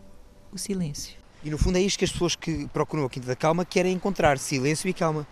o 0.51 0.57
silêncio. 0.59 1.17
E 1.43 1.49
no 1.49 1.57
fundo 1.57 1.79
é 1.79 1.81
isto 1.81 1.97
que 1.97 2.05
as 2.05 2.11
pessoas 2.11 2.35
que 2.35 2.67
procuram 2.67 3.05
a 3.05 3.09
Quinta 3.09 3.25
da 3.25 3.35
Calma 3.35 3.65
querem 3.65 3.91
encontrar, 3.91 4.37
silêncio 4.37 4.87
e 4.87 4.93
calma. 4.93 5.25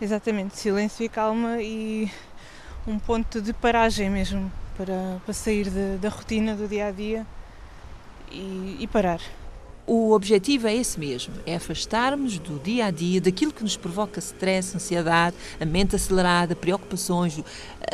Exatamente, 0.00 0.56
silêncio 0.56 1.04
e 1.04 1.10
calma 1.10 1.60
e 1.60 2.10
um 2.86 2.98
ponto 2.98 3.42
de 3.42 3.52
paragem 3.52 4.08
mesmo, 4.08 4.50
para, 4.74 5.20
para 5.22 5.34
sair 5.34 5.68
de, 5.68 5.98
da 5.98 6.08
rotina 6.08 6.56
do 6.56 6.66
dia 6.66 6.86
a 6.86 6.90
dia 6.90 7.26
e, 8.30 8.78
e 8.80 8.86
parar. 8.86 9.20
O 9.86 10.12
objetivo 10.12 10.68
é 10.68 10.74
esse 10.74 10.98
mesmo, 10.98 11.34
é 11.44 11.56
afastarmos 11.56 12.38
do 12.38 12.58
dia 12.58 12.86
a 12.86 12.90
dia, 12.90 13.20
daquilo 13.20 13.52
que 13.52 13.62
nos 13.62 13.76
provoca 13.76 14.20
stress, 14.20 14.74
ansiedade, 14.74 15.36
a 15.60 15.66
mente 15.66 15.96
acelerada, 15.96 16.56
preocupações, 16.56 17.36
o, 17.36 17.44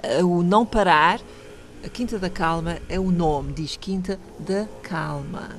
eh, 0.04 0.22
o 0.22 0.44
não 0.44 0.64
parar. 0.64 1.20
A 1.84 1.88
Quinta 1.88 2.18
da 2.18 2.28
Calma 2.28 2.78
é 2.88 2.98
o 2.98 3.10
nome, 3.10 3.52
diz 3.52 3.76
Quinta 3.76 4.18
da 4.38 4.66
Calma. 4.82 5.56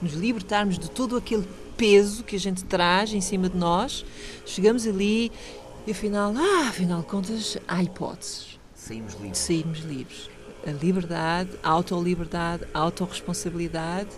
Nos 0.00 0.12
libertarmos 0.12 0.78
de 0.78 0.90
todo 0.90 1.16
aquele 1.16 1.46
peso 1.76 2.24
que 2.24 2.36
a 2.36 2.40
gente 2.40 2.64
traz 2.64 3.12
em 3.12 3.20
cima 3.20 3.48
de 3.48 3.56
nós, 3.56 4.04
chegamos 4.46 4.86
ali 4.86 5.30
e 5.86 5.90
afinal, 5.90 6.34
ah, 6.36 6.68
afinal 6.68 7.00
de 7.00 7.06
contas, 7.06 7.58
há 7.66 7.82
hipóteses. 7.82 8.58
Saímos 8.74 9.14
livres. 9.14 9.38
Saímos 9.38 9.78
livres 9.80 10.30
a 10.66 10.70
liberdade, 10.70 11.50
a 11.62 11.70
autoliberdade, 11.70 12.64
a 12.74 12.78
autorresponsabilidade 12.78 14.10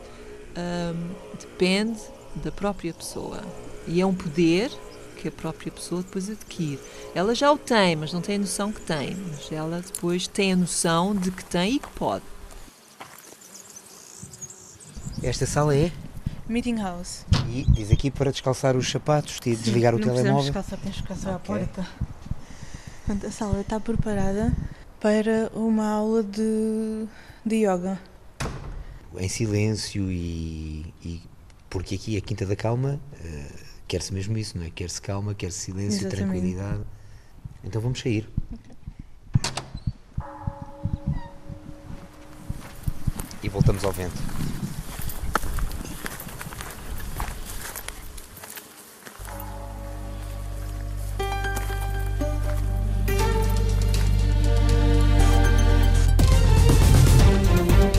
um, 0.57 1.11
depende 1.39 2.01
da 2.37 2.51
própria 2.51 2.93
pessoa. 2.93 3.43
E 3.87 4.01
é 4.01 4.07
um 4.07 4.15
poder 4.15 4.71
que 5.21 5.29
a 5.29 5.33
própria 5.33 5.71
pessoa 5.71 6.03
depois 6.03 6.31
adquire. 6.31 6.81
Ela 7.15 7.35
já 7.35 7.53
o 7.53 7.59
tem, 7.59 7.95
mas 7.95 8.13
não 8.13 8.23
tem 8.23 8.37
a 8.37 8.39
noção 8.39 8.73
que 8.73 8.81
tem. 8.81 9.15
Mas 9.15 9.53
ela 9.53 9.83
depois 9.83 10.27
tem 10.27 10.55
a 10.55 10.57
noção 10.57 11.15
de 11.15 11.31
que 11.31 11.45
tem 11.45 11.75
e 11.75 11.79
que 11.79 11.89
pode. 11.91 12.25
Esta 15.23 15.45
sala 15.45 15.77
é? 15.77 15.93
Meeting 16.49 16.77
House. 16.77 17.27
E 17.51 17.65
diz 17.71 17.91
aqui 17.91 18.11
para 18.11 18.33
descalçar 18.33 18.77
os 18.77 18.91
sapatos 18.91 19.39
e 19.45 19.55
desligar 19.55 19.95
Sim, 19.95 20.03
o 20.03 20.07
não 20.07 20.15
telemóvel. 20.15 20.37
Não 20.37 20.43
descalçar, 20.45 20.79
tens 20.79 20.95
de 20.95 21.01
descalçar 21.01 21.37
okay. 21.37 21.55
a 21.55 21.59
porta. 21.59 21.89
Portanto, 23.07 23.27
a 23.27 23.31
sala 23.31 23.61
está 23.61 23.79
preparada 23.79 24.53
para 24.99 25.51
uma 25.55 25.87
aula 25.87 26.23
de, 26.23 27.07
de 27.45 27.57
yoga. 27.57 28.01
Em 29.19 29.29
silêncio 29.29 30.11
e, 30.11 30.95
e 31.05 31.21
porque 31.69 31.97
aqui 31.97 32.17
a 32.17 32.21
Quinta 32.21 32.47
da 32.47 32.57
Calma 32.57 32.99
uh, 33.13 33.70
quer-se 33.91 34.15
mesmo 34.15 34.39
isso, 34.39 34.57
não 34.57 34.65
é? 34.65 34.71
Quer-se 34.71 35.03
calma, 35.03 35.35
quer-se 35.35 35.59
silêncio, 35.59 36.07
Exatamente. 36.07 36.17
tranquilidade. 36.17 36.83
Então 37.65 37.83
vamos 37.83 37.99
sair. 37.99 38.29
Okay. 39.35 39.51
E 43.43 43.49
voltamos 43.49 43.85
ao 43.85 43.91
vento. 43.91 44.15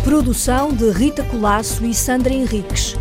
Produção 0.05 0.73
de 0.73 0.89
Rita 0.91 1.23
Colasso 1.25 1.85
e 1.85 1.93
Sandra 1.93 2.33
Henriques. 2.33 2.95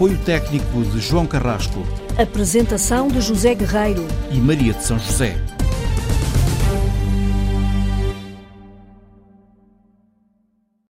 Apoio 0.00 0.16
técnico 0.24 0.82
de 0.82 0.98
João 0.98 1.26
Carrasco. 1.26 1.86
Apresentação 2.16 3.08
de 3.08 3.20
José 3.20 3.54
Guerreiro 3.54 4.08
e 4.32 4.38
Maria 4.38 4.72
de 4.72 4.82
São 4.82 4.98
José. 4.98 5.36